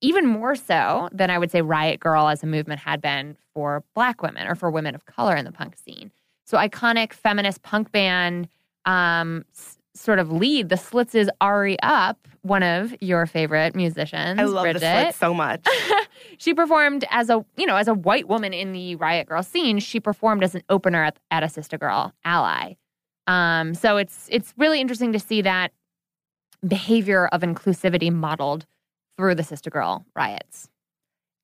even 0.00 0.26
more 0.26 0.54
so 0.54 1.08
than 1.12 1.28
I 1.30 1.38
would 1.38 1.50
say 1.50 1.60
Riot 1.62 1.98
Girl 2.00 2.28
as 2.28 2.42
a 2.42 2.46
movement 2.46 2.80
had 2.80 3.00
been 3.00 3.36
for 3.54 3.82
Black 3.94 4.22
women 4.22 4.46
or 4.46 4.54
for 4.54 4.70
women 4.70 4.94
of 4.94 5.06
color 5.06 5.34
in 5.34 5.44
the 5.44 5.50
punk 5.52 5.74
scene. 5.76 6.12
So 6.44 6.56
iconic 6.56 7.12
feminist 7.12 7.62
punk 7.62 7.90
band 7.90 8.48
um, 8.84 9.44
s- 9.54 9.78
sort 9.94 10.18
of 10.20 10.30
lead 10.30 10.68
the 10.68 10.76
Slits' 10.76 11.14
is 11.16 11.28
Ari 11.40 11.78
Up, 11.82 12.28
one 12.42 12.62
of 12.62 12.94
your 13.02 13.26
favorite 13.26 13.74
musicians. 13.74 14.38
I 14.38 14.44
love 14.44 14.62
Bridget. 14.62 14.80
the 14.80 15.00
Slits 15.02 15.18
so 15.18 15.34
much. 15.34 15.64
She 16.38 16.52
performed 16.54 17.04
as 17.10 17.30
a 17.30 17.44
you 17.56 17.64
know 17.66 17.76
as 17.76 17.86
a 17.88 17.94
white 17.94 18.28
woman 18.28 18.52
in 18.52 18.72
the 18.72 18.94
Riot 18.96 19.28
Girl 19.28 19.42
scene. 19.42 19.78
She 19.78 19.98
performed 20.00 20.42
as 20.44 20.54
an 20.54 20.62
opener 20.68 21.02
at, 21.04 21.16
at 21.30 21.42
a 21.42 21.48
Sister 21.48 21.78
Girl 21.78 22.12
ally. 22.24 22.74
Um, 23.28 23.74
so 23.74 23.98
it's 23.98 24.26
it's 24.32 24.52
really 24.56 24.80
interesting 24.80 25.12
to 25.12 25.20
see 25.20 25.42
that 25.42 25.70
behavior 26.66 27.28
of 27.28 27.42
inclusivity 27.42 28.12
modeled 28.12 28.66
through 29.16 29.36
the 29.36 29.44
Sister 29.44 29.70
Girl 29.70 30.04
riots. 30.16 30.68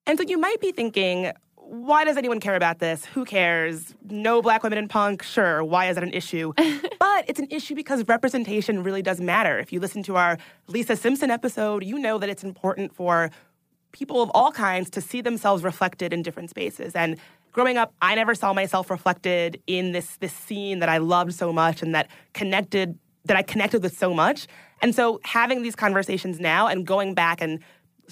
And 0.07 0.19
so 0.19 0.25
you 0.25 0.39
might 0.39 0.61
be 0.61 0.73
thinking, 0.73 1.33
why 1.57 2.05
does 2.05 2.17
anyone 2.17 2.41
care 2.41 2.57
about 2.57 2.79
this? 2.79 3.05
Who 3.07 3.25
cares? 3.25 3.95
No 4.11 4.43
black 4.43 4.63
women 4.63 4.79
in 4.79 4.89
punk? 4.89 5.23
Sure. 5.23 5.63
Why 5.65 5.89
is 5.89 5.95
that 5.95 6.05
an 6.05 6.13
issue? 6.13 6.53
but 6.99 7.25
it's 7.27 7.39
an 7.39 7.49
issue 7.51 7.75
because 7.75 8.07
representation 8.07 8.83
really 8.83 9.03
does 9.03 9.21
matter. 9.21 9.59
If 9.59 9.73
you 9.73 9.81
listen 9.81 10.03
to 10.05 10.17
our 10.17 10.39
Lisa 10.69 10.97
Simpson 10.97 11.31
episode, 11.31 11.85
you 11.85 11.99
know 11.99 12.19
that 12.19 12.29
it's 12.29 12.45
important 12.45 12.95
for 12.95 13.31
people 13.93 14.23
of 14.23 14.31
all 14.35 14.53
kinds 14.53 14.91
to 14.91 15.01
see 15.01 15.21
themselves 15.21 15.63
reflected 15.63 16.13
in 16.13 16.23
different 16.23 16.51
spaces. 16.51 16.95
And 16.95 17.17
growing 17.55 17.79
up, 17.79 17.95
I 18.03 18.15
never 18.15 18.35
saw 18.35 18.53
myself 18.53 18.91
reflected 18.91 19.63
in 19.67 19.93
this 19.93 20.19
this 20.19 20.35
scene 20.35 20.81
that 20.81 20.91
I 20.91 20.99
loved 20.99 21.33
so 21.33 21.53
much 21.53 21.81
and 21.83 21.95
that 21.95 22.09
connected 22.35 22.99
that 23.25 23.39
I 23.39 23.43
connected 23.43 23.83
with 23.83 23.97
so 23.97 24.13
much. 24.13 24.47
And 24.83 24.95
so 24.95 25.19
having 25.25 25.63
these 25.63 25.75
conversations 25.75 26.39
now 26.39 26.67
and 26.67 26.87
going 26.87 27.15
back 27.15 27.41
and 27.41 27.61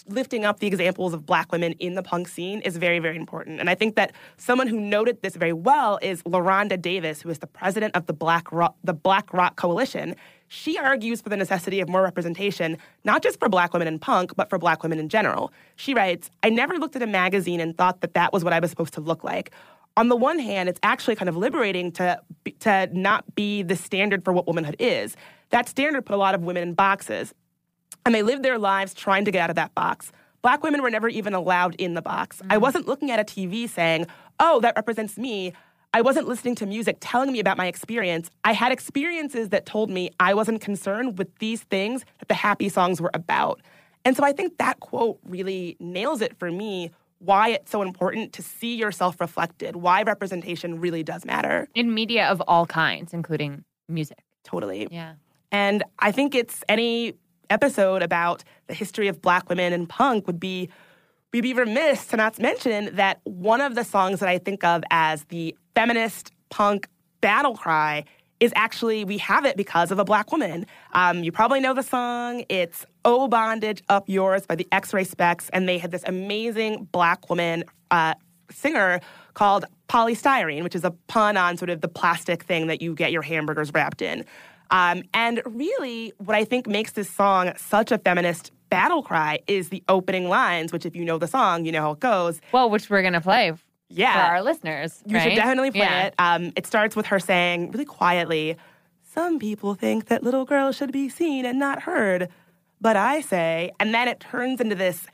lifting 0.08 0.46
up 0.46 0.60
the 0.60 0.66
examples 0.66 1.12
of 1.12 1.26
black 1.26 1.52
women 1.52 1.72
in 1.72 1.96
the 1.96 2.02
punk 2.02 2.28
scene 2.28 2.62
is 2.62 2.78
very, 2.78 2.98
very 2.98 3.16
important. 3.16 3.60
And 3.60 3.68
I 3.68 3.74
think 3.74 3.94
that 3.96 4.12
someone 4.38 4.66
who 4.66 4.80
noted 4.80 5.20
this 5.20 5.36
very 5.36 5.52
well 5.52 5.98
is 6.00 6.22
LaRonda 6.22 6.80
Davis, 6.80 7.20
who 7.20 7.28
is 7.28 7.40
the 7.40 7.46
president 7.46 7.94
of 7.94 8.06
the 8.06 8.14
Black 8.14 8.50
Rock, 8.50 8.74
the 8.82 8.94
Black 8.94 9.34
Rock 9.34 9.56
Coalition. 9.56 10.16
She 10.54 10.76
argues 10.76 11.22
for 11.22 11.30
the 11.30 11.36
necessity 11.38 11.80
of 11.80 11.88
more 11.88 12.02
representation, 12.02 12.76
not 13.04 13.22
just 13.22 13.38
for 13.38 13.48
black 13.48 13.72
women 13.72 13.88
in 13.88 13.98
punk, 13.98 14.36
but 14.36 14.50
for 14.50 14.58
black 14.58 14.82
women 14.82 14.98
in 14.98 15.08
general. 15.08 15.50
She 15.76 15.94
writes, 15.94 16.30
I 16.42 16.50
never 16.50 16.76
looked 16.76 16.94
at 16.94 17.00
a 17.00 17.06
magazine 17.06 17.58
and 17.58 17.74
thought 17.74 18.02
that 18.02 18.12
that 18.12 18.34
was 18.34 18.44
what 18.44 18.52
I 18.52 18.60
was 18.60 18.68
supposed 18.68 18.92
to 18.94 19.00
look 19.00 19.24
like. 19.24 19.50
On 19.96 20.10
the 20.10 20.16
one 20.16 20.38
hand, 20.38 20.68
it's 20.68 20.78
actually 20.82 21.16
kind 21.16 21.30
of 21.30 21.38
liberating 21.38 21.90
to, 21.92 22.20
to 22.60 22.90
not 22.92 23.34
be 23.34 23.62
the 23.62 23.74
standard 23.74 24.26
for 24.26 24.34
what 24.34 24.46
womanhood 24.46 24.76
is. 24.78 25.16
That 25.48 25.70
standard 25.70 26.04
put 26.04 26.14
a 26.14 26.18
lot 26.18 26.34
of 26.34 26.42
women 26.42 26.62
in 26.62 26.74
boxes 26.74 27.32
and 28.04 28.14
they 28.14 28.22
lived 28.22 28.42
their 28.42 28.58
lives 28.58 28.92
trying 28.92 29.24
to 29.24 29.30
get 29.30 29.40
out 29.40 29.48
of 29.48 29.56
that 29.56 29.74
box. 29.74 30.12
Black 30.42 30.62
women 30.62 30.82
were 30.82 30.90
never 30.90 31.08
even 31.08 31.32
allowed 31.32 31.76
in 31.76 31.94
the 31.94 32.02
box. 32.02 32.42
I 32.50 32.58
mm. 32.58 32.60
wasn't 32.60 32.86
looking 32.86 33.10
at 33.10 33.18
a 33.18 33.24
TV 33.24 33.66
saying, 33.66 34.06
oh, 34.38 34.60
that 34.60 34.76
represents 34.76 35.16
me. 35.16 35.54
I 35.94 36.00
wasn't 36.00 36.26
listening 36.26 36.54
to 36.56 36.66
music 36.66 36.96
telling 37.00 37.32
me 37.32 37.38
about 37.38 37.58
my 37.58 37.66
experience. 37.66 38.30
I 38.44 38.52
had 38.52 38.72
experiences 38.72 39.50
that 39.50 39.66
told 39.66 39.90
me 39.90 40.10
I 40.18 40.32
wasn't 40.32 40.62
concerned 40.62 41.18
with 41.18 41.28
these 41.38 41.62
things 41.64 42.04
that 42.18 42.28
the 42.28 42.34
happy 42.34 42.70
songs 42.70 43.00
were 43.00 43.10
about. 43.12 43.60
And 44.04 44.16
so 44.16 44.24
I 44.24 44.32
think 44.32 44.56
that 44.58 44.80
quote 44.80 45.18
really 45.24 45.76
nails 45.80 46.22
it 46.22 46.38
for 46.38 46.50
me 46.50 46.90
why 47.18 47.50
it's 47.50 47.70
so 47.70 47.82
important 47.82 48.32
to 48.32 48.42
see 48.42 48.74
yourself 48.74 49.20
reflected, 49.20 49.76
why 49.76 50.02
representation 50.02 50.80
really 50.80 51.02
does 51.02 51.24
matter. 51.24 51.68
In 51.74 51.94
media 51.94 52.26
of 52.26 52.42
all 52.48 52.66
kinds, 52.66 53.12
including 53.12 53.62
music. 53.88 54.18
Totally. 54.44 54.88
Yeah. 54.90 55.14
And 55.52 55.84
I 55.98 56.10
think 56.10 56.34
it's 56.34 56.64
any 56.68 57.14
episode 57.50 58.02
about 58.02 58.42
the 58.66 58.74
history 58.74 59.08
of 59.08 59.20
black 59.20 59.48
women 59.50 59.72
and 59.72 59.88
punk 59.88 60.26
would 60.26 60.40
be 60.40 60.70
we'd 61.32 61.42
be 61.42 61.54
remiss 61.54 62.06
to 62.06 62.16
not 62.16 62.38
mention 62.38 62.94
that 62.96 63.20
one 63.24 63.60
of 63.60 63.74
the 63.74 63.84
songs 63.84 64.20
that 64.20 64.28
I 64.28 64.38
think 64.38 64.64
of 64.64 64.82
as 64.90 65.24
the 65.24 65.56
feminist 65.74 66.32
punk 66.50 66.88
battle 67.20 67.56
cry 67.56 68.04
is 68.40 68.52
actually 68.56 69.04
we 69.04 69.18
have 69.18 69.44
it 69.44 69.56
because 69.56 69.92
of 69.92 69.98
a 70.00 70.04
black 70.04 70.32
woman. 70.32 70.66
Um, 70.92 71.22
you 71.22 71.30
probably 71.30 71.60
know 71.60 71.74
the 71.74 71.82
song. 71.82 72.44
It's 72.48 72.84
"Oh 73.04 73.28
Bondage 73.28 73.82
Up 73.88 74.08
Yours" 74.08 74.46
by 74.46 74.56
the 74.56 74.66
X-Ray 74.72 75.04
Spex, 75.04 75.48
and 75.52 75.68
they 75.68 75.78
had 75.78 75.92
this 75.92 76.02
amazing 76.06 76.88
black 76.90 77.30
woman 77.30 77.62
uh, 77.92 78.14
singer 78.50 79.00
called 79.34 79.64
Poly 79.86 80.16
Styrene, 80.16 80.64
which 80.64 80.74
is 80.74 80.84
a 80.84 80.90
pun 81.06 81.36
on 81.36 81.56
sort 81.56 81.70
of 81.70 81.80
the 81.80 81.88
plastic 81.88 82.42
thing 82.42 82.66
that 82.66 82.82
you 82.82 82.94
get 82.94 83.12
your 83.12 83.22
hamburgers 83.22 83.72
wrapped 83.72 84.02
in. 84.02 84.24
Um, 84.72 85.04
and 85.14 85.40
really, 85.44 86.12
what 86.18 86.36
I 86.36 86.44
think 86.44 86.66
makes 86.66 86.92
this 86.92 87.08
song 87.08 87.52
such 87.56 87.92
a 87.92 87.98
feminist 87.98 88.50
battle 88.70 89.02
cry 89.02 89.40
is 89.46 89.68
the 89.68 89.84
opening 89.88 90.28
lines, 90.28 90.72
which, 90.72 90.86
if 90.86 90.96
you 90.96 91.04
know 91.04 91.18
the 91.18 91.28
song, 91.28 91.64
you 91.64 91.72
know 91.72 91.82
how 91.82 91.90
it 91.92 92.00
goes. 92.00 92.40
Well, 92.52 92.70
which 92.70 92.90
we're 92.90 93.02
to 93.12 93.20
play 93.20 93.52
yeah. 93.92 94.14
for 94.28 94.34
our 94.34 94.42
listeners. 94.42 95.02
You 95.06 95.18
should 95.20 95.34
definitely 95.34 95.70
play 95.70 95.80
Yeah. 95.80 96.06
it. 96.06 96.14
Um, 96.18 96.52
it 96.56 96.66
starts 96.66 96.96
with 96.96 97.06
her 97.06 97.18
saying 97.20 97.70
really 97.70 97.84
quietly, 97.84 98.56
Some 99.14 99.38
people 99.38 99.74
think 99.74 100.06
that 100.06 100.22
little 100.22 100.44
girls 100.46 100.74
should 100.76 100.90
be 100.92 101.08
seen 101.10 101.44
and 101.44 101.58
not 101.58 101.82
heard. 101.82 102.28
But 102.80 102.96
I 102.96 103.20
say, 103.20 103.70
and 103.78 103.92
then 103.94 104.08
it 104.08 104.18
turns 104.20 104.60
into 104.60 104.74
this 104.74 105.06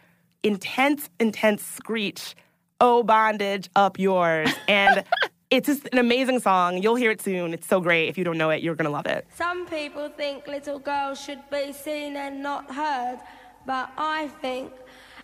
intense, 0.42 1.10
intense 1.18 1.62
screech, 1.62 2.34
Oh, 2.80 3.02
bondage, 3.02 3.68
up 3.74 3.98
yours. 3.98 4.50
And 4.68 5.02
it's 5.50 5.66
just 5.66 5.88
an 5.90 5.98
amazing 5.98 6.38
song. 6.38 6.78
You'll 6.80 6.94
hear 6.94 7.10
it 7.10 7.20
soon. 7.20 7.52
It's 7.52 7.66
so 7.66 7.80
great. 7.80 8.08
If 8.08 8.16
you 8.16 8.22
don't 8.22 8.38
know 8.38 8.50
it, 8.50 8.62
you're 8.62 8.76
going 8.76 8.84
to 8.86 8.90
love 8.92 9.06
it. 9.06 9.26
Some 9.34 9.66
people 9.66 10.08
think 10.10 10.46
little 10.46 10.78
girls 10.78 11.20
should 11.20 11.40
be 11.50 11.72
seen 11.72 12.16
and 12.16 12.40
not 12.40 12.72
heard, 12.72 13.18
but 13.66 13.90
I 13.98 14.28
think, 14.40 14.70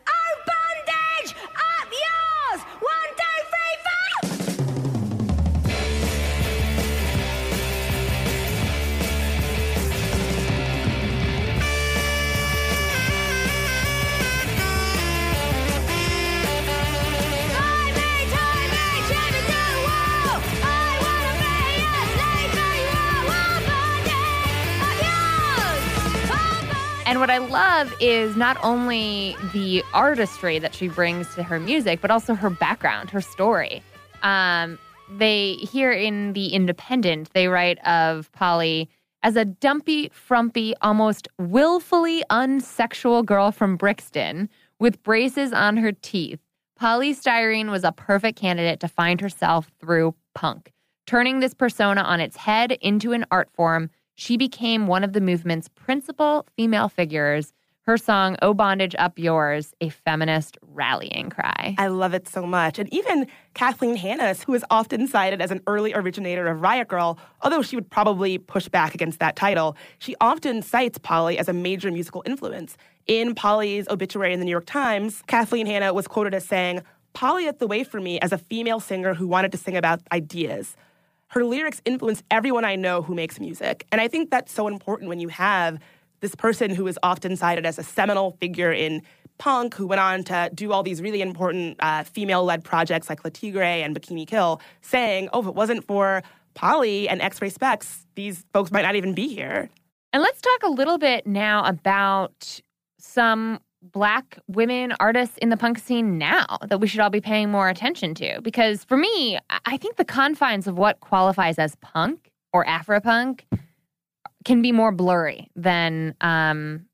oh, 0.09 0.34
bondage, 0.50 1.36
up 1.80 1.88
yours! 1.92 2.61
And 27.15 27.21
what 27.21 27.31
I 27.31 27.39
love 27.39 27.95
is 28.01 28.35
not 28.35 28.57
only 28.65 29.37
the 29.53 29.85
artistry 29.95 30.59
that 30.59 30.75
she 30.75 30.89
brings 30.89 31.33
to 31.37 31.45
her 31.45 31.61
music, 31.61 32.01
but 32.01 32.11
also 32.11 32.35
her 32.35 32.51
background, 32.51 33.09
her 33.11 33.21
story. 33.21 33.85
Um, 34.25 34.81
they 35.17 35.53
here 35.53 35.93
in 35.93 36.33
the 36.33 36.49
Independent, 36.49 37.33
they 37.33 37.47
write 37.47 37.79
of 37.87 38.33
Polly 38.33 38.91
as 39.23 39.37
a 39.37 39.45
dumpy, 39.45 40.11
frumpy, 40.12 40.75
almost 40.83 41.29
willfully 41.39 42.25
unsexual 42.31 43.25
girl 43.25 43.53
from 43.53 43.77
Brixton 43.77 44.49
with 44.81 45.01
braces 45.05 45.53
on 45.53 45.77
her 45.77 45.93
teeth. 45.93 46.41
Poly 46.75 47.15
Styrene 47.15 47.71
was 47.71 47.85
a 47.85 47.93
perfect 47.93 48.37
candidate 48.41 48.81
to 48.81 48.89
find 48.89 49.21
herself 49.21 49.71
through 49.79 50.17
punk. 50.35 50.73
Turning 51.07 51.39
this 51.39 51.55
persona 51.55 52.01
on 52.01 52.19
its 52.19 52.39
head 52.39 52.73
into 52.73 53.12
an 53.12 53.25
art 53.31 53.51
form, 53.55 53.89
she 54.15 54.37
became 54.37 54.87
one 54.87 55.05
of 55.05 55.12
the 55.12 55.21
movement's 55.21 55.69
principal 55.69 56.47
female 56.57 56.89
figures. 56.89 57.53
Her 57.83 57.99
song, 57.99 58.37
Oh 58.41 58.55
Bondage 58.55 58.95
Up 58.99 59.19
Yours, 59.19 59.75
a 59.83 59.91
feminist 59.91 60.57
rallying 60.62 61.29
cry. 61.29 61.75
I 61.77 61.89
love 61.89 62.15
it 62.15 62.27
so 62.27 62.47
much. 62.47 62.79
And 62.79 62.91
even 62.95 63.27
Kathleen 63.53 63.97
Hanna, 63.97 64.33
who 64.47 64.55
is 64.55 64.65
often 64.71 65.07
cited 65.07 65.43
as 65.43 65.51
an 65.51 65.61
early 65.67 65.93
originator 65.93 66.47
of 66.47 66.62
Riot 66.62 66.89
Girl, 66.89 67.19
although 67.43 67.61
she 67.61 67.77
would 67.77 67.91
probably 67.91 68.39
push 68.39 68.69
back 68.69 68.95
against 68.95 69.19
that 69.19 69.37
title, 69.37 69.77
she 69.99 70.17
often 70.19 70.62
cites 70.62 70.97
Polly 70.97 71.39
as 71.39 71.47
a 71.47 71.53
major 71.53 71.91
musical 71.91 72.23
influence. 72.25 72.79
In 73.07 73.35
Polly's 73.35 73.87
obituary 73.89 74.33
in 74.33 74.39
the 74.39 74.47
New 74.47 74.51
York 74.51 74.65
Times, 74.65 75.23
Kathleen 75.27 75.67
Hanna 75.67 75.93
was 75.93 76.09
quoted 76.09 76.33
as 76.33 76.47
saying, 76.47 76.81
Polly 77.12 77.45
lit 77.45 77.59
the 77.59 77.67
way 77.67 77.85
for 77.85 78.01
me 78.01 78.19
as 78.21 78.33
a 78.33 78.39
female 78.39 78.81
singer 78.81 79.12
who 79.12 79.29
wanted 79.29 79.53
to 79.53 79.59
sing 79.59 79.77
about 79.77 80.01
ideas. 80.11 80.75
Her 81.29 81.45
lyrics 81.45 81.81
influence 81.85 82.22
everyone 82.31 82.64
I 82.64 82.77
know 82.77 83.03
who 83.03 83.14
makes 83.14 83.41
music. 83.41 83.87
And 83.91 84.01
I 84.01 84.09
think 84.09 84.31
that's 84.31 84.53
so 84.53 84.68
important 84.68 85.09
when 85.09 85.20
you 85.20 85.29
have 85.29 85.79
this 86.20 86.35
person 86.35 86.75
who 86.75 86.87
is 86.87 86.99
often 87.03 87.37
cited 87.37 87.66
as 87.66 87.79
a 87.79 87.83
seminal 87.83 88.33
figure 88.41 88.72
in 88.72 89.03
punk, 89.39 89.75
who 89.75 89.87
went 89.87 90.01
on 90.01 90.25
to 90.25 90.51
do 90.55 90.72
all 90.72 90.83
these 90.83 91.03
really 91.03 91.20
important 91.20 91.77
uh, 91.81 92.05
female 92.05 92.45
led 92.45 92.64
projects 92.64 93.09
like 93.09 93.25
Le 93.25 93.31
Tigre 93.31 93.62
and 93.62 93.99
Bikini 93.99 94.27
Kill, 94.27 94.61
saying, 94.81 95.29
oh, 95.33 95.41
if 95.41 95.47
it 95.47 95.55
wasn't 95.55 95.85
for 95.85 96.22
Polly 96.55 97.09
and 97.09 97.20
X 97.20 97.43
Ray 97.43 97.51
Spex, 97.51 98.07
these 98.14 98.45
folks 98.53 98.70
might 98.70 98.83
not 98.83 98.97
even 98.97 99.12
be 99.12 99.29
here. 99.29 99.68
And 100.12 100.22
let's 100.22 100.41
talk 100.41 100.62
a 100.62 100.70
little 100.70 100.99
bit 100.99 101.27
now 101.27 101.64
about 101.64 102.61
some 103.01 103.61
black 103.93 104.39
women 104.49 104.95
artists 104.99 105.37
in 105.39 105.51
the 105.51 105.57
punk 105.57 105.78
scene 105.78 106.18
now 106.18 106.59
that 106.68 106.80
we 106.80 106.87
should 106.87 107.01
all 107.01 107.11
be 107.11 107.20
paying 107.20 107.51
more 107.51 107.68
attention 107.68 108.14
to. 108.14 108.41
Because 108.43 108.85
for 108.85 108.97
me, 108.97 109.39
I- 109.51 109.76
think 109.76 109.97
the 109.97 110.05
confines 110.05 110.66
of 110.66 110.78
what 110.78 111.01
qualifies 111.01 111.59
as 111.59 111.76
punk 111.76 112.30
or 112.55 112.64
Afropunk 112.64 113.43
can 114.47 114.62
be 114.62 114.72
more 114.72 114.93
blurry 114.93 115.51
than 115.55 116.14
um, 116.22 116.87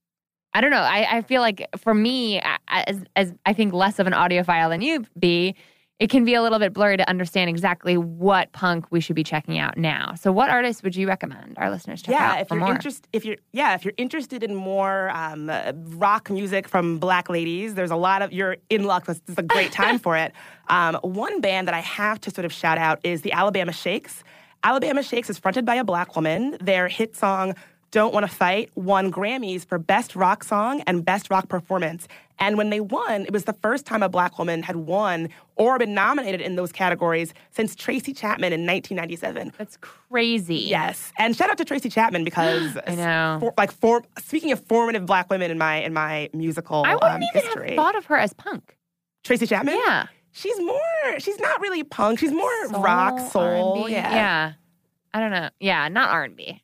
I 0.54 0.60
don't 0.60 0.70
know. 0.72 0.78
I, 0.78 1.18
I 1.18 1.22
feel 1.22 1.40
like 1.40 1.68
for 1.76 1.94
me, 1.94 2.40
as, 2.66 3.04
as 3.14 3.32
I 3.46 3.52
think 3.52 3.72
less 3.72 4.00
of 4.00 4.08
an 4.08 4.12
audiophile 4.12 4.70
than 4.70 4.80
you 4.80 5.04
be, 5.16 5.54
it 6.00 6.08
can 6.08 6.24
be 6.24 6.32
a 6.32 6.40
little 6.40 6.58
bit 6.58 6.72
blurry 6.72 6.96
to 6.96 7.08
understand 7.08 7.50
exactly 7.50 7.98
what 7.98 8.50
punk 8.52 8.86
we 8.90 9.00
should 9.00 9.14
be 9.14 9.22
checking 9.22 9.58
out 9.58 9.76
now. 9.76 10.14
So, 10.14 10.32
what 10.32 10.48
artists 10.48 10.82
would 10.82 10.96
you 10.96 11.06
recommend 11.06 11.58
our 11.58 11.70
listeners 11.70 12.00
to 12.02 12.10
check 12.10 12.18
yeah, 12.18 12.32
out 12.32 12.40
if 12.40 12.48
for 12.48 12.54
you're 12.54 12.64
more? 12.64 12.72
interested, 12.72 13.06
if 13.12 13.26
you're 13.26 13.36
yeah, 13.52 13.74
if 13.74 13.84
you're 13.84 13.94
interested 13.98 14.42
in 14.42 14.54
more 14.54 15.10
um, 15.10 15.50
uh, 15.50 15.72
rock 15.74 16.30
music 16.30 16.66
from 16.66 16.98
Black 16.98 17.28
ladies, 17.28 17.74
there's 17.74 17.90
a 17.90 17.96
lot 17.96 18.22
of 18.22 18.32
you're 18.32 18.56
in 18.70 18.84
luck. 18.84 19.04
This 19.04 19.20
is 19.28 19.36
a 19.36 19.42
great 19.42 19.72
time 19.72 19.98
for 20.00 20.16
it. 20.16 20.32
Um, 20.68 20.94
one 21.02 21.42
band 21.42 21.68
that 21.68 21.74
I 21.74 21.80
have 21.80 22.18
to 22.22 22.30
sort 22.30 22.46
of 22.46 22.52
shout 22.52 22.78
out 22.78 22.98
is 23.04 23.20
the 23.20 23.32
Alabama 23.32 23.72
Shakes. 23.72 24.24
Alabama 24.64 25.02
Shakes 25.02 25.28
is 25.28 25.38
fronted 25.38 25.66
by 25.66 25.74
a 25.74 25.84
black 25.84 26.16
woman. 26.16 26.56
Their 26.62 26.88
hit 26.88 27.14
song 27.14 27.54
"Don't 27.90 28.12
Want 28.14 28.24
to 28.28 28.32
Fight" 28.34 28.70
won 28.74 29.10
Grammys 29.12 29.64
for 29.64 29.78
Best 29.78 30.14
Rock 30.16 30.44
Song 30.44 30.82
and 30.86 31.04
Best 31.04 31.30
Rock 31.30 31.48
Performance. 31.48 32.06
And 32.42 32.56
when 32.56 32.70
they 32.70 32.80
won, 32.80 33.22
it 33.26 33.32
was 33.32 33.44
the 33.44 33.52
first 33.52 33.84
time 33.84 34.02
a 34.02 34.08
black 34.08 34.38
woman 34.38 34.62
had 34.62 34.76
won 34.76 35.28
or 35.56 35.78
been 35.78 35.92
nominated 35.92 36.40
in 36.40 36.56
those 36.56 36.72
categories 36.72 37.34
since 37.50 37.76
Tracy 37.76 38.14
Chapman 38.14 38.54
in 38.54 38.60
1997. 38.66 39.52
That's 39.58 39.76
crazy. 39.76 40.56
Yes, 40.56 41.12
and 41.18 41.36
shout 41.36 41.50
out 41.50 41.58
to 41.58 41.66
Tracy 41.66 41.90
Chapman 41.90 42.24
because 42.24 42.78
I 42.86 42.94
know. 42.94 43.36
for, 43.40 43.54
like 43.58 43.72
for 43.72 44.02
speaking 44.18 44.52
of 44.52 44.64
formative 44.64 45.04
black 45.04 45.28
women 45.28 45.50
in 45.50 45.58
my 45.58 45.76
in 45.76 45.92
my 45.92 46.30
musical 46.32 46.82
I 46.86 46.94
wouldn't 46.94 47.12
um, 47.12 47.22
even 47.22 47.42
history. 47.42 47.68
have 47.70 47.76
thought 47.76 47.94
of 47.96 48.06
her 48.06 48.16
as 48.16 48.32
punk. 48.32 48.74
Tracy 49.22 49.46
Chapman. 49.46 49.74
Yeah. 49.76 50.06
she's 50.32 50.58
more. 50.60 51.18
She's 51.18 51.38
not 51.40 51.60
really 51.60 51.82
punk. 51.84 52.20
She's 52.20 52.32
more 52.32 52.66
Soul, 52.68 52.82
rock, 52.82 53.18
soul. 53.32 53.80
R&B. 53.80 53.92
Yeah. 53.92 54.14
Yeah. 54.14 54.52
I 55.12 55.20
don't 55.20 55.30
know. 55.32 55.50
Yeah, 55.60 55.88
not 55.88 56.08
R&B. 56.08 56.62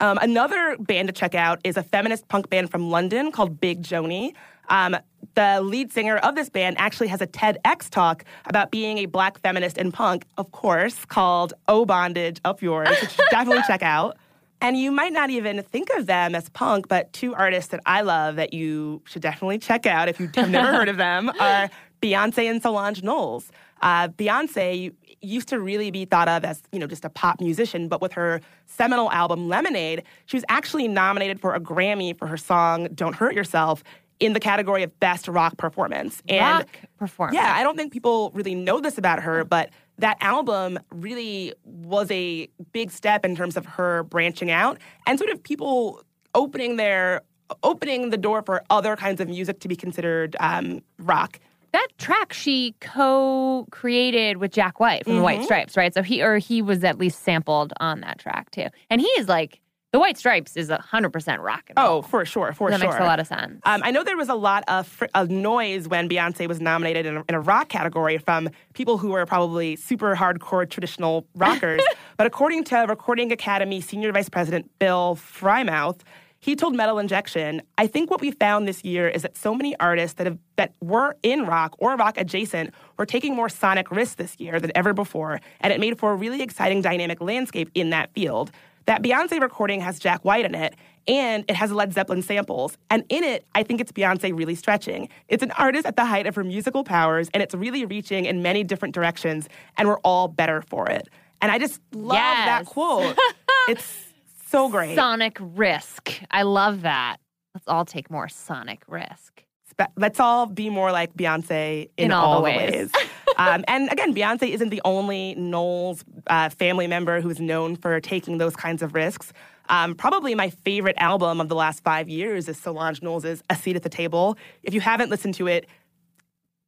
Um, 0.00 0.18
another 0.22 0.76
band 0.78 1.08
to 1.08 1.12
check 1.12 1.34
out 1.34 1.60
is 1.64 1.76
a 1.76 1.82
feminist 1.82 2.28
punk 2.28 2.48
band 2.50 2.70
from 2.70 2.88
London 2.90 3.32
called 3.32 3.60
Big 3.60 3.82
Joanie. 3.82 4.34
Um, 4.68 4.96
the 5.34 5.60
lead 5.60 5.92
singer 5.92 6.18
of 6.18 6.34
this 6.34 6.48
band 6.50 6.76
actually 6.78 7.08
has 7.08 7.20
a 7.20 7.26
TEDx 7.26 7.90
talk 7.90 8.24
about 8.46 8.70
being 8.70 8.98
a 8.98 9.06
black 9.06 9.40
feminist 9.40 9.76
in 9.78 9.90
punk, 9.90 10.24
of 10.36 10.52
course, 10.52 11.04
called 11.06 11.54
Oh 11.66 11.84
Bondage 11.84 12.40
Up 12.44 12.62
Yours, 12.62 12.88
which 12.88 13.02
you 13.02 13.08
should 13.08 13.24
definitely 13.30 13.62
check 13.66 13.82
out. 13.96 14.16
And 14.60 14.76
you 14.76 14.90
might 14.90 15.12
not 15.12 15.30
even 15.30 15.62
think 15.62 15.88
of 15.96 16.06
them 16.06 16.34
as 16.34 16.48
punk, 16.50 16.88
but 16.88 17.12
two 17.12 17.34
artists 17.34 17.70
that 17.70 17.80
I 17.86 18.00
love 18.02 18.36
that 18.36 18.52
you 18.52 19.02
should 19.04 19.22
definitely 19.22 19.58
check 19.58 19.86
out 19.86 20.08
if 20.08 20.18
you 20.18 20.28
have 20.34 20.50
never 20.50 20.72
heard 20.72 20.88
of 20.88 20.96
them 20.96 21.30
are 21.40 21.70
Beyonce 22.02 22.50
and 22.50 22.60
Solange 22.60 23.02
Knowles. 23.02 23.50
Uh, 23.80 24.08
Beyonce 24.08 24.92
used 25.20 25.48
to 25.48 25.60
really 25.60 25.90
be 25.90 26.04
thought 26.04 26.28
of 26.28 26.44
as, 26.44 26.62
you 26.72 26.78
know, 26.78 26.86
just 26.86 27.04
a 27.04 27.10
pop 27.10 27.40
musician, 27.40 27.88
but 27.88 28.00
with 28.00 28.12
her 28.12 28.40
seminal 28.66 29.10
album 29.10 29.48
Lemonade, 29.48 30.02
she 30.26 30.36
was 30.36 30.44
actually 30.48 30.88
nominated 30.88 31.40
for 31.40 31.54
a 31.54 31.60
Grammy 31.60 32.16
for 32.16 32.26
her 32.26 32.36
song 32.36 32.88
Don't 32.94 33.14
Hurt 33.14 33.34
Yourself 33.34 33.82
in 34.20 34.32
the 34.32 34.40
category 34.40 34.82
of 34.82 34.98
Best 35.00 35.28
Rock 35.28 35.56
Performance. 35.56 36.22
And 36.28 36.58
Rock 36.58 36.68
performance. 36.98 37.34
yeah, 37.34 37.54
I 37.56 37.62
don't 37.62 37.76
think 37.76 37.92
people 37.92 38.30
really 38.34 38.54
know 38.54 38.80
this 38.80 38.98
about 38.98 39.22
her, 39.22 39.44
but 39.44 39.70
that 39.98 40.16
album 40.20 40.78
really 40.92 41.54
was 41.64 42.10
a 42.10 42.48
big 42.72 42.90
step 42.90 43.24
in 43.24 43.36
terms 43.36 43.56
of 43.56 43.66
her 43.66 44.04
branching 44.04 44.50
out 44.50 44.78
and 45.06 45.18
sort 45.18 45.30
of 45.30 45.42
people 45.42 46.02
opening 46.34 46.76
their 46.76 47.22
opening 47.62 48.10
the 48.10 48.16
door 48.16 48.42
for 48.42 48.62
other 48.70 48.94
kinds 48.94 49.20
of 49.20 49.28
music 49.28 49.60
to 49.60 49.68
be 49.68 49.76
considered 49.76 50.36
um, 50.40 50.82
rock. 50.98 51.40
That 51.78 51.88
track 51.98 52.32
she 52.32 52.74
co-created 52.80 54.38
with 54.38 54.50
Jack 54.52 54.80
White 54.80 55.04
from 55.04 55.16
the 55.16 55.22
White 55.22 55.40
Mhm. 55.40 55.44
Stripes, 55.44 55.76
right? 55.76 55.94
So 55.94 56.02
he 56.02 56.22
or 56.22 56.38
he 56.38 56.60
was 56.60 56.82
at 56.82 56.98
least 56.98 57.22
sampled 57.22 57.72
on 57.78 58.00
that 58.00 58.18
track 58.18 58.50
too. 58.50 58.66
And 58.90 59.00
he 59.00 59.06
is 59.18 59.28
like 59.28 59.60
the 59.92 60.00
White 60.00 60.18
Stripes 60.18 60.56
is 60.56 60.70
hundred 60.70 61.10
percent 61.10 61.40
rock 61.40 61.62
and 61.68 61.78
roll. 61.78 61.98
Oh, 61.98 62.02
for 62.02 62.24
sure, 62.24 62.52
for 62.52 62.68
that 62.70 62.80
sure. 62.80 62.88
That 62.90 62.94
makes 62.96 63.00
a 63.00 63.06
lot 63.06 63.20
of 63.20 63.26
sense. 63.28 63.60
Um, 63.64 63.80
I 63.84 63.92
know 63.92 64.02
there 64.02 64.16
was 64.16 64.28
a 64.28 64.34
lot 64.34 64.64
of, 64.66 64.86
fr- 64.88 65.06
of 65.14 65.30
noise 65.30 65.86
when 65.88 66.08
Beyonce 66.08 66.48
was 66.48 66.60
nominated 66.60 67.06
in 67.06 67.16
a, 67.18 67.24
in 67.28 67.34
a 67.36 67.40
rock 67.40 67.68
category 67.68 68.18
from 68.18 68.50
people 68.74 68.98
who 68.98 69.10
were 69.10 69.24
probably 69.24 69.76
super 69.76 70.16
hardcore 70.16 70.68
traditional 70.68 71.26
rockers. 71.36 71.80
but 72.18 72.26
according 72.26 72.64
to 72.64 72.76
Recording 72.88 73.30
Academy 73.30 73.80
Senior 73.80 74.10
Vice 74.12 74.28
President 74.28 74.68
Bill 74.80 75.16
Freimuth, 75.16 76.00
he 76.40 76.54
told 76.54 76.74
Metal 76.74 76.98
Injection, 76.98 77.62
"I 77.76 77.86
think 77.86 78.10
what 78.10 78.20
we 78.20 78.30
found 78.30 78.68
this 78.68 78.84
year 78.84 79.08
is 79.08 79.22
that 79.22 79.36
so 79.36 79.54
many 79.54 79.78
artists 79.78 80.14
that 80.14 80.26
have 80.26 80.38
that 80.56 80.72
were 80.80 81.16
in 81.22 81.46
rock 81.46 81.74
or 81.78 81.96
rock 81.96 82.16
adjacent 82.16 82.72
were 82.96 83.06
taking 83.06 83.34
more 83.34 83.48
sonic 83.48 83.90
risks 83.90 84.16
this 84.16 84.36
year 84.38 84.60
than 84.60 84.72
ever 84.74 84.92
before, 84.92 85.40
and 85.60 85.72
it 85.72 85.80
made 85.80 85.98
for 85.98 86.12
a 86.12 86.14
really 86.14 86.42
exciting 86.42 86.82
dynamic 86.82 87.20
landscape 87.20 87.70
in 87.74 87.90
that 87.90 88.12
field." 88.14 88.50
That 88.86 89.02
Beyonce 89.02 89.38
recording 89.38 89.82
has 89.82 89.98
Jack 89.98 90.24
White 90.24 90.46
in 90.46 90.54
it, 90.54 90.74
and 91.06 91.44
it 91.46 91.56
has 91.56 91.70
Led 91.70 91.92
Zeppelin 91.92 92.22
samples. 92.22 92.78
And 92.88 93.04
in 93.10 93.22
it, 93.22 93.44
I 93.54 93.62
think 93.62 93.82
it's 93.82 93.92
Beyonce 93.92 94.34
really 94.34 94.54
stretching. 94.54 95.10
It's 95.28 95.42
an 95.42 95.50
artist 95.52 95.84
at 95.84 95.96
the 95.96 96.06
height 96.06 96.26
of 96.26 96.34
her 96.36 96.42
musical 96.42 96.84
powers, 96.84 97.28
and 97.34 97.42
it's 97.42 97.54
really 97.54 97.84
reaching 97.84 98.24
in 98.24 98.40
many 98.40 98.64
different 98.64 98.94
directions, 98.94 99.46
and 99.76 99.88
we're 99.88 99.98
all 99.98 100.26
better 100.26 100.62
for 100.62 100.88
it. 100.88 101.06
And 101.42 101.52
I 101.52 101.58
just 101.58 101.82
love 101.92 102.16
that 102.16 102.64
quote. 102.64 103.14
it's 103.68 104.07
so 104.48 104.68
great. 104.68 104.94
Sonic 104.96 105.36
risk. 105.40 106.20
I 106.30 106.42
love 106.42 106.82
that. 106.82 107.18
Let's 107.54 107.66
all 107.68 107.84
take 107.84 108.10
more 108.10 108.28
sonic 108.28 108.82
risk. 108.86 109.42
Spe- 109.70 109.92
Let's 109.96 110.20
all 110.20 110.46
be 110.46 110.70
more 110.70 110.92
like 110.92 111.14
Beyonce 111.14 111.90
in, 111.96 112.06
In 112.06 112.12
all 112.12 112.42
the 112.42 112.50
the 112.50 112.56
ways. 112.56 112.70
ways. 112.72 113.08
um, 113.36 113.64
and 113.68 113.90
again, 113.92 114.14
Beyonce 114.14 114.48
isn't 114.50 114.70
the 114.70 114.82
only 114.84 115.34
Knowles 115.34 116.04
uh, 116.28 116.48
family 116.50 116.86
member 116.86 117.20
who's 117.20 117.40
known 117.40 117.76
for 117.76 118.00
taking 118.00 118.38
those 118.38 118.56
kinds 118.56 118.82
of 118.82 118.94
risks. 118.94 119.32
Um, 119.68 119.94
probably 119.94 120.34
my 120.34 120.50
favorite 120.50 120.96
album 120.98 121.40
of 121.40 121.48
the 121.48 121.54
last 121.54 121.82
five 121.82 122.08
years 122.08 122.48
is 122.48 122.56
Solange 122.56 123.02
Knowles' 123.02 123.42
A 123.50 123.54
Seat 123.56 123.76
at 123.76 123.82
the 123.82 123.90
Table. 123.90 124.38
If 124.62 124.72
you 124.72 124.80
haven't 124.80 125.10
listened 125.10 125.34
to 125.34 125.46
it, 125.46 125.66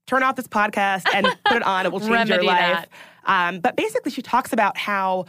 turn 0.06 0.22
off 0.22 0.36
this 0.36 0.48
podcast 0.48 1.04
and 1.14 1.26
put 1.46 1.56
it 1.56 1.62
on. 1.62 1.86
It 1.86 1.92
will 1.92 2.00
change 2.06 2.28
your 2.28 2.42
life. 2.42 2.86
Um, 3.24 3.60
but 3.60 3.76
basically, 3.76 4.10
she 4.10 4.22
talks 4.22 4.52
about 4.52 4.76
how 4.76 5.24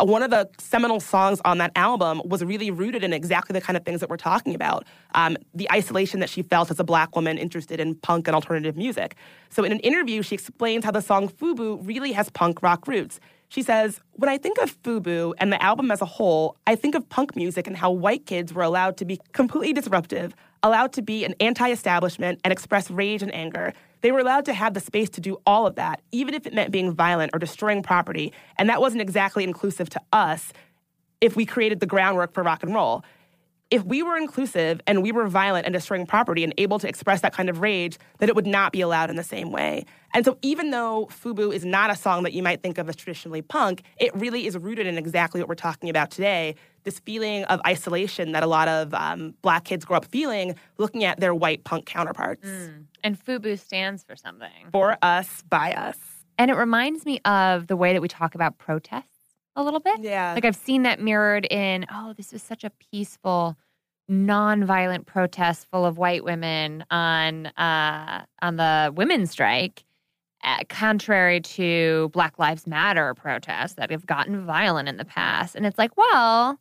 one 0.00 0.22
of 0.22 0.30
the 0.30 0.48
seminal 0.58 1.00
songs 1.00 1.40
on 1.44 1.58
that 1.58 1.72
album 1.76 2.22
was 2.24 2.44
really 2.44 2.70
rooted 2.70 3.04
in 3.04 3.12
exactly 3.12 3.52
the 3.52 3.60
kind 3.60 3.76
of 3.76 3.84
things 3.84 4.00
that 4.00 4.08
we're 4.08 4.16
talking 4.16 4.54
about 4.54 4.84
um, 5.14 5.36
the 5.54 5.70
isolation 5.70 6.20
that 6.20 6.30
she 6.30 6.42
felt 6.42 6.70
as 6.70 6.78
a 6.78 6.84
black 6.84 7.14
woman 7.16 7.38
interested 7.38 7.80
in 7.80 7.94
punk 7.94 8.28
and 8.28 8.34
alternative 8.34 8.76
music. 8.76 9.16
So, 9.50 9.64
in 9.64 9.72
an 9.72 9.80
interview, 9.80 10.22
she 10.22 10.34
explains 10.34 10.84
how 10.84 10.90
the 10.90 11.02
song 11.02 11.28
Fubu 11.28 11.78
really 11.86 12.12
has 12.12 12.30
punk 12.30 12.62
rock 12.62 12.86
roots. 12.86 13.20
She 13.48 13.62
says, 13.62 14.00
When 14.12 14.28
I 14.28 14.38
think 14.38 14.58
of 14.58 14.80
Fubu 14.82 15.32
and 15.38 15.52
the 15.52 15.62
album 15.62 15.90
as 15.90 16.02
a 16.02 16.06
whole, 16.06 16.56
I 16.66 16.74
think 16.74 16.94
of 16.94 17.08
punk 17.08 17.34
music 17.34 17.66
and 17.66 17.76
how 17.76 17.90
white 17.90 18.26
kids 18.26 18.52
were 18.52 18.62
allowed 18.62 18.96
to 18.98 19.04
be 19.04 19.20
completely 19.32 19.72
disruptive, 19.72 20.34
allowed 20.62 20.92
to 20.94 21.02
be 21.02 21.24
an 21.24 21.34
anti 21.40 21.70
establishment 21.70 22.40
and 22.44 22.52
express 22.52 22.90
rage 22.90 23.22
and 23.22 23.34
anger. 23.34 23.72
They 24.00 24.12
were 24.12 24.20
allowed 24.20 24.44
to 24.46 24.52
have 24.52 24.74
the 24.74 24.80
space 24.80 25.08
to 25.10 25.20
do 25.20 25.40
all 25.46 25.66
of 25.66 25.74
that, 25.76 26.00
even 26.12 26.34
if 26.34 26.46
it 26.46 26.54
meant 26.54 26.70
being 26.70 26.92
violent 26.92 27.32
or 27.34 27.38
destroying 27.38 27.82
property. 27.82 28.32
And 28.56 28.68
that 28.68 28.80
wasn't 28.80 29.02
exactly 29.02 29.44
inclusive 29.44 29.90
to 29.90 30.00
us 30.12 30.52
if 31.20 31.36
we 31.36 31.44
created 31.44 31.80
the 31.80 31.86
groundwork 31.86 32.32
for 32.32 32.42
rock 32.42 32.62
and 32.62 32.74
roll. 32.74 33.04
If 33.70 33.84
we 33.84 34.02
were 34.02 34.16
inclusive 34.16 34.80
and 34.86 35.02
we 35.02 35.12
were 35.12 35.26
violent 35.26 35.66
and 35.66 35.72
destroying 35.72 36.06
property 36.06 36.42
and 36.44 36.54
able 36.56 36.78
to 36.78 36.88
express 36.88 37.20
that 37.20 37.34
kind 37.34 37.50
of 37.50 37.60
rage, 37.60 37.98
then 38.18 38.28
it 38.28 38.36
would 38.36 38.46
not 38.46 38.72
be 38.72 38.80
allowed 38.80 39.10
in 39.10 39.16
the 39.16 39.24
same 39.24 39.50
way. 39.50 39.84
And 40.14 40.24
so, 40.24 40.38
even 40.42 40.70
though 40.70 41.06
Fubu 41.10 41.52
is 41.54 41.64
not 41.64 41.90
a 41.90 41.96
song 41.96 42.22
that 42.22 42.32
you 42.32 42.42
might 42.42 42.62
think 42.62 42.78
of 42.78 42.88
as 42.88 42.96
traditionally 42.96 43.42
punk, 43.42 43.82
it 43.98 44.14
really 44.14 44.46
is 44.46 44.56
rooted 44.56 44.86
in 44.86 44.96
exactly 44.96 45.40
what 45.40 45.48
we're 45.48 45.54
talking 45.54 45.90
about 45.90 46.10
today 46.10 46.54
this 46.88 47.00
feeling 47.00 47.44
of 47.44 47.60
isolation 47.66 48.32
that 48.32 48.42
a 48.42 48.46
lot 48.46 48.66
of 48.66 48.94
um, 48.94 49.34
black 49.42 49.64
kids 49.64 49.84
grow 49.84 49.98
up 49.98 50.06
feeling 50.06 50.54
looking 50.78 51.04
at 51.04 51.20
their 51.20 51.34
white 51.34 51.62
punk 51.64 51.84
counterparts. 51.84 52.48
And 53.04 53.22
FUBU 53.22 53.58
stands 53.58 54.02
for 54.02 54.16
something. 54.16 54.48
For 54.72 54.96
us, 55.02 55.42
by 55.50 55.74
us. 55.74 55.98
And 56.38 56.50
it 56.50 56.54
reminds 56.54 57.04
me 57.04 57.20
of 57.26 57.66
the 57.66 57.76
way 57.76 57.92
that 57.92 58.00
we 58.00 58.08
talk 58.08 58.34
about 58.34 58.56
protests 58.56 59.18
a 59.54 59.62
little 59.62 59.80
bit. 59.80 60.00
Yeah. 60.00 60.32
Like 60.32 60.46
I've 60.46 60.56
seen 60.56 60.84
that 60.84 60.98
mirrored 61.00 61.46
in, 61.50 61.84
oh, 61.92 62.14
this 62.16 62.32
was 62.32 62.42
such 62.42 62.64
a 62.64 62.70
peaceful, 62.92 63.58
non-violent 64.08 65.04
protest 65.04 65.66
full 65.70 65.84
of 65.84 65.98
white 65.98 66.24
women 66.24 66.84
on 66.90 67.46
uh, 67.46 68.24
on 68.40 68.56
the 68.56 68.92
women's 68.96 69.30
strike, 69.30 69.84
contrary 70.68 71.40
to 71.40 72.10
Black 72.12 72.38
Lives 72.38 72.66
Matter 72.66 73.14
protests 73.14 73.74
that 73.74 73.90
have 73.90 74.06
gotten 74.06 74.44
violent 74.44 74.88
in 74.88 74.96
the 74.96 75.04
past. 75.04 75.54
And 75.54 75.66
it's 75.66 75.78
like, 75.78 75.96
well, 75.96 76.58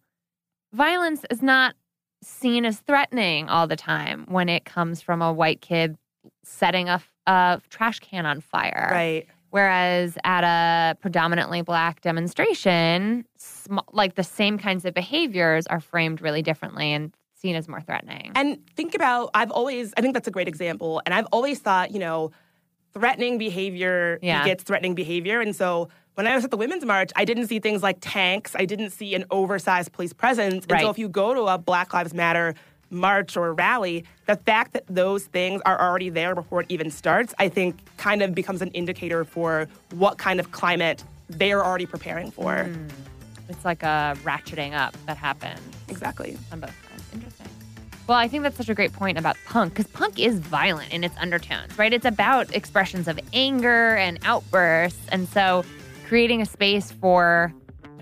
violence 0.74 1.24
is 1.30 1.42
not 1.42 1.76
seen 2.24 2.66
as 2.66 2.80
threatening 2.80 3.48
all 3.48 3.68
the 3.68 3.76
time 3.76 4.26
when 4.28 4.50
it 4.50 4.66
comes 4.66 5.02
from 5.02 5.22
a 5.22 5.32
white 5.32 5.62
kid 5.62 5.96
setting 6.44 6.90
a, 6.90 7.02
a 7.28 7.62
trash 7.70 8.00
can 8.00 8.26
on 8.26 8.42
fire. 8.42 8.90
Right. 8.92 9.28
Whereas 9.50 10.18
at 10.24 10.44
a 10.44 10.96
predominantly 10.96 11.62
black 11.62 12.02
demonstration, 12.02 13.26
sm- 13.38 13.78
like 13.94 14.16
the 14.16 14.24
same 14.24 14.58
kinds 14.58 14.84
of 14.84 14.94
behaviors 14.94 15.68
are 15.68 15.80
framed 15.80 16.22
really 16.22 16.42
differently 16.42 16.92
and 16.92 17.14
seen 17.34 17.56
as 17.56 17.68
more 17.68 17.82
threatening. 17.82 18.32
And 18.36 18.60
think 18.76 18.94
about, 18.94 19.30
I've 19.34 19.52
always, 19.52 19.94
I 19.96 20.02
think 20.02 20.16
that's 20.16 20.28
a 20.28 20.32
great 20.32 20.48
example. 20.48 21.02
And 21.06 21.14
I've 21.14 21.28
always 21.32 21.60
thought, 21.60 21.92
you 21.92 22.00
know, 22.00 22.32
threatening 22.98 23.38
behavior 23.38 24.20
Yeah. 24.22 24.44
begets 24.44 24.64
threatening 24.64 24.96
behavior. 24.96 25.40
And 25.42 25.56
so 25.56 25.90
when 26.16 26.26
I 26.28 26.36
was 26.36 26.44
at 26.44 26.52
the 26.52 26.58
Women's 26.58 26.86
March, 26.86 27.12
I 27.16 27.26
didn't 27.26 27.48
see 27.48 27.60
things 27.60 27.84
like 27.84 27.98
tanks. 28.02 28.56
I 28.58 28.66
didn't 28.66 28.90
see 28.90 29.14
an 29.16 29.26
oversized 29.30 29.92
police 29.92 30.14
presence. 30.14 30.66
And 30.70 30.80
so 30.82 30.90
if 30.90 30.98
you 30.98 31.10
go 31.10 31.34
to 31.34 31.44
a 31.44 31.58
Black 31.58 31.94
Lives 31.94 32.14
Matter 32.14 32.56
march 32.90 33.36
or 33.36 33.54
rally, 33.54 34.06
the 34.28 34.36
fact 34.38 34.74
that 34.74 34.84
those 34.88 35.26
things 35.26 35.62
are 35.66 35.80
already 35.80 36.10
there 36.10 36.34
before 36.34 36.62
it 36.62 36.68
even 36.70 36.90
starts, 36.90 37.34
I 37.38 37.50
think 37.50 37.78
kind 37.98 38.22
of 38.22 38.34
becomes 38.34 38.62
an 38.62 38.70
indicator 38.72 39.26
for 39.26 39.68
what 39.94 40.18
kind 40.18 40.40
of 40.40 40.52
climate 40.52 41.04
they're 41.30 41.64
already 41.64 41.86
preparing 41.86 42.32
for. 42.32 42.54
Mm. 42.64 42.90
It's 43.50 43.64
like 43.66 43.84
a 43.84 44.18
ratcheting 44.24 44.74
up 44.74 44.96
that 45.06 45.18
happens. 45.18 45.60
Exactly. 45.90 46.38
On 46.52 46.60
both. 46.62 46.87
Well, 48.08 48.18
I 48.18 48.30
think 48.30 48.44
that's 48.44 48.56
such 48.56 48.70
a 48.70 48.74
great 48.74 48.94
point 48.94 49.18
about 49.18 49.36
punk 49.46 49.74
because 49.74 49.92
punk 49.92 50.18
is 50.18 50.40
violent 50.40 50.94
in 50.94 51.04
its 51.04 51.16
undertones, 51.18 51.78
right? 51.78 51.92
It's 51.92 52.06
about 52.06 52.56
expressions 52.56 53.10
of 53.10 53.20
anger 53.34 53.98
and 53.98 54.18
outbursts. 54.24 55.06
And 55.12 55.28
so 55.28 55.66
creating 56.08 56.42
a 56.42 56.46
space 56.46 56.90
for 56.90 57.54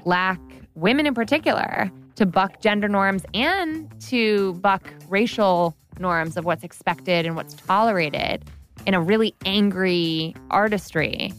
Black 0.03 0.39
women 0.75 1.07
in 1.07 1.15
particular 1.15 1.91
to 2.17 2.25
buck 2.27 2.61
gender 2.61 2.87
norms 2.87 3.23
and 3.33 3.89
to 4.01 4.53
buck 4.55 4.93
racial 5.09 5.75
norms 5.97 6.37
of 6.37 6.45
what's 6.45 6.63
expected 6.63 7.25
and 7.25 7.35
what's 7.35 7.55
tolerated 7.55 8.43
in 8.85 8.93
a 8.93 9.01
really 9.01 9.33
angry 9.43 10.35
artistry 10.51 11.33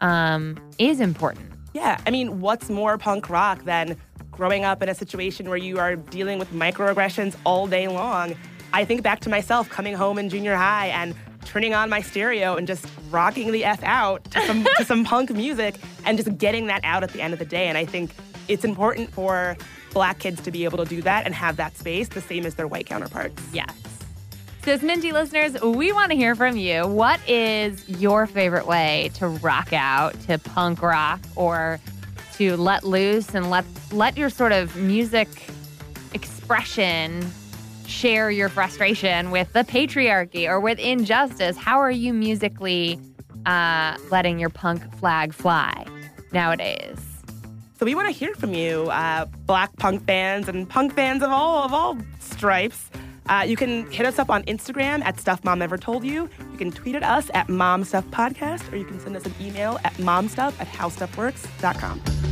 um, 0.00 0.56
is 0.78 1.00
important. 1.00 1.50
Yeah, 1.74 1.98
I 2.06 2.10
mean, 2.10 2.40
what's 2.40 2.70
more 2.70 2.98
punk 2.98 3.28
rock 3.28 3.64
than 3.64 3.96
growing 4.32 4.64
up 4.64 4.82
in 4.82 4.88
a 4.88 4.94
situation 4.94 5.48
where 5.48 5.58
you 5.58 5.78
are 5.78 5.94
dealing 5.94 6.40
with 6.40 6.52
microaggressions 6.52 7.36
all 7.44 7.68
day 7.68 7.86
long? 7.86 8.34
I 8.72 8.84
think 8.84 9.02
back 9.02 9.20
to 9.20 9.30
myself 9.30 9.68
coming 9.68 9.94
home 9.94 10.18
in 10.18 10.28
junior 10.28 10.56
high 10.56 10.88
and 10.88 11.14
turning 11.44 11.74
on 11.74 11.90
my 11.90 12.00
stereo 12.00 12.56
and 12.56 12.66
just 12.66 12.86
rocking 13.10 13.52
the 13.52 13.64
F 13.64 13.82
out 13.84 14.24
to 14.32 14.40
some, 14.46 14.64
to 14.78 14.84
some 14.84 15.04
punk 15.04 15.30
music 15.30 15.76
and 16.04 16.16
just 16.18 16.36
getting 16.38 16.66
that 16.66 16.80
out 16.82 17.04
at 17.04 17.10
the 17.10 17.20
end 17.20 17.32
of 17.32 17.38
the 17.38 17.44
day. 17.44 17.68
And 17.68 17.78
I 17.78 17.84
think 17.84 18.12
it's 18.48 18.64
important 18.64 19.10
for 19.10 19.56
black 19.92 20.18
kids 20.18 20.40
to 20.42 20.50
be 20.50 20.64
able 20.64 20.78
to 20.78 20.84
do 20.84 21.02
that 21.02 21.26
and 21.26 21.34
have 21.34 21.56
that 21.56 21.76
space 21.76 22.08
the 22.08 22.22
same 22.22 22.46
as 22.46 22.54
their 22.54 22.66
white 22.66 22.86
counterparts. 22.86 23.42
Yes. 23.52 23.72
So, 24.64 24.78
Minty 24.78 25.10
listeners, 25.10 25.60
we 25.60 25.92
want 25.92 26.12
to 26.12 26.16
hear 26.16 26.36
from 26.36 26.56
you. 26.56 26.86
What 26.86 27.20
is 27.28 27.86
your 27.88 28.26
favorite 28.26 28.66
way 28.66 29.10
to 29.14 29.26
rock 29.26 29.72
out 29.72 30.18
to 30.28 30.38
punk 30.38 30.80
rock 30.82 31.20
or 31.34 31.80
to 32.50 32.56
let 32.56 32.84
loose 32.84 33.34
and 33.34 33.50
let 33.50 33.64
let 33.92 34.16
your 34.16 34.30
sort 34.30 34.52
of 34.52 34.74
music 34.76 35.28
expression 36.14 37.30
share 37.86 38.30
your 38.30 38.48
frustration 38.48 39.30
with 39.30 39.52
the 39.52 39.60
patriarchy 39.64 40.48
or 40.48 40.58
with 40.58 40.78
injustice? 40.78 41.56
How 41.56 41.78
are 41.78 41.90
you 41.90 42.12
musically 42.12 42.98
uh, 43.46 43.96
letting 44.10 44.38
your 44.38 44.50
punk 44.50 44.82
flag 44.96 45.32
fly 45.32 45.86
nowadays? 46.32 46.98
So 47.78 47.86
we 47.86 47.94
want 47.94 48.08
to 48.08 48.12
hear 48.12 48.34
from 48.34 48.54
you, 48.54 48.90
uh, 48.90 49.26
black 49.46 49.74
punk 49.76 50.04
fans 50.06 50.48
and 50.48 50.68
punk 50.68 50.94
fans 50.94 51.22
of 51.22 51.30
all 51.30 51.64
of 51.64 51.72
all 51.72 51.96
stripes. 52.20 52.90
Uh, 53.28 53.44
you 53.46 53.56
can 53.56 53.88
hit 53.90 54.04
us 54.04 54.18
up 54.18 54.30
on 54.30 54.42
Instagram 54.44 55.02
at 55.04 55.18
Stuff 55.20 55.44
Mom 55.44 55.60
Never 55.60 55.78
Told 55.78 56.04
You. 56.04 56.28
You 56.50 56.58
can 56.58 56.72
tweet 56.72 56.96
at 56.96 57.04
us 57.04 57.30
at 57.34 57.48
Mom 57.48 57.84
Stuff 57.84 58.04
Podcast, 58.06 58.72
or 58.72 58.76
you 58.76 58.84
can 58.84 58.98
send 58.98 59.16
us 59.16 59.24
an 59.24 59.34
email 59.40 59.78
at 59.84 59.92
momstuff 59.94 60.58
at 60.60 60.66
howstuffworks.com. 60.66 62.31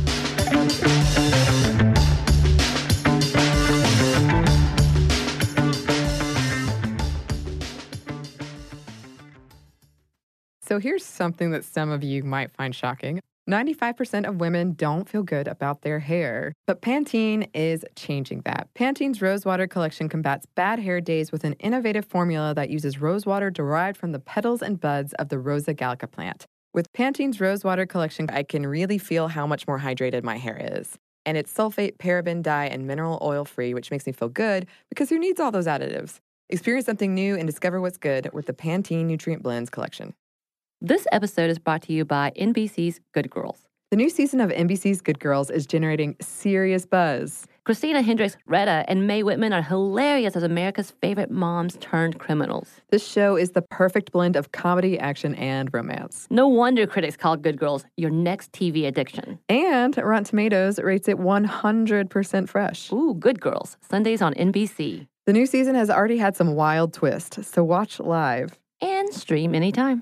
So 10.71 10.79
here's 10.79 11.03
something 11.03 11.51
that 11.51 11.65
some 11.65 11.89
of 11.89 12.01
you 12.01 12.23
might 12.23 12.49
find 12.49 12.73
shocking. 12.73 13.19
95% 13.49 14.25
of 14.25 14.39
women 14.39 14.71
don't 14.71 15.09
feel 15.09 15.21
good 15.21 15.49
about 15.49 15.81
their 15.81 15.99
hair. 15.99 16.53
But 16.65 16.81
Pantene 16.81 17.49
is 17.53 17.83
changing 17.97 18.43
that. 18.45 18.69
Pantene's 18.73 19.21
Rosewater 19.21 19.67
collection 19.67 20.07
combats 20.07 20.45
bad 20.55 20.79
hair 20.79 21.01
days 21.01 21.29
with 21.29 21.43
an 21.43 21.53
innovative 21.59 22.05
formula 22.05 22.53
that 22.55 22.69
uses 22.69 23.01
rosewater 23.01 23.49
derived 23.49 23.97
from 23.97 24.13
the 24.13 24.19
petals 24.19 24.61
and 24.61 24.79
buds 24.79 25.11
of 25.15 25.27
the 25.27 25.39
Rosa 25.39 25.73
gallica 25.73 26.07
plant. 26.07 26.45
With 26.73 26.93
Pantene's 26.93 27.41
Rosewater 27.41 27.85
collection, 27.85 28.29
I 28.29 28.43
can 28.43 28.65
really 28.65 28.97
feel 28.97 29.27
how 29.27 29.45
much 29.45 29.67
more 29.67 29.79
hydrated 29.79 30.23
my 30.23 30.37
hair 30.37 30.57
is. 30.77 30.97
And 31.25 31.37
it's 31.37 31.53
sulfate, 31.53 31.97
paraben, 31.97 32.41
dye, 32.41 32.67
and 32.67 32.87
mineral 32.87 33.19
oil 33.21 33.43
free, 33.43 33.73
which 33.73 33.91
makes 33.91 34.05
me 34.05 34.13
feel 34.13 34.29
good 34.29 34.67
because 34.87 35.09
who 35.09 35.19
needs 35.19 35.41
all 35.41 35.51
those 35.51 35.67
additives? 35.67 36.19
Experience 36.49 36.85
something 36.85 37.13
new 37.13 37.35
and 37.35 37.45
discover 37.45 37.81
what's 37.81 37.97
good 37.97 38.29
with 38.31 38.45
the 38.45 38.53
Pantene 38.53 39.03
Nutrient 39.03 39.43
Blends 39.43 39.69
collection. 39.69 40.13
This 40.79 41.05
episode 41.11 41.49
is 41.49 41.59
brought 41.59 41.81
to 41.83 41.93
you 41.93 42.05
by 42.05 42.31
NBC's 42.39 43.01
Good 43.13 43.29
Girls. 43.29 43.67
The 43.89 43.97
new 43.97 44.09
season 44.09 44.39
of 44.39 44.49
NBC's 44.49 45.01
Good 45.01 45.19
Girls 45.19 45.49
is 45.49 45.67
generating 45.67 46.15
serious 46.21 46.85
buzz. 46.85 47.47
Christina 47.63 48.01
Hendricks, 48.01 48.37
Retta, 48.47 48.83
and 48.87 49.05
Mae 49.05 49.21
Whitman 49.21 49.53
are 49.53 49.61
hilarious 49.61 50.35
as 50.35 50.41
America's 50.41 50.89
favorite 50.99 51.29
moms 51.29 51.77
turned 51.79 52.17
criminals. 52.17 52.81
This 52.89 53.07
show 53.07 53.35
is 53.35 53.51
the 53.51 53.61
perfect 53.61 54.11
blend 54.11 54.35
of 54.35 54.51
comedy, 54.51 54.97
action, 54.97 55.35
and 55.35 55.71
romance. 55.71 56.25
No 56.31 56.47
wonder 56.47 56.87
critics 56.87 57.15
call 57.15 57.37
Good 57.37 57.59
Girls 57.59 57.85
your 57.97 58.09
next 58.09 58.51
TV 58.51 58.87
addiction. 58.87 59.37
And 59.47 59.95
Rotten 59.95 60.23
Tomatoes 60.23 60.79
rates 60.79 61.07
it 61.07 61.17
100% 61.17 62.49
fresh. 62.49 62.91
Ooh, 62.91 63.13
Good 63.13 63.39
Girls, 63.39 63.77
Sundays 63.87 64.23
on 64.23 64.33
NBC. 64.33 65.07
The 65.27 65.33
new 65.33 65.45
season 65.45 65.75
has 65.75 65.91
already 65.91 66.17
had 66.17 66.35
some 66.35 66.55
wild 66.55 66.93
twists, 66.93 67.47
so 67.47 67.63
watch 67.63 67.99
live. 67.99 68.57
And 68.81 69.13
stream 69.13 69.53
anytime. 69.53 70.01